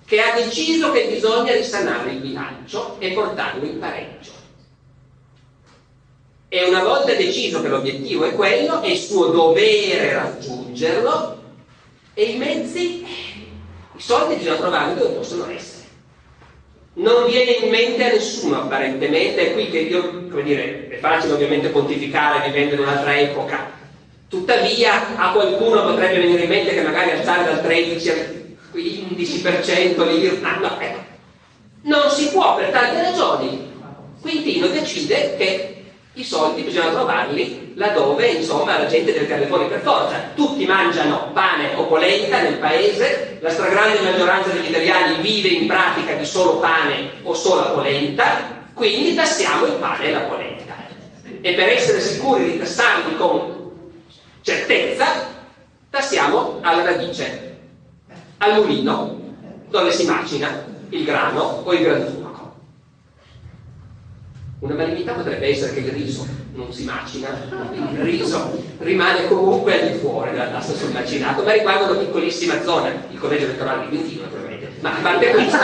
che 0.05 0.20
ha 0.20 0.34
deciso 0.34 0.90
che 0.90 1.07
bisogna 1.07 1.55
risanare 1.55 2.11
il 2.11 2.18
bilancio 2.18 2.96
e 2.98 3.12
portarlo 3.12 3.64
in 3.64 3.78
pareggio. 3.78 4.32
E 6.48 6.64
una 6.64 6.82
volta 6.82 7.14
deciso 7.14 7.62
che 7.62 7.68
l'obiettivo 7.68 8.24
è 8.24 8.34
quello, 8.34 8.82
è 8.82 8.94
suo 8.96 9.26
dovere 9.26 10.14
raggiungerlo, 10.14 11.40
e 12.14 12.22
i 12.24 12.36
mezzi, 12.36 13.07
i 13.94 14.00
soldi 14.00 14.34
bisogna 14.34 14.57
trovarli 14.57 14.98
dove 14.98 15.14
possono 15.14 15.48
essere 15.48 15.71
non 16.95 17.26
viene 17.26 17.53
in 17.53 17.70
mente 17.70 18.05
a 18.05 18.12
nessuno 18.12 18.62
apparentemente, 18.62 19.51
è 19.51 19.53
qui 19.53 19.70
che 19.70 19.78
io, 19.78 20.28
come 20.28 20.43
dire, 20.43 20.88
è 20.88 20.99
facile 20.99 21.32
ovviamente 21.32 21.68
pontificare 21.68 22.47
vivendo 22.49 22.74
in 22.74 22.80
un'altra 22.80 23.18
epoca, 23.18 23.70
tuttavia 24.28 25.16
a 25.16 25.32
qualcuno 25.32 25.82
potrebbe 25.82 26.20
venire 26.20 26.43
in 26.43 26.49
mente 26.49 26.74
che 26.74 26.82
magari 26.82 27.12
alzare 27.12 27.45
dal 27.45 27.62
13 27.62 28.11
al 28.11 28.57
15% 28.74 30.07
l'IRNA, 30.07 30.57
no, 30.57 30.80
ecco. 30.80 31.01
non 31.82 32.11
si 32.11 32.28
può 32.28 32.57
per 32.57 32.70
tante 32.70 33.03
ragioni. 33.03 33.70
Quintino 34.20 34.68
decide 34.68 35.34
che 35.36 35.71
I 36.14 36.24
soldi 36.24 36.60
bisogna 36.60 36.90
trovarli 36.90 37.72
laddove 37.74 38.26
insomma 38.26 38.76
la 38.76 38.86
gente 38.86 39.12
deve 39.12 39.24
tirare 39.24 39.46
fuori 39.46 39.66
per 39.66 39.80
forza. 39.80 40.30
Tutti 40.34 40.66
mangiano 40.66 41.30
pane 41.32 41.74
o 41.76 41.86
polenta 41.86 42.42
nel 42.42 42.58
paese, 42.58 43.38
la 43.40 43.48
stragrande 43.48 44.00
maggioranza 44.00 44.50
degli 44.50 44.68
italiani 44.68 45.22
vive 45.22 45.48
in 45.48 45.66
pratica 45.66 46.12
di 46.12 46.26
solo 46.26 46.58
pane 46.58 47.12
o 47.22 47.32
sola 47.32 47.70
polenta, 47.70 48.66
quindi 48.74 49.14
tassiamo 49.14 49.64
il 49.64 49.72
pane 49.74 50.04
e 50.04 50.10
la 50.12 50.20
polenta. 50.20 50.74
E 51.40 51.54
per 51.54 51.68
essere 51.68 52.00
sicuri 52.00 52.52
di 52.52 52.58
tassarli 52.58 53.16
con 53.16 53.70
certezza, 54.42 55.28
tassiamo 55.88 56.58
alla 56.60 56.84
radice, 56.84 57.56
al 58.36 58.54
mulino, 58.56 59.18
dove 59.70 59.90
si 59.90 60.04
macina 60.04 60.62
il 60.90 61.04
grano 61.04 61.62
o 61.64 61.72
il 61.72 61.82
granturco. 61.82 62.21
Una 64.62 64.74
malignità 64.74 65.14
potrebbe 65.14 65.48
essere 65.48 65.72
che 65.72 65.80
il 65.80 65.90
riso 65.90 66.24
non 66.54 66.72
si 66.72 66.84
macina, 66.84 67.36
il 67.72 67.98
riso 67.98 68.62
rimane 68.78 69.26
comunque 69.26 69.80
al 69.80 69.90
di 69.90 69.98
fuori 69.98 70.30
della 70.30 70.50
tassa 70.50 70.72
sul 70.72 70.92
macinato, 70.92 71.42
ma 71.42 71.50
riguarda 71.50 71.90
una 71.90 71.98
piccolissima 71.98 72.62
zona, 72.62 72.92
il 73.10 73.18
collegio 73.18 73.46
elettorale 73.46 73.82
di 73.82 73.88
Quintino 73.88 74.22
naturalmente. 74.22 74.70
Ma 74.78 74.90
a 74.90 75.00
parte 75.02 75.30
questo, 75.30 75.56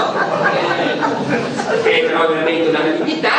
eh, 1.72 1.82
che 1.84 2.00
è 2.00 2.06
però 2.06 2.26
veramente 2.26 2.68
una 2.70 2.80
malignità, 2.80 3.34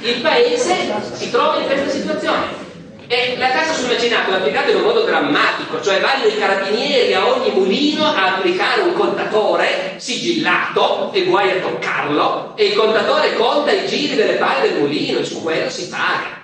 il 0.00 0.20
paese 0.20 0.74
si 1.12 1.30
trova 1.32 1.58
in 1.58 1.66
questa 1.66 1.90
situazione. 1.90 2.71
E 3.06 3.36
la 3.36 3.50
tassa 3.50 3.74
sul 3.74 3.88
macinato 3.88 4.30
è 4.30 4.34
applicata 4.34 4.70
in 4.70 4.76
un 4.76 4.82
modo 4.82 5.04
drammatico, 5.04 5.82
cioè 5.82 6.00
vanno 6.00 6.26
i 6.26 6.36
carabinieri 6.36 7.12
a 7.14 7.26
ogni 7.26 7.50
mulino 7.50 8.06
a 8.06 8.36
applicare 8.36 8.82
un 8.82 8.94
contatore 8.94 9.94
sigillato 9.98 11.12
e 11.12 11.24
guai 11.24 11.50
a 11.50 11.60
toccarlo 11.60 12.56
e 12.56 12.66
il 12.66 12.74
contatore 12.74 13.34
conta 13.34 13.72
i 13.72 13.86
giri 13.86 14.14
delle 14.14 14.34
palle 14.34 14.68
del 14.68 14.80
mulino 14.80 15.18
e 15.18 15.24
su 15.24 15.42
quello 15.42 15.68
si 15.68 15.88
paga. 15.88 16.40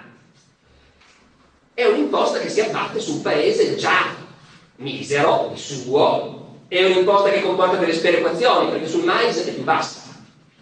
È 1.73 1.85
un'imposta 1.85 2.39
che 2.41 2.49
si 2.49 2.61
abbatte 2.61 3.01
su 3.01 3.13
un 3.13 3.23
paese 3.23 3.77
già 3.77 4.15
misero 4.77 5.51
di 5.53 5.61
suo, 5.61 6.65
è 6.69 6.85
un'imposta 6.85 7.31
che 7.31 7.41
comporta 7.41 7.77
delle 7.77 7.95
sperequazioni 7.95 8.71
perché 8.71 8.89
sul 8.89 9.05
mais 9.05 9.43
è 9.45 9.53
più 9.53 9.63
bassa. 9.63 10.01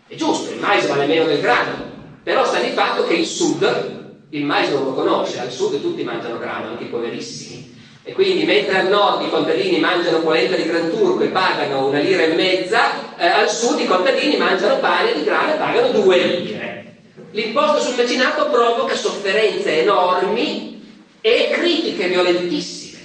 È 0.07 0.15
giusto, 0.15 0.53
il 0.53 0.61
mais 0.61 0.87
vale 0.87 1.07
meno 1.07 1.25
del 1.25 1.41
grano, 1.41 1.85
però 2.23 2.45
sta 2.45 2.61
di 2.61 2.71
fatto 2.71 3.07
che 3.07 3.15
il 3.15 3.27
sud 3.27 4.06
il 4.31 4.45
mais 4.45 4.71
non 4.71 4.85
lo 4.85 4.93
conosce, 4.93 5.39
al 5.39 5.51
sud 5.51 5.81
tutti 5.81 6.03
mangiano 6.03 6.39
grano, 6.39 6.69
anche 6.69 6.85
i 6.85 6.89
poverissimi. 6.89 7.75
E 8.03 8.13
quindi 8.13 8.45
mentre 8.45 8.79
al 8.79 8.89
nord 8.89 9.23
i 9.27 9.31
contadini 9.31 9.79
mangiano 9.79 10.21
polenta 10.21 10.55
di 10.55 10.65
gran 10.65 10.91
turco 10.91 11.23
e 11.25 11.29
pagano 11.29 11.89
una 11.89 11.99
lira 11.99 12.23
e 12.23 12.35
mezza, 12.35 13.17
eh, 13.17 13.27
al 13.27 13.51
sud 13.51 13.81
i 13.81 13.87
contadini 13.87 14.37
mangiano 14.37 14.79
pane 14.79 15.15
di 15.15 15.25
grano 15.25 15.55
e 15.55 15.57
pagano 15.57 15.89
due 15.91 16.19
lire. 16.19 16.95
L'imposto 17.33 17.81
sul 17.81 17.97
macinato 17.97 18.49
provoca 18.49 18.95
sofferenze 18.95 19.83
enormi 19.83 20.81
e 21.21 21.51
critiche 21.53 22.09
violentissime. 22.09 22.99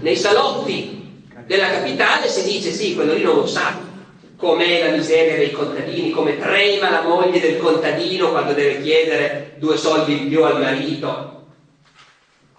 Nei 0.00 0.16
salotti 0.16 1.22
della 1.46 1.70
capitale 1.70 2.28
si 2.28 2.44
dice 2.44 2.70
sì, 2.70 2.94
quello 2.94 3.14
lì 3.14 3.22
non 3.22 3.36
lo 3.36 3.46
sa, 3.46 3.76
com'è 4.44 4.84
la 4.84 4.94
miseria 4.94 5.36
dei 5.36 5.52
contadini, 5.52 6.10
come 6.10 6.38
trema 6.38 6.90
la 6.90 7.00
moglie 7.00 7.40
del 7.40 7.58
contadino 7.58 8.28
quando 8.28 8.52
deve 8.52 8.82
chiedere 8.82 9.54
due 9.56 9.78
soldi 9.78 10.20
in 10.20 10.28
più 10.28 10.44
al 10.44 10.60
marito. 10.60 11.46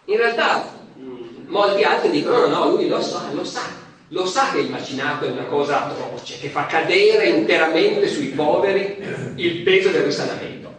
In 0.06 0.18
realtà 0.18 0.74
mm, 0.98 1.48
molti 1.48 1.84
altri 1.84 2.10
dicono 2.10 2.48
no, 2.48 2.66
no, 2.66 2.70
lui 2.72 2.88
lo 2.88 3.00
sa, 3.00 3.30
lo 3.32 3.44
sa, 3.44 3.62
lo 4.08 4.26
sa 4.26 4.52
che 4.52 4.62
il 4.62 4.72
macinato 4.72 5.26
è 5.26 5.30
una 5.30 5.46
cosa 5.46 5.86
atroce, 5.86 6.40
che 6.40 6.50
fa 6.50 6.66
cadere 6.66 7.28
interamente 7.28 8.08
sui 8.08 8.30
poveri 8.30 8.98
il 9.36 9.62
peso 9.62 9.90
del 9.90 10.04
risanamento. 10.04 10.74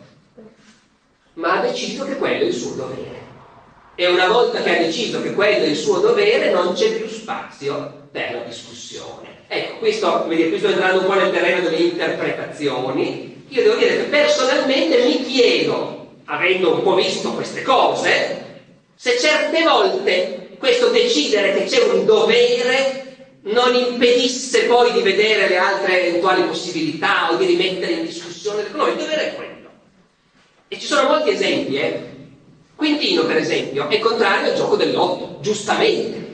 Ma 1.34 1.58
ha 1.58 1.60
deciso 1.60 2.04
che 2.04 2.16
quello 2.16 2.42
è 2.42 2.46
il 2.46 2.54
suo 2.54 2.74
dovere. 2.74 3.14
E 3.94 4.06
una 4.08 4.28
volta 4.28 4.60
che 4.60 4.76
ha 4.76 4.82
deciso 4.82 5.22
che 5.22 5.34
quello 5.34 5.64
è 5.64 5.68
il 5.68 5.76
suo 5.76 6.00
dovere, 6.00 6.50
non 6.50 6.74
c'è 6.74 6.96
più 6.96 7.08
spazio 7.08 8.08
per 8.10 8.32
la 8.32 8.40
discussione. 8.40 9.35
Ecco, 9.48 9.76
questo, 9.78 10.24
dire, 10.28 10.48
questo 10.48 10.68
entrando 10.68 11.00
un 11.00 11.06
po' 11.06 11.14
nel 11.14 11.30
terreno 11.30 11.60
delle 11.60 11.76
interpretazioni, 11.76 13.44
io 13.48 13.62
devo 13.62 13.76
dire 13.76 13.96
che 13.96 14.02
personalmente 14.04 15.04
mi 15.04 15.22
chiedo, 15.22 16.14
avendo 16.24 16.74
un 16.74 16.82
po' 16.82 16.96
visto 16.96 17.32
queste 17.32 17.62
cose, 17.62 18.44
se 18.96 19.18
certe 19.18 19.62
volte 19.62 20.48
questo 20.58 20.88
decidere 20.88 21.54
che 21.54 21.64
c'è 21.64 21.82
un 21.92 22.04
dovere 22.04 23.04
non 23.42 23.72
impedisse 23.76 24.64
poi 24.64 24.92
di 24.92 25.02
vedere 25.02 25.48
le 25.48 25.58
altre 25.58 26.08
eventuali 26.08 26.42
possibilità 26.42 27.30
o 27.30 27.36
di 27.36 27.46
rimettere 27.46 27.92
in 27.92 28.06
discussione. 28.06 28.64
No, 28.72 28.88
il 28.88 28.96
dovere 28.96 29.30
è 29.30 29.34
quello. 29.36 29.70
E 30.66 30.80
ci 30.80 30.86
sono 30.86 31.08
molti 31.08 31.30
esempi, 31.30 31.76
eh? 31.76 32.14
Quintino, 32.74 33.24
per 33.24 33.36
esempio, 33.36 33.88
è 33.88 34.00
contrario 34.00 34.50
al 34.50 34.56
gioco 34.56 34.74
dell'otto, 34.74 35.38
giustamente. 35.40 36.24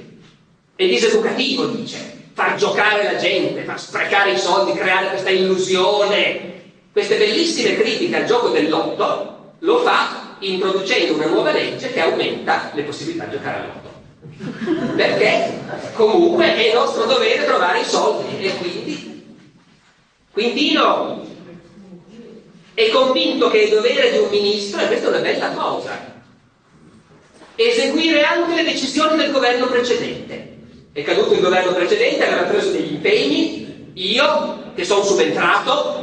È 0.75 0.87
diseducativo, 0.87 1.67
dice 1.67 2.21
far 2.33 2.57
giocare 2.57 3.05
la 3.05 3.17
gente, 3.17 3.63
far 3.63 3.81
sprecare 3.81 4.33
i 4.33 4.39
soldi, 4.39 4.79
creare 4.79 5.09
questa 5.09 5.31
illusione. 5.31 6.51
Queste 6.93 7.17
bellissime 7.17 7.77
critiche 7.77 8.17
al 8.17 8.27
gioco 8.27 8.49
del 8.49 8.69
lotto 8.69 9.55
lo 9.61 9.79
fa 9.79 10.37
introducendo 10.41 11.15
una 11.15 11.27
nuova 11.27 11.53
legge 11.53 11.93
che 11.93 12.01
aumenta 12.01 12.71
le 12.75 12.83
possibilità 12.83 13.25
di 13.25 13.37
giocare 13.37 13.59
al 13.59 13.67
lotto. 13.67 13.91
Perché 14.97 15.61
comunque 15.95 16.55
è 16.55 16.75
nostro 16.75 17.05
dovere 17.05 17.45
trovare 17.45 17.81
i 17.81 17.85
soldi 17.85 18.45
e 18.45 18.57
quindi 18.57 19.13
Quintino 20.33 21.27
è 22.73 22.89
convinto 22.89 23.51
che 23.51 23.65
è 23.65 23.69
dovere 23.69 24.13
di 24.13 24.19
un 24.19 24.31
ministro, 24.31 24.81
e 24.81 24.87
questa 24.87 25.07
è 25.07 25.11
una 25.11 25.19
bella 25.19 25.51
cosa, 25.51 26.23
eseguire 27.55 28.23
anche 28.23 28.55
le 28.55 28.65
decisioni 28.65 29.17
del 29.17 29.31
governo 29.31 29.67
precedente. 29.67 30.52
È 30.95 31.03
caduto 31.05 31.33
il 31.33 31.41
governo 31.41 31.73
precedente, 31.73 32.27
aveva 32.27 32.43
preso 32.43 32.71
degli 32.71 32.93
impegni, 32.93 33.93
io 33.95 34.73
che 34.75 34.85
sono 34.85 35.03
subentrato 35.03 36.03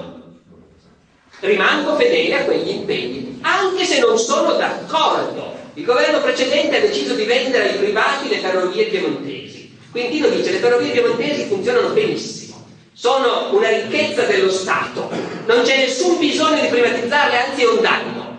rimango 1.41 1.95
fedele 1.95 2.39
a 2.39 2.43
quegli 2.43 2.69
impegni, 2.69 3.37
anche 3.41 3.85
se 3.85 3.99
non 3.99 4.17
sono 4.17 4.53
d'accordo. 4.53 5.57
Il 5.75 5.85
governo 5.85 6.19
precedente 6.21 6.77
ha 6.77 6.81
deciso 6.81 7.13
di 7.13 7.23
vendere 7.25 7.69
ai 7.69 7.77
privati 7.77 8.29
le 8.29 8.39
ferrovie 8.39 8.85
piemontesi. 8.85 9.77
Quintino 9.91 10.27
dice 10.27 10.51
le 10.51 10.57
ferrovie 10.57 10.91
piemontesi 10.91 11.45
funzionano 11.45 11.89
benissimo, 11.89 12.65
sono 12.91 13.49
una 13.51 13.69
ricchezza 13.69 14.23
dello 14.23 14.49
Stato, 14.49 15.07
non 15.45 15.61
c'è 15.61 15.77
nessun 15.77 16.17
bisogno 16.17 16.61
di 16.61 16.67
privatizzarle, 16.67 17.45
anzi 17.45 17.61
è 17.61 17.67
un 17.67 17.81
danno. 17.81 18.37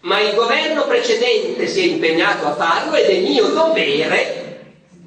Ma 0.00 0.18
il 0.18 0.34
governo 0.34 0.86
precedente 0.86 1.66
si 1.66 1.80
è 1.80 1.92
impegnato 1.92 2.46
a 2.46 2.54
farlo 2.54 2.96
ed 2.96 3.04
è 3.04 3.20
mio 3.20 3.48
dovere 3.48 4.41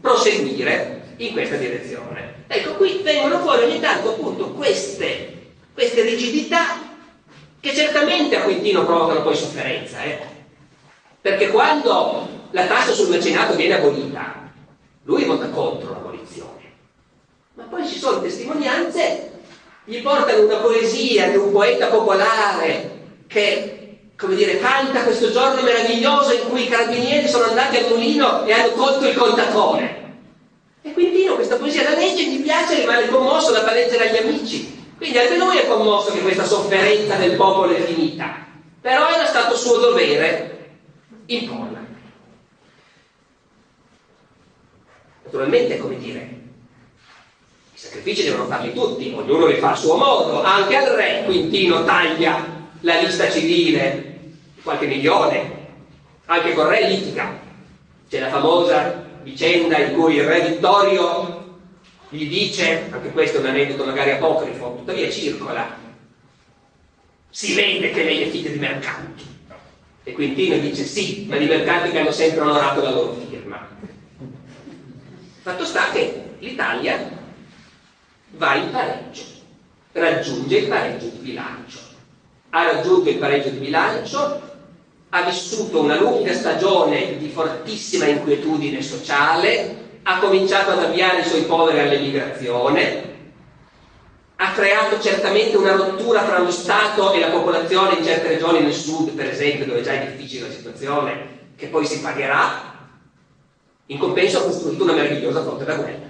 proseguire 0.05 1.01
in 1.17 1.33
questa 1.33 1.55
direzione. 1.55 2.43
Ecco, 2.45 2.75
qui 2.75 2.99
vengono 3.01 3.39
fuori 3.39 3.63
ogni 3.63 3.79
tanto 3.79 4.11
appunto 4.11 4.51
queste, 4.51 5.53
queste 5.73 6.03
rigidità 6.03 6.79
che 7.59 7.73
certamente 7.73 8.35
a 8.35 8.43
Quintino 8.43 8.85
provocano 8.85 9.23
poi 9.23 9.35
sofferenza, 9.35 10.03
eh? 10.03 10.19
perché 11.19 11.49
quando 11.49 12.27
la 12.51 12.67
tassa 12.67 12.91
sul 12.91 13.09
mecenato 13.09 13.55
viene 13.55 13.73
abolita, 13.73 14.43
lui 15.05 15.25
vota 15.25 15.49
contro 15.49 15.93
l'abolizione, 15.93 16.61
ma 17.55 17.63
poi 17.63 17.87
ci 17.87 17.97
sono 17.97 18.21
testimonianze, 18.21 19.31
gli 19.85 20.03
portano 20.03 20.45
una 20.45 20.57
poesia 20.57 21.29
di 21.29 21.37
un 21.37 21.51
poeta 21.51 21.87
popolare 21.87 22.91
che 23.25 23.84
come 24.17 24.35
dire, 24.35 24.59
canta 24.59 25.03
questo 25.03 25.31
giorno 25.31 25.61
meraviglioso 25.61 26.33
in 26.33 26.47
cui 26.47 26.63
i 26.63 26.69
carabinieri 26.69 27.27
sono 27.27 27.45
andati 27.45 27.77
al 27.77 27.89
mulino 27.89 28.45
e 28.45 28.53
hanno 28.53 28.73
tolto 28.73 29.07
il 29.07 29.15
contatore. 29.15 30.03
E 30.81 30.93
quindi 30.93 31.23
io 31.23 31.35
questa 31.35 31.57
poesia 31.57 31.83
la 31.83 31.95
legge, 31.95 32.29
gli 32.29 32.41
piace, 32.41 32.79
rimane 32.79 33.09
commosso, 33.09 33.51
la 33.51 33.63
fa 33.63 33.73
leggere 33.73 34.09
agli 34.09 34.27
amici. 34.27 34.83
Quindi 34.95 35.17
anche 35.17 35.37
lui 35.37 35.57
è 35.57 35.67
commosso 35.67 36.13
che 36.13 36.21
questa 36.21 36.45
sofferenza 36.45 37.15
del 37.15 37.35
popolo 37.35 37.73
è 37.73 37.81
finita. 37.81 38.43
Però 38.79 39.09
era 39.09 39.25
stato 39.25 39.55
suo 39.55 39.77
dovere 39.77 40.69
imporla. 41.25 41.83
Naturalmente, 45.23 45.77
come 45.77 45.97
dire, 45.97 46.29
i 47.73 47.77
sacrifici 47.77 48.23
devono 48.23 48.45
farli 48.45 48.71
tutti, 48.73 49.13
ognuno 49.13 49.47
li 49.47 49.57
fa 49.57 49.71
a 49.71 49.75
suo 49.75 49.97
modo, 49.97 50.41
anche 50.43 50.77
al 50.77 50.95
re 50.95 51.23
Quintino 51.25 51.83
taglia 51.83 52.54
la 52.85 52.99
lista 52.99 53.31
civile, 53.31 54.33
qualche 54.61 54.85
milione, 54.85 55.63
anche 56.25 56.53
con 56.53 56.67
re 56.67 56.87
litiga. 56.87 57.39
C'è 58.07 58.19
la 58.19 58.29
famosa 58.29 59.03
vicenda 59.23 59.79
in 59.79 59.95
cui 59.95 60.15
il 60.15 60.23
re 60.23 60.49
Vittorio 60.49 61.57
gli 62.09 62.29
dice, 62.29 62.87
anche 62.91 63.09
questo 63.09 63.37
è 63.37 63.39
un 63.39 63.47
aneddoto 63.47 63.85
magari 63.85 64.11
apocrifo, 64.11 64.75
tuttavia 64.77 65.09
circola, 65.09 65.75
si 67.31 67.55
vede 67.55 67.89
che 67.89 68.03
lei 68.03 68.21
è 68.21 68.29
figlia 68.29 68.51
di 68.51 68.59
mercanti. 68.59 69.23
E 70.03 70.11
Quintino 70.11 70.57
dice 70.59 70.83
sì, 70.85 71.25
ma 71.27 71.37
di 71.37 71.47
mercanti 71.47 71.89
che 71.89 71.99
hanno 71.99 72.11
sempre 72.11 72.41
onorato 72.41 72.83
la 72.83 72.91
loro 72.91 73.13
firma. 73.27 73.67
Fatto 75.41 75.65
sta 75.65 75.89
che 75.89 76.35
l'Italia 76.37 77.09
va 78.29 78.55
in 78.55 78.69
pareggio, 78.69 79.23
raggiunge 79.93 80.57
il 80.57 80.67
pareggio 80.67 81.07
di 81.07 81.17
bilancio 81.17 81.84
ha 82.55 82.71
raggiunto 82.71 83.09
il 83.09 83.17
pareggio 83.17 83.49
di 83.49 83.57
bilancio, 83.57 84.41
ha 85.09 85.21
vissuto 85.23 85.81
una 85.81 85.99
lunga 85.99 86.33
stagione 86.33 87.17
di 87.17 87.27
fortissima 87.27 88.05
inquietudine 88.05 88.81
sociale, 88.81 89.83
ha 90.03 90.19
cominciato 90.19 90.71
ad 90.71 90.79
avviare 90.79 91.19
i 91.19 91.25
suoi 91.25 91.41
poveri 91.41 91.79
all'emigrazione, 91.79 93.13
ha 94.37 94.51
creato 94.53 95.01
certamente 95.01 95.57
una 95.57 95.73
rottura 95.73 96.23
fra 96.23 96.39
lo 96.39 96.49
Stato 96.49 97.11
e 97.11 97.19
la 97.19 97.29
popolazione 97.29 97.97
in 97.97 98.05
certe 98.05 98.29
regioni 98.29 98.61
nel 98.61 98.73
sud, 98.73 99.09
per 99.09 99.27
esempio, 99.27 99.65
dove 99.65 99.81
già 99.81 99.91
è 99.91 100.07
difficile 100.07 100.47
la 100.47 100.53
situazione, 100.53 101.27
che 101.57 101.67
poi 101.67 101.85
si 101.85 101.99
pagherà. 101.99 102.73
In 103.87 103.97
compenso 103.97 104.39
ha 104.39 104.43
costruito 104.43 104.83
una 104.83 104.93
meravigliosa 104.93 105.41
flotta 105.41 105.65
da 105.65 105.75
guerra, 105.75 106.07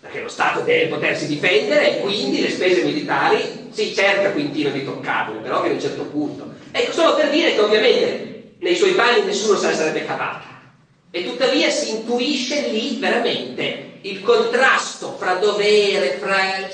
perché 0.00 0.22
lo 0.22 0.28
Stato 0.28 0.60
deve 0.60 0.86
potersi 0.86 1.26
difendere 1.26 1.98
e 1.98 2.00
quindi 2.00 2.40
le 2.40 2.50
spese 2.50 2.84
militari 2.84 3.63
si 3.74 3.94
cerca 3.94 4.30
Quintino 4.30 4.70
di 4.70 4.84
toccarle, 4.84 5.40
però 5.40 5.60
che 5.60 5.70
a 5.70 5.72
un 5.72 5.80
certo 5.80 6.04
punto. 6.04 6.54
Ecco, 6.70 6.92
solo 6.92 7.14
per 7.16 7.30
dire 7.30 7.54
che 7.54 7.60
ovviamente 7.60 8.52
nei 8.58 8.76
suoi 8.76 8.92
panni 8.92 9.24
nessuno 9.24 9.58
se 9.58 9.66
la 9.66 9.74
sarebbe 9.74 10.06
cavata. 10.06 10.62
E 11.10 11.24
tuttavia 11.24 11.70
si 11.70 11.90
intuisce 11.90 12.68
lì 12.68 12.98
veramente 12.98 13.98
il 14.02 14.22
contrasto 14.22 15.16
fra 15.18 15.34
dovere, 15.34 16.16
fra 16.20 16.68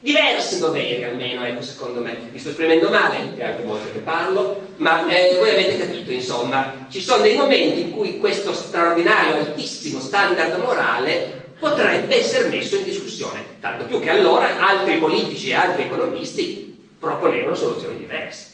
diversi 0.00 0.58
doveri 0.58 1.04
almeno, 1.04 1.44
ecco, 1.44 1.62
secondo 1.62 2.00
me. 2.00 2.28
Mi 2.30 2.38
sto 2.38 2.50
esprimendo 2.50 2.88
male, 2.88 3.36
è 3.36 3.44
altre 3.44 3.64
volte 3.64 3.92
che 3.92 3.98
parlo, 3.98 4.68
ma 4.76 5.06
eh, 5.08 5.36
voi 5.38 5.50
avete 5.50 5.78
capito, 5.78 6.10
insomma, 6.10 6.86
ci 6.90 7.00
sono 7.00 7.22
dei 7.22 7.36
momenti 7.36 7.80
in 7.82 7.90
cui 7.90 8.18
questo 8.18 8.52
straordinario, 8.52 9.36
altissimo 9.36 10.00
standard 10.00 10.58
morale 10.58 11.39
potrebbe 11.60 12.16
essere 12.18 12.48
messo 12.48 12.76
in 12.76 12.84
discussione, 12.84 13.44
tanto 13.60 13.84
più 13.84 14.00
che 14.00 14.10
allora 14.10 14.58
altri 14.58 14.96
politici 14.96 15.50
e 15.50 15.54
altri 15.54 15.84
economisti 15.84 16.88
proponevano 16.98 17.54
soluzioni 17.54 17.98
diverse. 17.98 18.48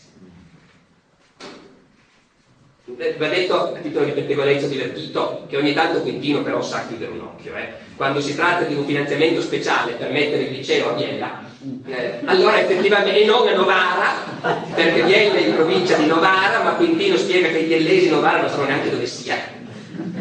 Va 3.18 3.28
detto 3.28 3.74
a 3.74 3.78
titolo 3.80 4.04
di 4.04 4.12
pettegolezzo 4.12 4.68
divertito 4.68 5.44
che 5.48 5.56
ogni 5.56 5.74
tanto 5.74 6.02
Quintino 6.02 6.42
però 6.42 6.62
sa 6.62 6.86
chiudere 6.86 7.10
un 7.10 7.20
occhio. 7.20 7.56
Eh. 7.56 7.68
Quando 7.96 8.20
si 8.20 8.34
tratta 8.34 8.64
di 8.64 8.74
un 8.74 8.84
finanziamento 8.84 9.40
speciale 9.40 9.92
per 9.92 10.10
mettere 10.10 10.44
il 10.44 10.52
liceo 10.52 10.90
a 10.90 10.92
Biella, 10.92 11.42
eh, 11.86 12.20
allora 12.24 12.60
effettivamente, 12.60 13.24
non 13.24 13.48
a 13.48 13.54
Novara, 13.54 14.60
perché 14.74 15.02
Biella 15.02 15.34
è 15.34 15.46
in 15.46 15.54
provincia 15.54 15.96
di 15.96 16.06
Novara, 16.06 16.62
ma 16.62 16.74
Quintino 16.74 17.16
spiega 17.16 17.48
che 17.48 17.62
gli 17.64 17.74
ellesi 17.74 18.08
Novara 18.08 18.42
non 18.42 18.50
sanno 18.50 18.66
neanche 18.66 18.90
dove 18.90 19.06
sia. 19.06 19.36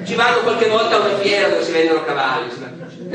Ci 0.03 0.15
vanno 0.15 0.39
qualche 0.39 0.67
volta 0.67 0.95
a 0.95 0.99
una 1.05 1.17
fiera 1.17 1.49
dove 1.49 1.63
si 1.63 1.71
vendono 1.71 2.03
cavalli, 2.03 2.49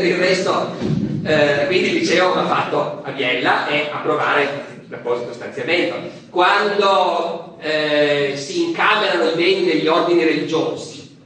per 0.00 0.08
il 0.08 0.16
resto, 0.16 0.76
eh, 1.24 1.66
quindi 1.66 1.88
il 1.88 1.94
liceo 1.96 2.32
va 2.32 2.46
fatto 2.46 3.02
a 3.04 3.10
Biella 3.10 3.66
e 3.68 3.90
a 3.92 3.98
provare 3.98 4.64
l'apposito 4.88 5.34
stanziamento. 5.34 5.94
Quando 6.30 7.58
eh, 7.60 8.32
si 8.34 8.68
incamerano 8.68 9.28
i 9.28 9.34
beni 9.34 9.66
degli 9.66 9.86
ordini 9.86 10.24
religiosi, 10.24 11.18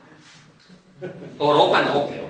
Europa 1.39 1.83
no 1.83 2.05
però, 2.07 2.25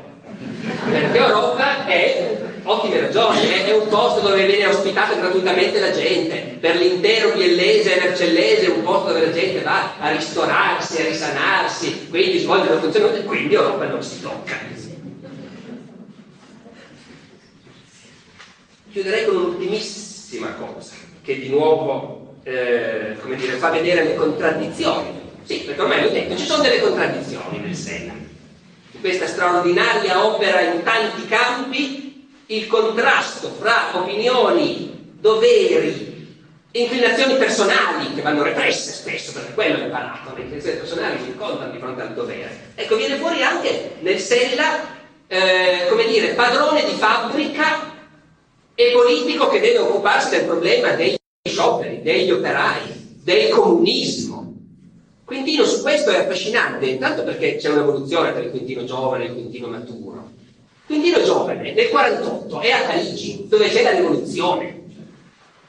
perché 0.90 1.18
Europa 1.18 1.86
è, 1.86 2.36
ottime 2.64 3.00
ragioni, 3.00 3.38
è, 3.48 3.64
è, 3.64 3.72
un 3.74 3.88
posto 3.88 4.20
dove 4.20 4.44
viene 4.44 4.66
ospitata 4.66 5.14
gratuitamente 5.14 5.80
la 5.80 5.92
gente, 5.92 6.58
per 6.60 6.76
l'intero 6.76 7.32
biellese 7.32 7.96
e 7.96 8.06
mercellese 8.06 8.66
è 8.66 8.70
un 8.70 8.82
posto 8.82 9.12
dove 9.12 9.26
la 9.26 9.32
gente 9.32 9.62
va 9.62 9.94
a 9.98 10.10
ristorarsi, 10.10 11.00
a 11.00 11.04
risanarsi, 11.06 12.08
quindi 12.10 12.38
svolge 12.38 12.70
una 12.70 12.80
funzione, 12.80 13.24
quindi 13.24 13.54
Europa 13.54 13.86
non 13.86 14.02
si 14.02 14.20
tocca. 14.20 14.73
Chiuderei 18.94 19.24
con 19.24 19.34
un'ultimissima 19.34 20.52
cosa 20.52 20.94
che 21.20 21.40
di 21.40 21.48
nuovo 21.48 22.36
eh, 22.44 23.16
dire, 23.34 23.56
fa 23.56 23.70
vedere 23.70 24.04
le 24.04 24.14
contraddizioni. 24.14 25.20
Sì, 25.42 25.62
perché 25.66 25.80
ormai 25.80 26.02
l'ho 26.02 26.10
detto, 26.10 26.36
ci 26.36 26.46
sono 26.46 26.62
delle 26.62 26.78
contraddizioni 26.78 27.58
nel 27.58 27.74
Sella. 27.74 28.12
In 28.12 29.00
questa 29.00 29.26
straordinaria 29.26 30.24
opera 30.24 30.60
in 30.60 30.84
tanti 30.84 31.26
campi, 31.26 32.28
il 32.46 32.68
contrasto 32.68 33.48
fra 33.58 33.90
opinioni, 33.94 35.12
doveri, 35.18 36.36
inclinazioni 36.70 37.34
personali 37.34 38.14
che 38.14 38.22
vanno 38.22 38.44
represse 38.44 38.92
spesso, 38.92 39.32
perché 39.32 39.54
quello 39.54 39.78
è 39.78 39.84
imparato, 39.86 40.36
le 40.36 40.42
inclinazioni 40.42 40.78
personali 40.78 41.18
si 41.20 41.30
incontrano 41.30 41.72
di 41.72 41.78
fronte 41.78 42.00
al 42.00 42.14
dovere. 42.14 42.70
Ecco, 42.76 42.94
viene 42.94 43.16
fuori 43.16 43.42
anche 43.42 43.96
nel 44.02 44.20
Sella, 44.20 44.86
eh, 45.26 45.86
come 45.88 46.06
dire, 46.06 46.34
padrone 46.34 46.84
di 46.84 46.92
fabbrica 46.92 47.90
e 48.74 48.90
politico 48.92 49.48
che 49.48 49.60
deve 49.60 49.78
occuparsi 49.78 50.30
del 50.30 50.44
problema 50.44 50.92
dei 50.92 51.16
scioperi, 51.48 52.02
degli 52.02 52.30
operai, 52.30 53.18
del 53.22 53.48
comunismo. 53.50 54.52
Quintino 55.24 55.64
su 55.64 55.80
questo 55.80 56.10
è 56.10 56.18
affascinante, 56.18 56.86
intanto 56.86 57.22
perché 57.22 57.56
c'è 57.56 57.70
un'evoluzione 57.70 58.32
tra 58.32 58.42
il 58.42 58.50
Quintino 58.50 58.84
giovane 58.84 59.24
e 59.24 59.26
il 59.28 59.32
Quintino 59.32 59.68
maturo. 59.68 60.30
Quintino 60.86 61.22
giovane 61.22 61.72
nel 61.72 61.88
48 61.88 62.60
è 62.60 62.70
a 62.70 62.82
Parigi, 62.82 63.46
dove 63.48 63.68
c'è 63.68 63.82
la 63.82 63.92
rivoluzione, 63.92 64.82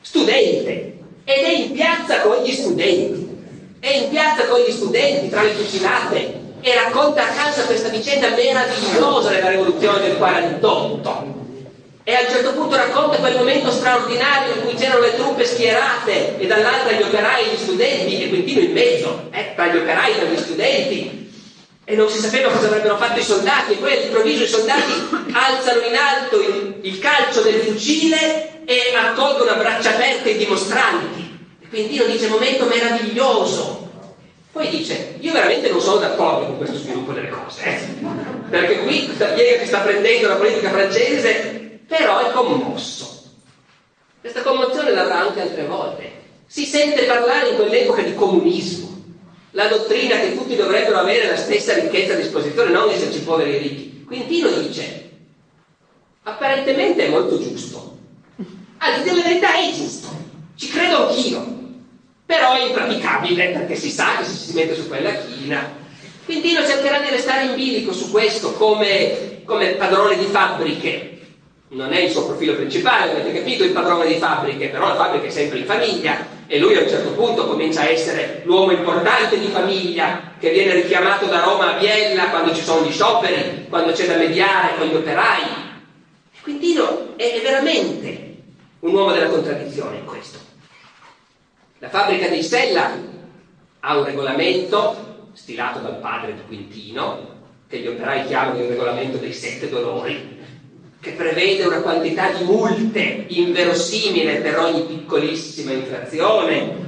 studente, 0.01 0.97
ed 1.23 1.43
è 1.43 1.51
in 1.51 1.71
piazza 1.71 2.21
con 2.21 2.43
gli 2.43 2.51
studenti, 2.51 3.37
è 3.79 3.95
in 3.95 4.09
piazza 4.09 4.47
con 4.47 4.59
gli 4.59 4.71
studenti 4.71 5.29
tra 5.29 5.43
le 5.43 5.51
fucilate 5.51 6.43
e 6.59 6.73
racconta 6.73 7.23
a 7.23 7.33
casa 7.33 7.65
questa 7.65 7.89
vicenda 7.89 8.29
meravigliosa 8.29 9.29
della 9.29 9.49
rivoluzione 9.49 10.01
del 10.01 10.17
48 10.17 11.34
e 12.07 12.13
a 12.13 12.21
un 12.21 12.29
certo 12.29 12.53
punto 12.53 12.75
racconta 12.75 13.17
quel 13.17 13.35
momento 13.35 13.71
straordinario 13.71 14.53
in 14.53 14.61
cui 14.61 14.75
c'erano 14.75 15.01
le 15.01 15.15
truppe 15.15 15.43
schierate 15.43 16.37
e 16.37 16.45
dall'altra 16.45 16.91
gli 16.91 17.01
operai 17.01 17.45
e 17.45 17.53
gli 17.53 17.57
studenti 17.57 18.21
e 18.21 18.29
Quintino 18.29 18.59
in 18.59 18.73
mezzo, 18.73 19.27
eh, 19.31 19.53
tra 19.55 19.65
gli 19.65 19.77
operai 19.77 20.19
e 20.19 20.27
gli 20.27 20.37
studenti. 20.37 21.33
E 21.83 21.95
non 21.95 22.07
si 22.07 22.19
sapeva 22.19 22.51
cosa 22.51 22.67
avrebbero 22.67 22.97
fatto 22.97 23.19
i 23.19 23.23
soldati 23.23 23.73
e 23.73 23.75
poi 23.77 23.93
all'improvviso 23.93 24.43
i 24.43 24.47
soldati 24.47 24.91
alzano 25.31 25.81
in 25.81 25.95
alto 25.95 26.39
il, 26.41 26.75
il 26.81 26.99
calcio 26.99 27.41
del 27.41 27.61
fucile 27.61 28.65
e 28.65 28.93
accolgono 28.95 29.49
a 29.49 29.55
braccia 29.55 29.89
aperte 29.89 30.29
i 30.29 30.37
dimostranti. 30.37 31.39
E 31.59 31.67
Quintino 31.69 32.05
dice 32.05 32.27
momento 32.27 32.65
meraviglioso. 32.65 33.89
Poi 34.51 34.69
dice, 34.69 35.15
io 35.19 35.33
veramente 35.33 35.71
non 35.71 35.81
sono 35.81 35.97
d'accordo 35.97 36.45
con 36.45 36.57
questo 36.57 36.77
sviluppo 36.77 37.13
delle 37.13 37.29
cose, 37.29 37.63
eh? 37.63 37.79
perché 38.49 38.83
qui 38.83 39.05
questa 39.05 39.25
piega 39.25 39.57
che 39.57 39.65
sta 39.65 39.79
prendendo 39.79 40.27
la 40.27 40.35
politica 40.35 40.69
francese 40.69 41.63
però 41.97 42.19
è 42.19 42.31
commosso. 42.31 43.23
Questa 44.19 44.41
commozione 44.41 44.91
l'avrà 44.91 45.19
anche 45.19 45.41
altre 45.41 45.65
volte. 45.65 46.23
Si 46.45 46.65
sente 46.65 47.03
parlare 47.03 47.49
in 47.49 47.55
quell'epoca 47.55 48.01
di 48.01 48.13
comunismo, 48.13 49.03
la 49.51 49.67
dottrina 49.67 50.17
che 50.17 50.35
tutti 50.35 50.55
dovrebbero 50.55 50.97
avere 50.97 51.27
la 51.27 51.37
stessa 51.37 51.73
ricchezza 51.73 52.13
a 52.13 52.17
disposizione, 52.17 52.71
non 52.71 52.89
esserci 52.89 53.21
poveri 53.21 53.55
e 53.55 53.57
ricchi. 53.59 54.03
Quintino 54.05 54.49
dice, 54.51 55.09
apparentemente 56.23 57.05
è 57.05 57.09
molto 57.09 57.39
giusto. 57.39 57.97
Anzi, 58.77 59.03
dire 59.03 59.15
la 59.15 59.23
verità 59.23 59.55
è 59.55 59.71
giusto, 59.73 60.07
ci 60.55 60.67
credo 60.67 61.07
anch'io, 61.07 61.45
però 62.25 62.53
è 62.53 62.65
impraticabile 62.65 63.49
perché 63.49 63.75
si 63.75 63.89
sa 63.89 64.17
che 64.17 64.25
se 64.25 64.33
si 64.33 64.53
mette 64.53 64.75
su 64.75 64.87
quella 64.87 65.15
china. 65.15 65.83
Quintino 66.25 66.65
cercherà 66.65 66.99
di 66.99 67.09
restare 67.09 67.45
in 67.45 67.55
bilico 67.55 67.93
su 67.93 68.11
questo 68.11 68.53
come, 68.53 69.41
come 69.45 69.75
padrone 69.75 70.17
di 70.17 70.25
fabbriche, 70.25 71.14
non 71.75 71.91
è 71.91 71.99
il 71.99 72.09
suo 72.09 72.25
profilo 72.25 72.55
principale, 72.55 73.11
avete 73.11 73.33
capito, 73.33 73.65
il 73.65 73.71
padrone 73.71 74.07
di 74.07 74.15
fabbriche, 74.15 74.69
però 74.69 74.87
la 74.87 74.95
fabbrica 74.95 75.27
è 75.27 75.29
sempre 75.29 75.59
in 75.59 75.65
famiglia 75.65 76.25
e 76.47 76.57
lui 76.57 76.75
a 76.77 76.81
un 76.81 76.87
certo 76.87 77.11
punto 77.11 77.47
comincia 77.47 77.81
a 77.81 77.89
essere 77.89 78.43
l'uomo 78.45 78.71
importante 78.71 79.37
di 79.37 79.47
famiglia 79.47 80.33
che 80.39 80.51
viene 80.51 80.73
richiamato 80.73 81.25
da 81.25 81.43
Roma 81.43 81.75
a 81.75 81.77
Biella 81.77 82.29
quando 82.29 82.55
ci 82.55 82.61
sono 82.61 82.87
gli 82.87 82.91
scioperi, 82.91 83.65
quando 83.67 83.91
c'è 83.91 84.07
da 84.07 84.15
mediare 84.15 84.77
con 84.77 84.87
gli 84.87 84.95
operai. 84.95 85.43
Quintino 86.41 87.17
è 87.17 87.41
veramente 87.43 88.35
un 88.79 88.93
uomo 88.93 89.11
della 89.11 89.27
contraddizione 89.27 89.97
in 89.97 90.05
questo. 90.05 90.39
La 91.79 91.89
fabbrica 91.89 92.29
di 92.29 92.41
Sella 92.41 92.97
ha 93.81 93.97
un 93.97 94.05
regolamento 94.05 95.29
stilato 95.33 95.79
dal 95.79 95.99
padre 95.99 96.35
di 96.35 96.41
Quintino, 96.47 97.33
che 97.67 97.79
gli 97.79 97.87
operai 97.87 98.25
chiamano 98.27 98.61
il 98.61 98.69
regolamento 98.69 99.17
dei 99.17 99.33
sette 99.33 99.67
dolori, 99.67 100.34
che 101.05 101.11
prevede 101.11 101.65
una 101.65 101.81
quantità 101.81 102.31
di 102.31 102.43
multe 102.45 103.25
inverosimile 103.27 104.37
per 104.37 104.57
ogni 104.57 104.81
piccolissima 104.85 105.71
infrazione. 105.71 106.83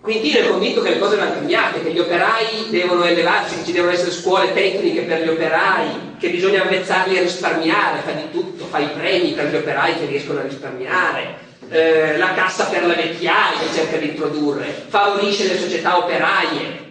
Quintino 0.00 0.38
è 0.38 0.48
convinto 0.48 0.82
che 0.82 0.90
le 0.90 0.98
cose 1.00 1.16
vanno 1.16 1.34
cambiate, 1.34 1.82
che 1.82 1.90
gli 1.90 1.98
operai 1.98 2.68
devono 2.70 3.02
elevarsi, 3.02 3.56
che 3.56 3.64
ci 3.64 3.72
devono 3.72 3.90
essere 3.90 4.12
scuole 4.12 4.52
tecniche 4.52 5.00
per 5.00 5.24
gli 5.24 5.28
operai, 5.28 6.14
che 6.20 6.30
bisogna 6.30 6.62
avvezzarli 6.62 7.18
a 7.18 7.22
risparmiare, 7.22 8.02
fa 8.02 8.12
di 8.12 8.30
tutto, 8.30 8.66
fa 8.66 8.78
i 8.78 8.90
premi 8.94 9.32
per 9.32 9.46
gli 9.46 9.56
operai 9.56 9.98
che 9.98 10.06
riescono 10.06 10.38
a 10.38 10.42
risparmiare, 10.42 11.38
eh, 11.68 12.16
la 12.18 12.34
cassa 12.34 12.66
per 12.66 12.86
la 12.86 12.94
vecchiaia 12.94 13.58
che 13.58 13.74
cerca 13.74 13.96
di 13.96 14.10
introdurre, 14.10 14.84
favorisce 14.86 15.48
le 15.48 15.58
società 15.58 15.98
operaie. 15.98 16.84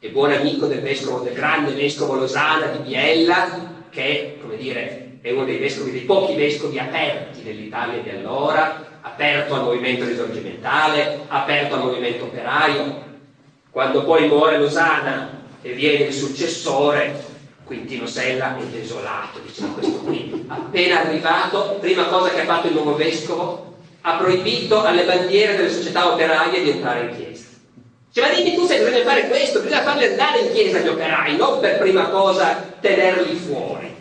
È 0.00 0.08
buon 0.08 0.32
amico 0.32 0.66
del 0.66 0.80
vescovo, 0.80 1.20
del 1.20 1.34
grande 1.34 1.74
vescovo 1.74 2.16
Losana 2.16 2.66
di 2.66 2.78
Biella, 2.78 3.78
che 3.90 4.38
dire, 4.56 5.18
è 5.22 5.32
uno 5.32 5.44
dei 5.44 5.58
vescovi, 5.58 5.90
dei 5.90 6.02
pochi 6.02 6.34
vescovi 6.34 6.78
aperti 6.78 7.42
nell'Italia 7.42 8.00
di 8.00 8.10
allora, 8.10 8.98
aperto 9.00 9.54
al 9.54 9.64
movimento 9.64 10.04
risorgimentale, 10.04 11.20
aperto 11.28 11.74
al 11.74 11.84
movimento 11.84 12.24
operaio. 12.24 13.08
Quando 13.70 14.04
poi 14.04 14.28
muore 14.28 14.58
Losana 14.58 15.42
e 15.62 15.72
viene 15.72 16.04
il 16.04 16.12
successore, 16.12 17.28
Quintino 17.64 18.06
Sella 18.06 18.58
è 18.58 18.62
desolato, 18.64 19.38
dice 19.38 19.64
questo 19.72 19.98
qui, 19.98 20.44
appena 20.48 21.00
arrivato, 21.00 21.78
prima 21.80 22.04
cosa 22.06 22.30
che 22.30 22.40
ha 22.40 22.44
fatto 22.44 22.66
il 22.66 22.72
nuovo 22.72 22.96
vescovo, 22.96 23.76
ha 24.00 24.16
proibito 24.16 24.82
alle 24.82 25.04
bandiere 25.04 25.56
delle 25.56 25.70
società 25.70 26.12
operaie 26.12 26.62
di 26.62 26.70
entrare 26.70 27.00
in 27.02 27.16
chiesa. 27.16 27.29
Cioè, 28.12 28.28
ma 28.28 28.34
dimmi 28.34 28.54
tu 28.54 28.66
se 28.66 28.78
bisogna 28.78 29.04
fare 29.04 29.28
questo, 29.28 29.60
bisogna 29.60 29.82
farli 29.82 30.06
andare 30.06 30.40
in 30.40 30.52
chiesa 30.52 30.78
gli 30.78 30.88
operai, 30.88 31.36
non 31.36 31.60
per 31.60 31.78
prima 31.78 32.08
cosa 32.08 32.74
tenerli 32.80 33.36
fuori. 33.36 33.94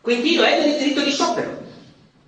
Quintino 0.00 0.42
è 0.42 0.60
nel 0.60 0.78
diritto 0.78 1.00
di 1.02 1.10
sciopero. 1.10 1.66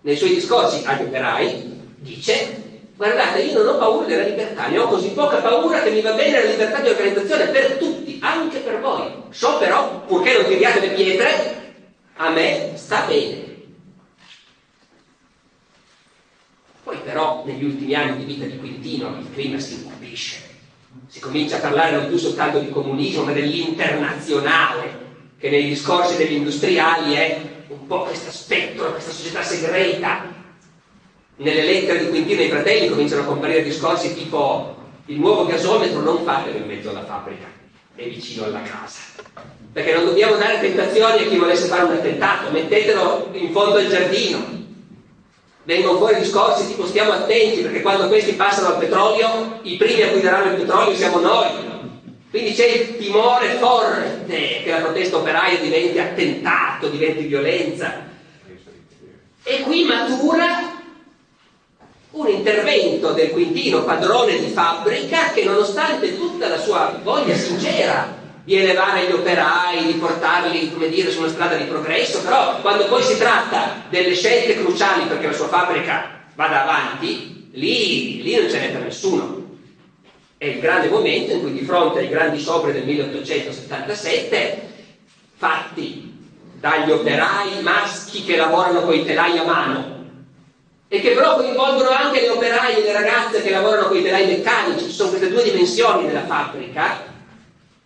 Nei 0.02 0.16
suoi 0.16 0.34
discorsi 0.34 0.82
agli 0.86 1.02
operai 1.02 1.78
dice 1.96 2.68
guardate, 3.00 3.40
io 3.40 3.62
non 3.62 3.74
ho 3.74 3.78
paura 3.78 4.06
della 4.06 4.24
libertà, 4.24 4.66
ne 4.66 4.78
ho 4.78 4.86
così 4.86 5.08
poca 5.08 5.38
paura 5.38 5.80
che 5.80 5.90
mi 5.90 6.02
va 6.02 6.12
bene 6.12 6.42
la 6.42 6.50
libertà 6.50 6.80
di 6.80 6.88
organizzazione 6.88 7.46
per 7.46 7.78
tutti, 7.78 8.18
anche 8.22 8.58
per 8.58 8.78
voi. 8.80 9.10
So 9.30 9.56
però, 9.56 10.02
purché 10.06 10.34
non 10.34 10.44
tiriate 10.44 10.80
le 10.80 10.88
pietre, 10.90 11.74
a 12.16 12.28
me 12.28 12.72
sta 12.74 13.06
bene. 13.08 13.39
Poi 16.90 16.98
però 17.04 17.44
negli 17.46 17.62
ultimi 17.62 17.94
anni 17.94 18.24
di 18.24 18.32
vita 18.32 18.46
di 18.46 18.58
Quintino 18.58 19.16
il 19.20 19.28
clima 19.32 19.60
si 19.60 19.74
incupisce, 19.74 20.40
si 21.06 21.20
comincia 21.20 21.58
a 21.58 21.60
parlare 21.60 21.94
non 21.94 22.08
più 22.08 22.16
soltanto 22.16 22.58
di 22.58 22.68
comunismo 22.68 23.22
ma 23.22 23.30
dell'internazionale, 23.30 24.98
che 25.38 25.50
nei 25.50 25.68
discorsi 25.68 26.16
degli 26.16 26.32
industriali 26.32 27.14
è 27.14 27.40
un 27.68 27.86
po' 27.86 28.02
questo 28.02 28.30
aspetto, 28.30 28.90
questa 28.90 29.12
società 29.12 29.40
segreta. 29.40 30.34
Nelle 31.36 31.62
lettere 31.62 32.00
di 32.00 32.08
Quintino 32.08 32.40
ai 32.40 32.48
fratelli 32.48 32.88
cominciano 32.88 33.22
a 33.22 33.26
comparire 33.26 33.62
discorsi 33.62 34.12
tipo 34.12 34.74
il 35.06 35.20
nuovo 35.20 35.46
gasometro 35.46 36.00
non 36.00 36.24
fatelo 36.24 36.58
in 36.58 36.66
mezzo 36.66 36.90
alla 36.90 37.04
fabbrica, 37.04 37.46
è 37.94 38.08
vicino 38.08 38.46
alla 38.46 38.62
casa. 38.62 38.98
Perché 39.72 39.92
non 39.92 40.06
dobbiamo 40.06 40.34
dare 40.34 40.58
tentazioni 40.58 41.22
a 41.22 41.28
chi 41.28 41.36
volesse 41.36 41.68
fare 41.68 41.84
un 41.84 41.92
attentato, 41.92 42.50
mettetelo 42.50 43.28
in 43.34 43.52
fondo 43.52 43.76
al 43.76 43.86
giardino, 43.86 44.58
vengono 45.70 45.98
fuori 45.98 46.18
discorsi 46.18 46.66
tipo 46.66 46.84
stiamo 46.84 47.12
attenti 47.12 47.60
perché 47.60 47.80
quando 47.80 48.08
questi 48.08 48.32
passano 48.32 48.74
al 48.74 48.78
petrolio 48.78 49.60
i 49.62 49.76
primi 49.76 50.02
a 50.02 50.08
cui 50.08 50.20
daranno 50.20 50.50
il 50.50 50.58
petrolio 50.58 50.96
siamo 50.96 51.20
noi. 51.20 51.68
Quindi 52.28 52.54
c'è 52.54 52.66
il 52.66 52.96
timore 52.96 53.50
forte 53.60 54.62
che 54.64 54.70
la 54.70 54.78
protesta 54.78 55.18
operaia 55.18 55.60
diventi 55.60 55.98
attentato, 56.00 56.88
diventi 56.88 57.22
violenza. 57.22 58.04
E 59.44 59.60
qui 59.60 59.84
matura 59.84 60.78
un 62.10 62.28
intervento 62.28 63.12
del 63.12 63.30
Quintino 63.30 63.84
padrone 63.84 64.38
di 64.40 64.48
fabbrica 64.48 65.30
che 65.30 65.44
nonostante 65.44 66.16
tutta 66.16 66.48
la 66.48 66.58
sua 66.58 66.98
voglia 67.00 67.36
sincera 67.36 68.19
di 68.44 68.56
elevare 68.56 69.06
gli 69.06 69.12
operai, 69.12 69.86
di 69.86 69.92
portarli, 69.94 70.72
come 70.72 70.88
dire, 70.88 71.10
su 71.10 71.18
una 71.20 71.28
strada 71.28 71.56
di 71.56 71.64
progresso, 71.64 72.22
però 72.22 72.60
quando 72.60 72.86
poi 72.86 73.02
si 73.02 73.18
tratta 73.18 73.84
delle 73.88 74.14
scelte 74.14 74.56
cruciali 74.56 75.04
perché 75.04 75.26
la 75.26 75.32
sua 75.32 75.48
fabbrica 75.48 76.22
vada 76.34 76.62
avanti, 76.62 77.48
lì, 77.52 78.22
lì 78.22 78.36
non 78.36 78.48
ce 78.48 78.58
n'è 78.58 78.70
per 78.70 78.82
nessuno. 78.82 79.38
È 80.38 80.46
il 80.46 80.60
grande 80.60 80.88
momento 80.88 81.32
in 81.32 81.40
cui 81.40 81.52
di 81.52 81.64
fronte 81.64 81.98
ai 81.98 82.08
grandi 82.08 82.38
scioperi 82.38 82.72
del 82.72 82.84
1877, 82.84 84.68
fatti 85.36 86.08
dagli 86.58 86.90
operai 86.90 87.62
maschi 87.62 88.24
che 88.24 88.36
lavorano 88.36 88.82
con 88.82 88.94
i 88.94 89.04
telai 89.04 89.38
a 89.38 89.44
mano, 89.44 89.98
e 90.88 91.00
che 91.00 91.10
però 91.10 91.36
coinvolgono 91.36 91.90
anche 91.90 92.22
le 92.22 92.30
operai 92.30 92.76
e 92.76 92.82
le 92.82 92.92
ragazze 92.92 93.42
che 93.42 93.50
lavorano 93.50 93.88
con 93.88 93.98
i 93.98 94.02
telai 94.02 94.26
meccanici, 94.26 94.86
ci 94.86 94.90
sono 94.90 95.10
queste 95.10 95.28
due 95.28 95.42
dimensioni 95.42 96.06
della 96.06 96.24
fabbrica, 96.24 97.09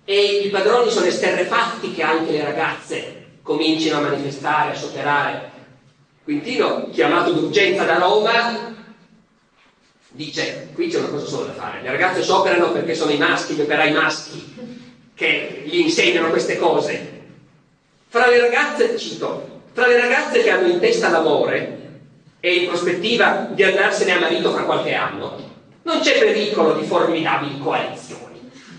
e 0.05 0.43
i 0.45 0.51
padroni 0.51 0.91
sono 0.91 1.07
esterrefatti 1.07 1.93
che 1.95 2.03
anche 2.03 2.33
le 2.33 2.45
ragazze 2.45 3.23
comincino 3.43 3.99
a 3.99 4.03
manifestare, 4.03 4.73
a 4.73 4.75
scioperare. 4.75 5.53
Quintino, 6.23 6.89
chiamato 6.91 7.33
d'urgenza 7.33 7.85
da 7.85 7.99
Roma, 7.99 8.75
dice, 10.11 10.69
qui 10.75 10.89
c'è 10.89 10.99
una 10.99 11.09
cosa 11.09 11.27
sola 11.27 11.47
da 11.47 11.53
fare, 11.53 11.83
le 11.83 11.91
ragazze 11.91 12.23
scioperano 12.23 12.73
perché 12.73 12.95
sono 12.95 13.11
i 13.11 13.19
maschi, 13.19 13.55
gli 13.55 13.61
operai 13.61 13.93
maschi, 13.93 14.55
che 15.15 15.63
gli 15.67 15.79
insegnano 15.79 16.31
queste 16.31 16.59
cose. 16.59 17.13
Fra 18.09 18.27
le 18.29 18.41
ragazze, 18.41 18.97
cito, 18.99 19.63
fra 19.73 19.87
le 19.87 20.01
ragazze 20.01 20.43
che 20.43 20.51
hanno 20.51 20.69
in 20.69 20.81
testa 20.81 21.09
l'amore 21.09 21.83
e 22.41 22.55
in 22.55 22.69
prospettiva 22.69 23.49
di 23.53 23.63
andarsene 23.63 24.13
a 24.13 24.21
marito 24.21 24.53
fra 24.53 24.65
qualche 24.65 24.95
anno, 24.95 25.53
non 25.83 26.01
c'è 26.01 26.19
pericolo 26.19 26.75
di 26.75 26.87
formidabili 26.87 27.59
coalizioni 27.59 28.34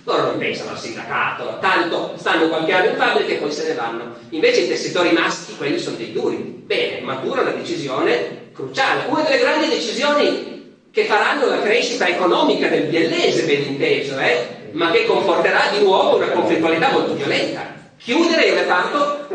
loro 0.06 0.22
non 0.22 0.38
pensano 0.38 0.72
al 0.72 0.80
sindacato, 0.80 1.58
tanto 1.60 2.14
stanno 2.18 2.48
qualche 2.48 2.72
anno 2.72 2.90
in 2.92 2.96
fabbrica 2.96 3.34
e 3.34 3.38
poi 3.38 3.52
se 3.52 3.68
ne 3.68 3.74
vanno. 3.74 4.16
Invece 4.30 4.62
i 4.62 4.68
tessitori 4.68 5.12
maschi, 5.12 5.56
quelli 5.58 5.80
sono 5.80 5.98
dei 5.98 6.12
duri. 6.12 6.36
Bene, 6.38 7.02
matura 7.02 7.42
una 7.42 7.52
decisione 7.52 8.52
cruciale, 8.54 9.06
una 9.08 9.24
delle 9.24 9.40
grandi 9.40 9.68
decisioni 9.68 10.78
che 10.92 11.06
faranno 11.06 11.48
la 11.48 11.60
crescita 11.60 12.08
economica 12.08 12.68
del 12.68 12.84
biellese, 12.84 13.46
ben 13.46 13.64
inteso, 13.64 14.18
eh? 14.20 14.70
ma 14.72 14.92
che 14.92 15.06
comporterà 15.06 15.70
di 15.72 15.84
nuovo 15.84 16.18
una 16.18 16.30
conflittualità 16.30 16.92
molto 16.92 17.16
violenta. 17.16 17.74
Chiudere 17.98 18.46
il 18.46 18.54
reparto 18.54 19.28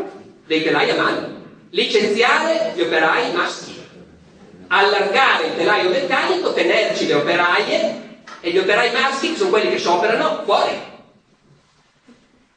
dei 0.47 0.63
telai 0.63 0.89
a 0.89 0.95
mano, 0.95 1.27
licenziare 1.71 2.71
gli 2.75 2.81
operai 2.81 3.33
maschi, 3.33 3.77
allargare 4.67 5.47
il 5.47 5.55
telaio 5.57 5.89
meccanico, 5.89 6.53
tenerci 6.53 7.07
le 7.07 7.13
operaie 7.15 8.09
e 8.41 8.51
gli 8.51 8.57
operai 8.57 8.91
maschi 8.91 9.35
sono 9.35 9.51
quelli 9.51 9.69
che 9.69 9.77
scioperano 9.77 10.41
fuori. 10.43 10.89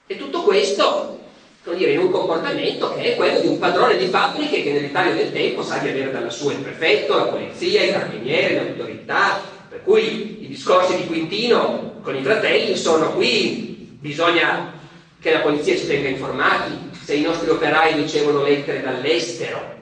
E 0.06 0.16
tutto 0.16 0.42
questo, 0.42 1.20
come 1.62 1.76
dire, 1.76 1.92
in 1.92 2.00
un 2.00 2.10
comportamento 2.10 2.94
che 2.94 3.12
è 3.12 3.16
quello 3.16 3.40
di 3.40 3.46
un 3.46 3.58
padrone 3.58 3.96
di 3.96 4.06
fabbriche 4.06 4.62
che 4.62 4.72
nell'Italia 4.72 5.14
del 5.14 5.32
tempo 5.32 5.62
sa 5.62 5.78
di 5.78 5.88
avere 5.88 6.10
dalla 6.10 6.30
sua 6.30 6.52
il 6.52 6.58
prefetto, 6.58 7.16
la 7.16 7.24
polizia, 7.24 7.82
i 7.82 7.92
carabinieri, 7.92 8.54
l'autorità, 8.54 9.42
per 9.68 9.82
cui 9.82 10.42
i 10.42 10.48
discorsi 10.48 10.96
di 10.96 11.06
Quintino 11.06 12.00
con 12.02 12.16
i 12.16 12.22
fratelli 12.22 12.76
sono 12.76 13.12
qui, 13.12 13.96
bisogna 14.00 14.72
che 15.20 15.32
la 15.32 15.40
polizia 15.40 15.76
ci 15.76 15.86
tenga 15.86 16.08
informati, 16.08 16.90
se 17.02 17.14
i 17.14 17.22
nostri 17.22 17.50
operai 17.50 17.94
ricevono 17.94 18.42
lettere 18.42 18.82
dall'estero, 18.82 19.72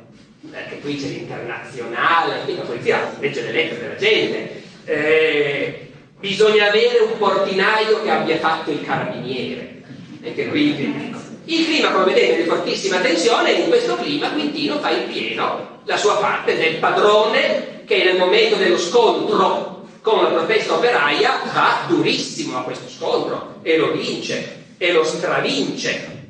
perché 0.51 0.81
qui 0.81 0.97
c'è 0.97 1.07
l'internazionale, 1.07 2.43
la 2.47 2.63
polizia 2.63 3.15
legge 3.19 3.43
le 3.43 3.53
lettere 3.53 3.81
della 3.81 3.97
gente. 3.97 4.63
Eh, 4.85 5.92
bisogna 6.23 6.69
avere 6.69 7.01
un 7.01 7.19
portinaio 7.19 8.01
che 8.01 8.09
abbia 8.09 8.39
fatto 8.39 8.71
il 8.71 8.81
carabiniere. 8.83 9.83
Quindi 10.23 11.13
il 11.47 11.65
clima, 11.65 11.91
come 11.91 12.05
vedete, 12.05 12.35
è 12.35 12.43
di 12.43 12.49
fortissima 12.49 12.99
tensione 12.99 13.57
e 13.57 13.63
in 13.63 13.69
questo 13.69 13.97
clima 13.97 14.31
Quintino 14.31 14.79
fa 14.79 14.91
in 14.91 15.09
pieno 15.09 15.81
la 15.85 15.97
sua 15.97 16.19
parte 16.19 16.57
del 16.57 16.77
padrone 16.77 17.83
che 17.85 18.05
nel 18.05 18.17
momento 18.17 18.55
dello 18.55 18.79
scontro 18.79 19.89
con 20.01 20.23
la 20.23 20.29
protesta 20.29 20.75
operaia 20.75 21.41
va 21.53 21.87
durissimo 21.89 22.59
a 22.59 22.63
questo 22.63 22.89
scontro 22.89 23.57
e 23.63 23.77
lo 23.77 23.91
vince 23.91 24.65
e 24.79 24.93
lo 24.93 25.03
stravince. 25.03 26.21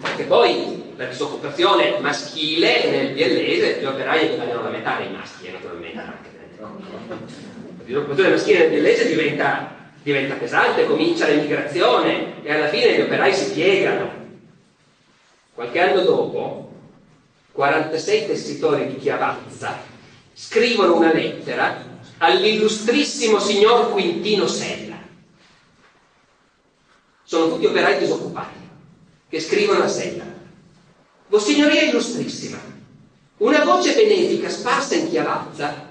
Perché 0.00 0.22
poi 0.24 0.94
la 0.96 1.04
disoccupazione 1.04 1.98
maschile 2.00 2.90
nel 2.90 3.12
biellese, 3.12 3.80
gli 3.80 3.84
operai 3.84 4.28
guadagnano 4.28 4.62
la 4.62 4.70
metà 4.70 4.96
dei 4.96 5.10
maschi, 5.10 5.50
naturalmente. 5.50 5.98
Anche, 5.98 6.34
l'occupazione 7.92 8.30
maschile 8.30 8.58
nel 8.60 8.70
biellese 8.70 9.06
diventa, 9.06 9.74
diventa 10.02 10.34
pesante, 10.34 10.86
comincia 10.86 11.26
l'emigrazione 11.26 12.42
e 12.42 12.52
alla 12.52 12.68
fine 12.68 12.96
gli 12.96 13.00
operai 13.00 13.32
si 13.32 13.52
piegano. 13.52 14.24
Qualche 15.54 15.80
anno 15.80 16.02
dopo, 16.02 16.72
46 17.52 18.26
tessitori 18.26 18.88
di 18.88 18.96
Chiavazza 18.96 19.80
scrivono 20.32 20.96
una 20.96 21.12
lettera 21.12 21.82
all'illustrissimo 22.18 23.38
signor 23.38 23.90
Quintino 23.90 24.46
Sella. 24.46 24.96
Sono 27.22 27.48
tutti 27.48 27.66
operai 27.66 27.98
disoccupati 27.98 28.58
che 29.28 29.40
scrivono 29.40 29.84
a 29.84 29.88
Sella. 29.88 30.24
Vossignoria 31.28 31.82
illustrissima, 31.82 32.58
una 33.38 33.64
voce 33.64 33.94
benefica 33.94 34.48
sparsa 34.48 34.94
in 34.94 35.08
Chiavazza 35.08 35.85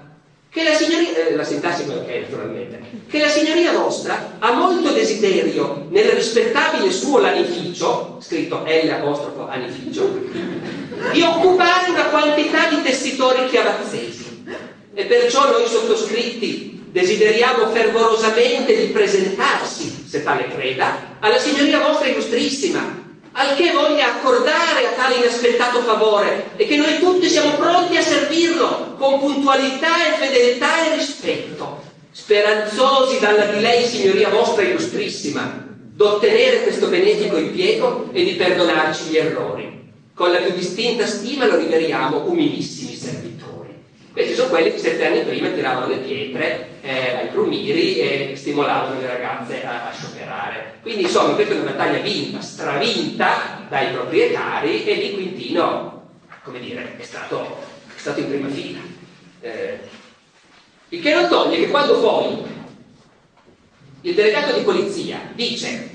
che 0.56 0.64
la 0.64 0.74
signoria, 0.74 1.28
eh, 1.28 1.36
la 1.36 1.44
sintassi 1.44 1.82
è 1.82 1.86
quello 1.86 2.06
che 2.06 2.14
è 2.14 2.22
naturalmente, 2.22 2.80
che 3.10 3.20
la 3.20 3.28
signoria 3.28 3.74
vostra 3.74 4.38
ha 4.40 4.54
molto 4.54 4.94
desiderio 4.94 5.88
nel 5.90 6.12
rispettabile 6.12 6.90
suo 6.94 7.20
lanificio, 7.20 8.20
scritto 8.22 8.64
L 8.66 8.90
apostrofo 8.90 9.50
anificio, 9.50 10.18
di 11.12 11.22
occupare 11.22 11.90
una 11.90 12.06
quantità 12.06 12.70
di 12.70 12.82
tessitori 12.84 13.50
chiavazzesi. 13.50 14.46
E 14.94 15.04
perciò 15.04 15.52
noi 15.52 15.68
sottoscritti 15.68 16.86
desideriamo 16.90 17.68
fervorosamente 17.72 18.78
di 18.78 18.86
presentarsi, 18.94 20.06
se 20.08 20.24
tale 20.24 20.48
creda, 20.48 21.18
alla 21.20 21.38
signoria 21.38 21.86
vostra 21.86 22.08
illustrissima, 22.08 23.05
al 23.38 23.56
che 23.56 23.72
voglia 23.72 24.16
accordare 24.16 24.88
a 24.88 24.92
tale 24.96 25.16
inaspettato 25.16 25.82
favore 25.82 26.52
e 26.56 26.66
che 26.66 26.78
noi 26.78 27.00
tutti 27.00 27.28
siamo 27.28 27.56
pronti 27.56 27.98
a 27.98 28.02
servirlo 28.02 28.96
con 28.98 29.20
puntualità 29.20 30.08
e 30.08 30.26
fedeltà 30.26 30.86
e 30.86 30.96
rispetto, 30.96 31.82
speranzosi 32.12 33.20
dalla 33.20 33.46
di 33.48 33.60
lei, 33.60 33.86
signoria 33.86 34.30
vostra 34.30 34.64
illustrissima, 34.64 35.66
d'ottenere 35.68 36.64
questo 36.64 36.88
benefico 36.88 37.36
impiego 37.36 38.10
e 38.14 38.24
di 38.24 38.32
perdonarci 38.36 39.10
gli 39.10 39.18
errori. 39.18 39.84
Con 40.14 40.32
la 40.32 40.38
più 40.38 40.54
distinta 40.54 41.06
stima 41.06 41.46
lo 41.46 41.58
riveriamo 41.58 42.24
umilissimi 42.28 42.85
Questi 44.16 44.34
sono 44.34 44.48
quelli 44.48 44.72
che 44.72 44.78
sette 44.78 45.08
anni 45.08 45.24
prima 45.24 45.50
tiravano 45.50 45.88
le 45.88 45.98
pietre 45.98 46.70
eh, 46.80 47.16
ai 47.18 47.28
prumiri 47.28 47.98
e 47.98 48.34
stimolavano 48.38 48.98
le 48.98 49.08
ragazze 49.08 49.62
a, 49.66 49.90
a 49.90 49.92
scioperare. 49.92 50.76
Quindi 50.84 51.02
insomma 51.02 51.34
questa 51.34 51.54
è 51.54 51.58
una 51.58 51.72
battaglia 51.72 52.00
vinta, 52.00 52.40
stravinta 52.40 53.66
dai 53.68 53.92
proprietari 53.92 54.86
e 54.86 55.00
di 55.00 55.14
Quintino, 55.16 56.12
come 56.44 56.62
dire, 56.62 56.96
è 56.98 57.04
stato, 57.04 57.58
è 57.94 58.00
stato 58.00 58.22
in 58.22 58.30
prima 58.30 58.48
fila. 58.48 58.80
Eh, 59.42 59.80
il 60.88 61.02
che 61.02 61.14
non 61.14 61.28
toglie 61.28 61.58
che 61.58 61.70
quando 61.70 62.00
poi 62.00 62.38
il 64.00 64.16
delegato 64.16 64.58
di 64.58 64.64
polizia 64.64 65.30
dice 65.34 65.90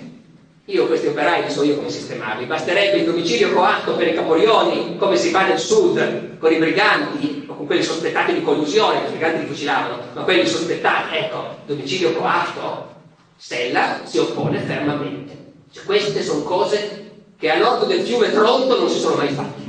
io 0.67 0.87
questi 0.87 1.07
operai 1.07 1.51
so 1.51 1.63
io 1.63 1.77
come 1.77 1.89
sistemarli, 1.89 2.45
basterebbe 2.45 2.99
il 2.99 3.07
domicilio 3.07 3.55
coatto 3.55 3.95
per 3.95 4.09
i 4.09 4.15
caporioni, 4.15 4.99
come 4.99 5.17
si 5.17 5.31
fa 5.31 5.47
nel 5.47 5.59
sud, 5.59 6.37
con 6.37 6.53
i 6.53 6.59
briganti 6.59 7.40
con 7.61 7.67
quelli 7.67 7.83
sospettati 7.83 8.33
di 8.33 8.43
collusione, 8.43 9.01
che 9.01 9.09
i 9.09 9.11
briganti 9.11 9.41
li 9.41 9.47
fucilavano, 9.47 10.03
ma 10.15 10.23
quelli 10.23 10.47
sospettati, 10.47 11.17
ecco, 11.17 11.57
domicilio 11.67 12.15
coatto, 12.15 12.89
Stella 13.37 14.01
si 14.05 14.17
oppone 14.17 14.61
fermamente. 14.61 15.37
Cioè, 15.71 15.85
queste 15.85 16.23
sono 16.23 16.43
cose 16.43 17.11
che 17.39 17.51
a 17.51 17.59
nord 17.59 17.87
del 17.87 18.01
fiume 18.01 18.33
Tronto 18.33 18.79
non 18.79 18.89
si 18.89 18.99
sono 18.99 19.17
mai 19.17 19.29
fatte. 19.29 19.61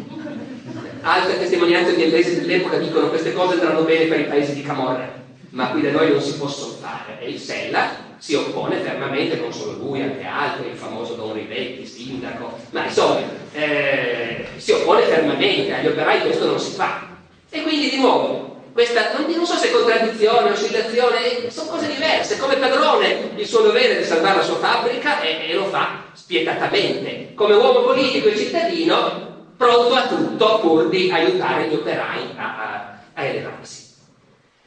Altre 1.02 1.38
testimonianze 1.38 1.96
di 1.96 2.04
Ellesi 2.04 2.40
dell'epoca 2.40 2.78
dicono 2.78 3.04
che 3.04 3.10
queste 3.10 3.34
cose 3.34 3.56
andranno 3.56 3.84
bene 3.84 4.06
per 4.06 4.22
i 4.22 4.26
paesi 4.26 4.54
di 4.54 4.62
Camorra, 4.62 5.12
ma 5.50 5.68
qui 5.72 5.82
da 5.82 5.92
noi 5.92 6.12
non 6.12 6.22
si 6.22 6.38
possono 6.38 6.74
fare. 6.80 7.20
E 7.20 7.30
il 7.30 7.40
Sella 7.40 7.90
si 8.18 8.36
oppone 8.36 8.78
fermamente, 8.78 9.36
non 9.36 9.52
solo 9.52 9.74
lui, 9.74 10.02
anche 10.02 10.24
altri, 10.24 10.70
il 10.70 10.78
famoso 10.78 11.16
Don 11.16 11.34
Rivetti, 11.34 11.86
sindaco, 11.86 12.58
ma 12.70 12.86
insomma 12.86 13.20
eh, 13.52 14.46
si 14.56 14.72
oppone 14.72 15.02
fermamente, 15.04 15.74
agli 15.74 15.88
operai 15.88 16.22
questo 16.22 16.46
non 16.46 16.58
si 16.58 16.72
fa. 16.72 17.11
E 17.54 17.62
quindi 17.64 17.90
di 17.90 17.98
nuovo, 17.98 18.62
questa, 18.72 19.12
non, 19.12 19.30
non 19.30 19.46
so 19.46 19.56
se 19.58 19.72
contraddizione, 19.72 20.52
oscillazione, 20.52 21.52
sono 21.52 21.72
cose 21.72 21.88
diverse, 21.88 22.38
come 22.38 22.56
padrone 22.56 23.32
il 23.36 23.46
suo 23.46 23.60
dovere 23.60 23.98
di 23.98 24.06
salvare 24.06 24.38
la 24.38 24.44
sua 24.44 24.56
fabbrica 24.56 25.20
e, 25.20 25.50
e 25.50 25.54
lo 25.54 25.66
fa 25.66 26.06
spietatamente, 26.14 27.34
come 27.36 27.56
uomo 27.56 27.82
politico 27.82 28.30
e 28.30 28.38
cittadino 28.38 29.50
pronto 29.58 29.94
a 29.94 30.08
tutto 30.08 30.60
pur 30.60 30.88
di 30.88 31.12
aiutare 31.12 31.68
gli 31.68 31.74
operai 31.74 32.22
a, 32.38 32.58
a, 32.58 33.00
a 33.14 33.24
elevarsi. 33.24 33.90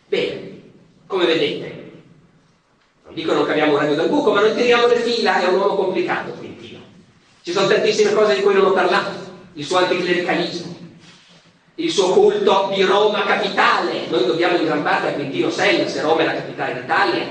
Bene, 0.07 0.61
come 1.07 1.24
vedete, 1.24 1.93
non 3.07 3.14
dico 3.14 3.32
non 3.32 3.47
caviamo 3.47 3.72
un 3.72 3.78
ragno 3.78 3.95
dal 3.95 4.09
buco, 4.11 4.30
ma 4.30 4.43
non 4.43 4.55
tiriamo 4.55 4.87
le 4.89 4.97
fila, 4.97 5.41
è 5.41 5.47
un 5.47 5.59
uomo 5.59 5.74
complicato 5.76 6.32
Quintino. 6.32 6.80
Ci 7.43 7.53
sono 7.53 7.66
tantissime 7.66 8.12
cose 8.12 8.35
di 8.35 8.43
cui 8.43 8.53
non 8.53 8.66
ho 8.66 8.72
parlato, 8.72 9.11
il 9.55 9.64
suo 9.64 9.78
anticlericalismo, 9.78 10.74
il 11.77 11.91
suo 11.91 12.11
culto 12.11 12.70
di 12.72 12.83
Roma 12.83 13.25
capitale, 13.25 14.07
noi 14.09 14.27
dobbiamo 14.27 14.57
in 14.57 14.64
gran 14.64 14.83
parte 14.85 15.09
a 15.09 15.12
Quintino 15.12 15.51
Sella, 15.51 15.89
se 15.89 16.03
Roma 16.03 16.22
è 16.22 16.25
la 16.25 16.35
capitale 16.35 16.81
d'Italia, 16.81 17.27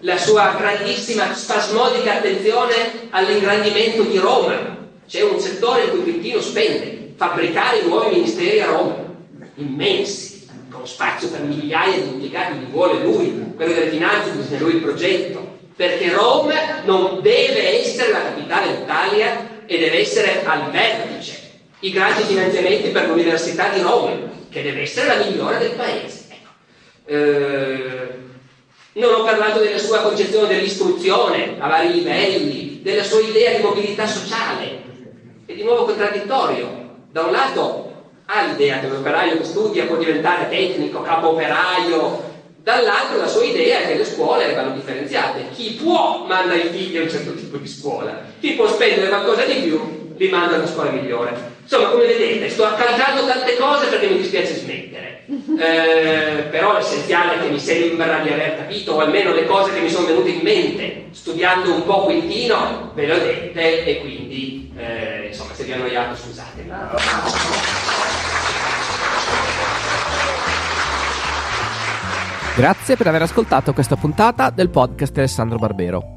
la 0.00 0.18
sua 0.18 0.54
grandissima 0.58 1.32
spasmodica 1.32 2.14
attenzione 2.14 2.74
all'ingrandimento 3.10 4.02
di 4.02 4.18
Roma. 4.18 4.88
C'è 5.06 5.22
un 5.22 5.38
settore 5.38 5.84
in 5.84 5.90
cui 5.90 6.02
Quintino 6.02 6.40
spende, 6.40 7.12
fabbricare 7.16 7.82
nuovi 7.82 8.16
ministeri 8.16 8.60
a 8.60 8.66
Roma, 8.66 8.96
immensi 9.54 10.48
con 10.70 10.86
spazio 10.88 11.28
per 11.28 11.42
migliaia 11.42 12.00
di 12.00 12.08
impiegati 12.08 12.58
li 12.58 12.66
vuole 12.70 12.98
lui, 12.98 13.52
quello 13.54 13.74
delle 13.74 13.90
finanze 13.90 14.30
bisogna 14.30 14.60
lui 14.60 14.74
il 14.74 14.82
progetto, 14.82 15.58
perché 15.76 16.12
Roma 16.12 16.82
non 16.84 17.20
deve 17.22 17.80
essere 17.80 18.10
la 18.10 18.22
capitale 18.22 18.76
d'Italia 18.76 19.62
e 19.66 19.78
deve 19.78 20.00
essere 20.00 20.44
al 20.44 20.70
vertice. 20.72 21.33
I 21.84 21.90
grandi 21.90 22.22
finanziamenti 22.22 22.88
per 22.88 23.08
l'Università 23.08 23.68
di 23.68 23.82
Roma, 23.82 24.12
che 24.48 24.62
deve 24.62 24.80
essere 24.80 25.06
la 25.06 25.22
migliore 25.22 25.58
del 25.58 25.72
paese. 25.72 26.24
Ecco. 26.30 26.50
Eh, 27.04 28.08
non 28.94 29.12
ho 29.12 29.22
parlato 29.22 29.60
della 29.60 29.76
sua 29.76 29.98
concezione 29.98 30.48
dell'istruzione 30.48 31.56
a 31.58 31.68
vari 31.68 31.92
livelli, 31.92 32.80
della 32.80 33.02
sua 33.02 33.20
idea 33.20 33.54
di 33.54 33.62
mobilità 33.62 34.06
sociale. 34.06 34.82
È 35.44 35.52
di 35.52 35.62
nuovo 35.62 35.84
contraddittorio. 35.84 37.02
Da 37.10 37.24
un 37.24 37.32
lato 37.32 37.92
ha 38.24 38.46
l'idea 38.46 38.80
che 38.80 38.88
l'operaio 38.88 39.36
che 39.36 39.44
studia 39.44 39.84
può 39.84 39.96
diventare 39.96 40.48
tecnico, 40.48 41.02
capo 41.02 41.32
operaio, 41.32 42.32
dall'altro 42.62 43.18
la 43.18 43.28
sua 43.28 43.44
idea 43.44 43.80
è 43.80 43.88
che 43.88 43.98
le 43.98 44.06
scuole 44.06 44.54
vanno 44.54 44.72
differenziate. 44.72 45.50
Chi 45.54 45.72
può 45.72 46.24
manda 46.26 46.54
i 46.54 46.68
figli 46.68 46.96
a 46.96 47.02
un 47.02 47.10
certo 47.10 47.34
tipo 47.34 47.58
di 47.58 47.68
scuola, 47.68 48.22
chi 48.40 48.52
può 48.52 48.66
spendere 48.68 49.08
qualcosa 49.08 49.44
di 49.44 49.60
più 49.60 50.14
li 50.16 50.28
manda 50.30 50.54
a 50.54 50.58
una 50.60 50.66
scuola 50.66 50.88
migliore. 50.88 51.53
Insomma, 51.64 51.88
come 51.88 52.06
vedete, 52.06 52.50
sto 52.50 52.64
accalcando 52.64 53.26
tante 53.26 53.56
cose 53.56 53.86
perché 53.88 54.08
mi 54.08 54.18
dispiace 54.18 54.54
smettere. 54.54 55.24
Eh, 55.26 56.42
però 56.50 56.74
l'essenziale 56.74 57.40
che 57.40 57.48
mi 57.48 57.58
sembra 57.58 58.18
di 58.18 58.28
aver 58.28 58.58
capito, 58.58 58.92
o 58.92 59.00
almeno 59.00 59.32
le 59.32 59.46
cose 59.46 59.72
che 59.72 59.80
mi 59.80 59.88
sono 59.88 60.06
venute 60.06 60.28
in 60.28 60.40
mente, 60.42 61.06
studiando 61.12 61.72
un 61.72 61.84
po' 61.84 62.04
Quintino, 62.04 62.92
ve 62.94 63.06
le 63.06 63.12
ho 63.12 63.18
dette 63.18 63.84
e 63.84 64.00
quindi, 64.00 64.70
eh, 64.76 65.28
insomma, 65.28 65.54
se 65.54 65.64
vi 65.64 65.72
ho 65.72 65.76
annoiato 65.76 66.14
scusatemi. 66.14 66.70
Grazie 72.56 72.96
per 72.96 73.06
aver 73.06 73.22
ascoltato 73.22 73.72
questa 73.72 73.96
puntata 73.96 74.50
del 74.50 74.68
podcast 74.68 75.16
Alessandro 75.16 75.58
Barbero. 75.58 76.13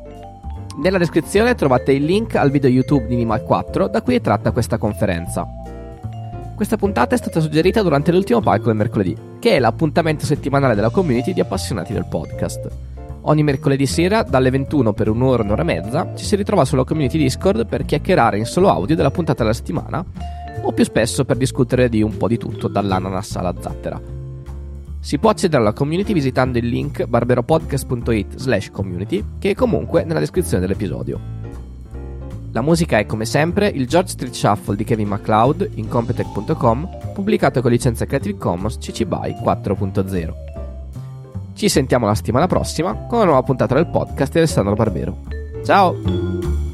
Nella 0.78 1.00
descrizione 1.00 1.56
trovate 1.56 1.92
il 1.92 2.06
link 2.06 2.36
al 2.36 2.52
video 2.52 2.70
YouTube 2.70 3.08
di 3.08 3.16
Minimal 3.16 3.44
4 3.44 3.88
da 3.88 4.04
cui 4.04 4.14
è 4.14 4.22
tratta 4.22 4.52
questa 4.52 4.78
conferenza. 4.78 5.44
Questa 6.56 6.78
puntata 6.78 7.16
è 7.16 7.18
stata 7.18 7.40
suggerita 7.40 7.82
durante 7.82 8.12
l'ultimo 8.12 8.42
palco 8.42 8.68
del 8.68 8.76
mercoledì, 8.76 9.16
che 9.40 9.56
è 9.56 9.60
l'appuntamento 9.60 10.26
settimanale 10.26 10.76
della 10.76 10.92
community 10.92 11.34
di 11.34 11.40
appassionati 11.40 11.94
del 11.94 12.06
podcast. 12.06 12.70
Ogni 13.22 13.42
mercoledì 13.42 13.88
sera, 13.88 14.22
dalle 14.22 14.52
21 14.52 14.94
per 14.94 15.10
un'ora, 15.10 15.42
un'ora 15.42 15.64
e 15.64 15.66
mezza, 15.66 16.14
ci 16.16 16.24
si 16.24 16.36
ritrova 16.36 16.64
sulla 16.64 16.84
community 16.84 17.18
Discord 17.18 17.66
per 17.66 17.84
chiacchierare 17.84 18.38
in 18.38 18.46
solo 18.46 18.70
audio 18.70 18.96
della 18.96 19.12
puntata 19.12 19.42
della 19.42 19.56
settimana, 19.56 20.06
o 20.62 20.72
più 20.74 20.84
spesso 20.84 21.26
per 21.26 21.38
discutere 21.38 21.90
di 21.90 22.04
un 22.04 22.18
po' 22.18 22.28
di 22.28 22.38
tutto, 22.38 22.68
dall'ananas 22.68 23.36
alla 23.36 23.56
zattera. 23.60 24.17
Si 25.08 25.20
può 25.20 25.30
accedere 25.30 25.62
alla 25.62 25.72
community 25.72 26.12
visitando 26.12 26.58
il 26.58 26.68
link 26.68 27.06
barberopodcast.it 27.06 28.36
slash 28.36 28.70
community 28.72 29.24
che 29.40 29.52
è 29.52 29.56
comunque 29.56 30.04
nella 30.04 30.20
descrizione 30.20 30.60
dell'episodio. 30.60 31.18
La 32.52 32.60
musica 32.60 32.98
è 32.98 33.06
come 33.06 33.24
sempre 33.24 33.70
il 33.70 33.88
George 33.88 34.10
Street 34.10 34.34
Shuffle 34.34 34.76
di 34.76 34.84
Kevin 34.84 35.08
MacLeod 35.08 35.70
in 35.76 35.88
Competech.com 35.88 36.90
pubblicato 37.14 37.62
con 37.62 37.72
licenza 37.72 38.06
Creative 38.06 38.38
Commons 38.38 38.80
CC 38.80 39.06
BY 39.06 39.36
4.0. 39.46 40.34
Ci 41.54 41.70
sentiamo 41.70 42.06
la 42.06 42.14
settimana 42.14 42.48
prossima 42.48 42.94
con 42.94 43.20
una 43.20 43.28
nuova 43.28 43.44
puntata 43.44 43.76
del 43.76 43.88
podcast 43.88 44.34
di 44.34 44.40
Alessandro 44.40 44.74
Barbero. 44.74 45.20
Ciao! 45.64 46.67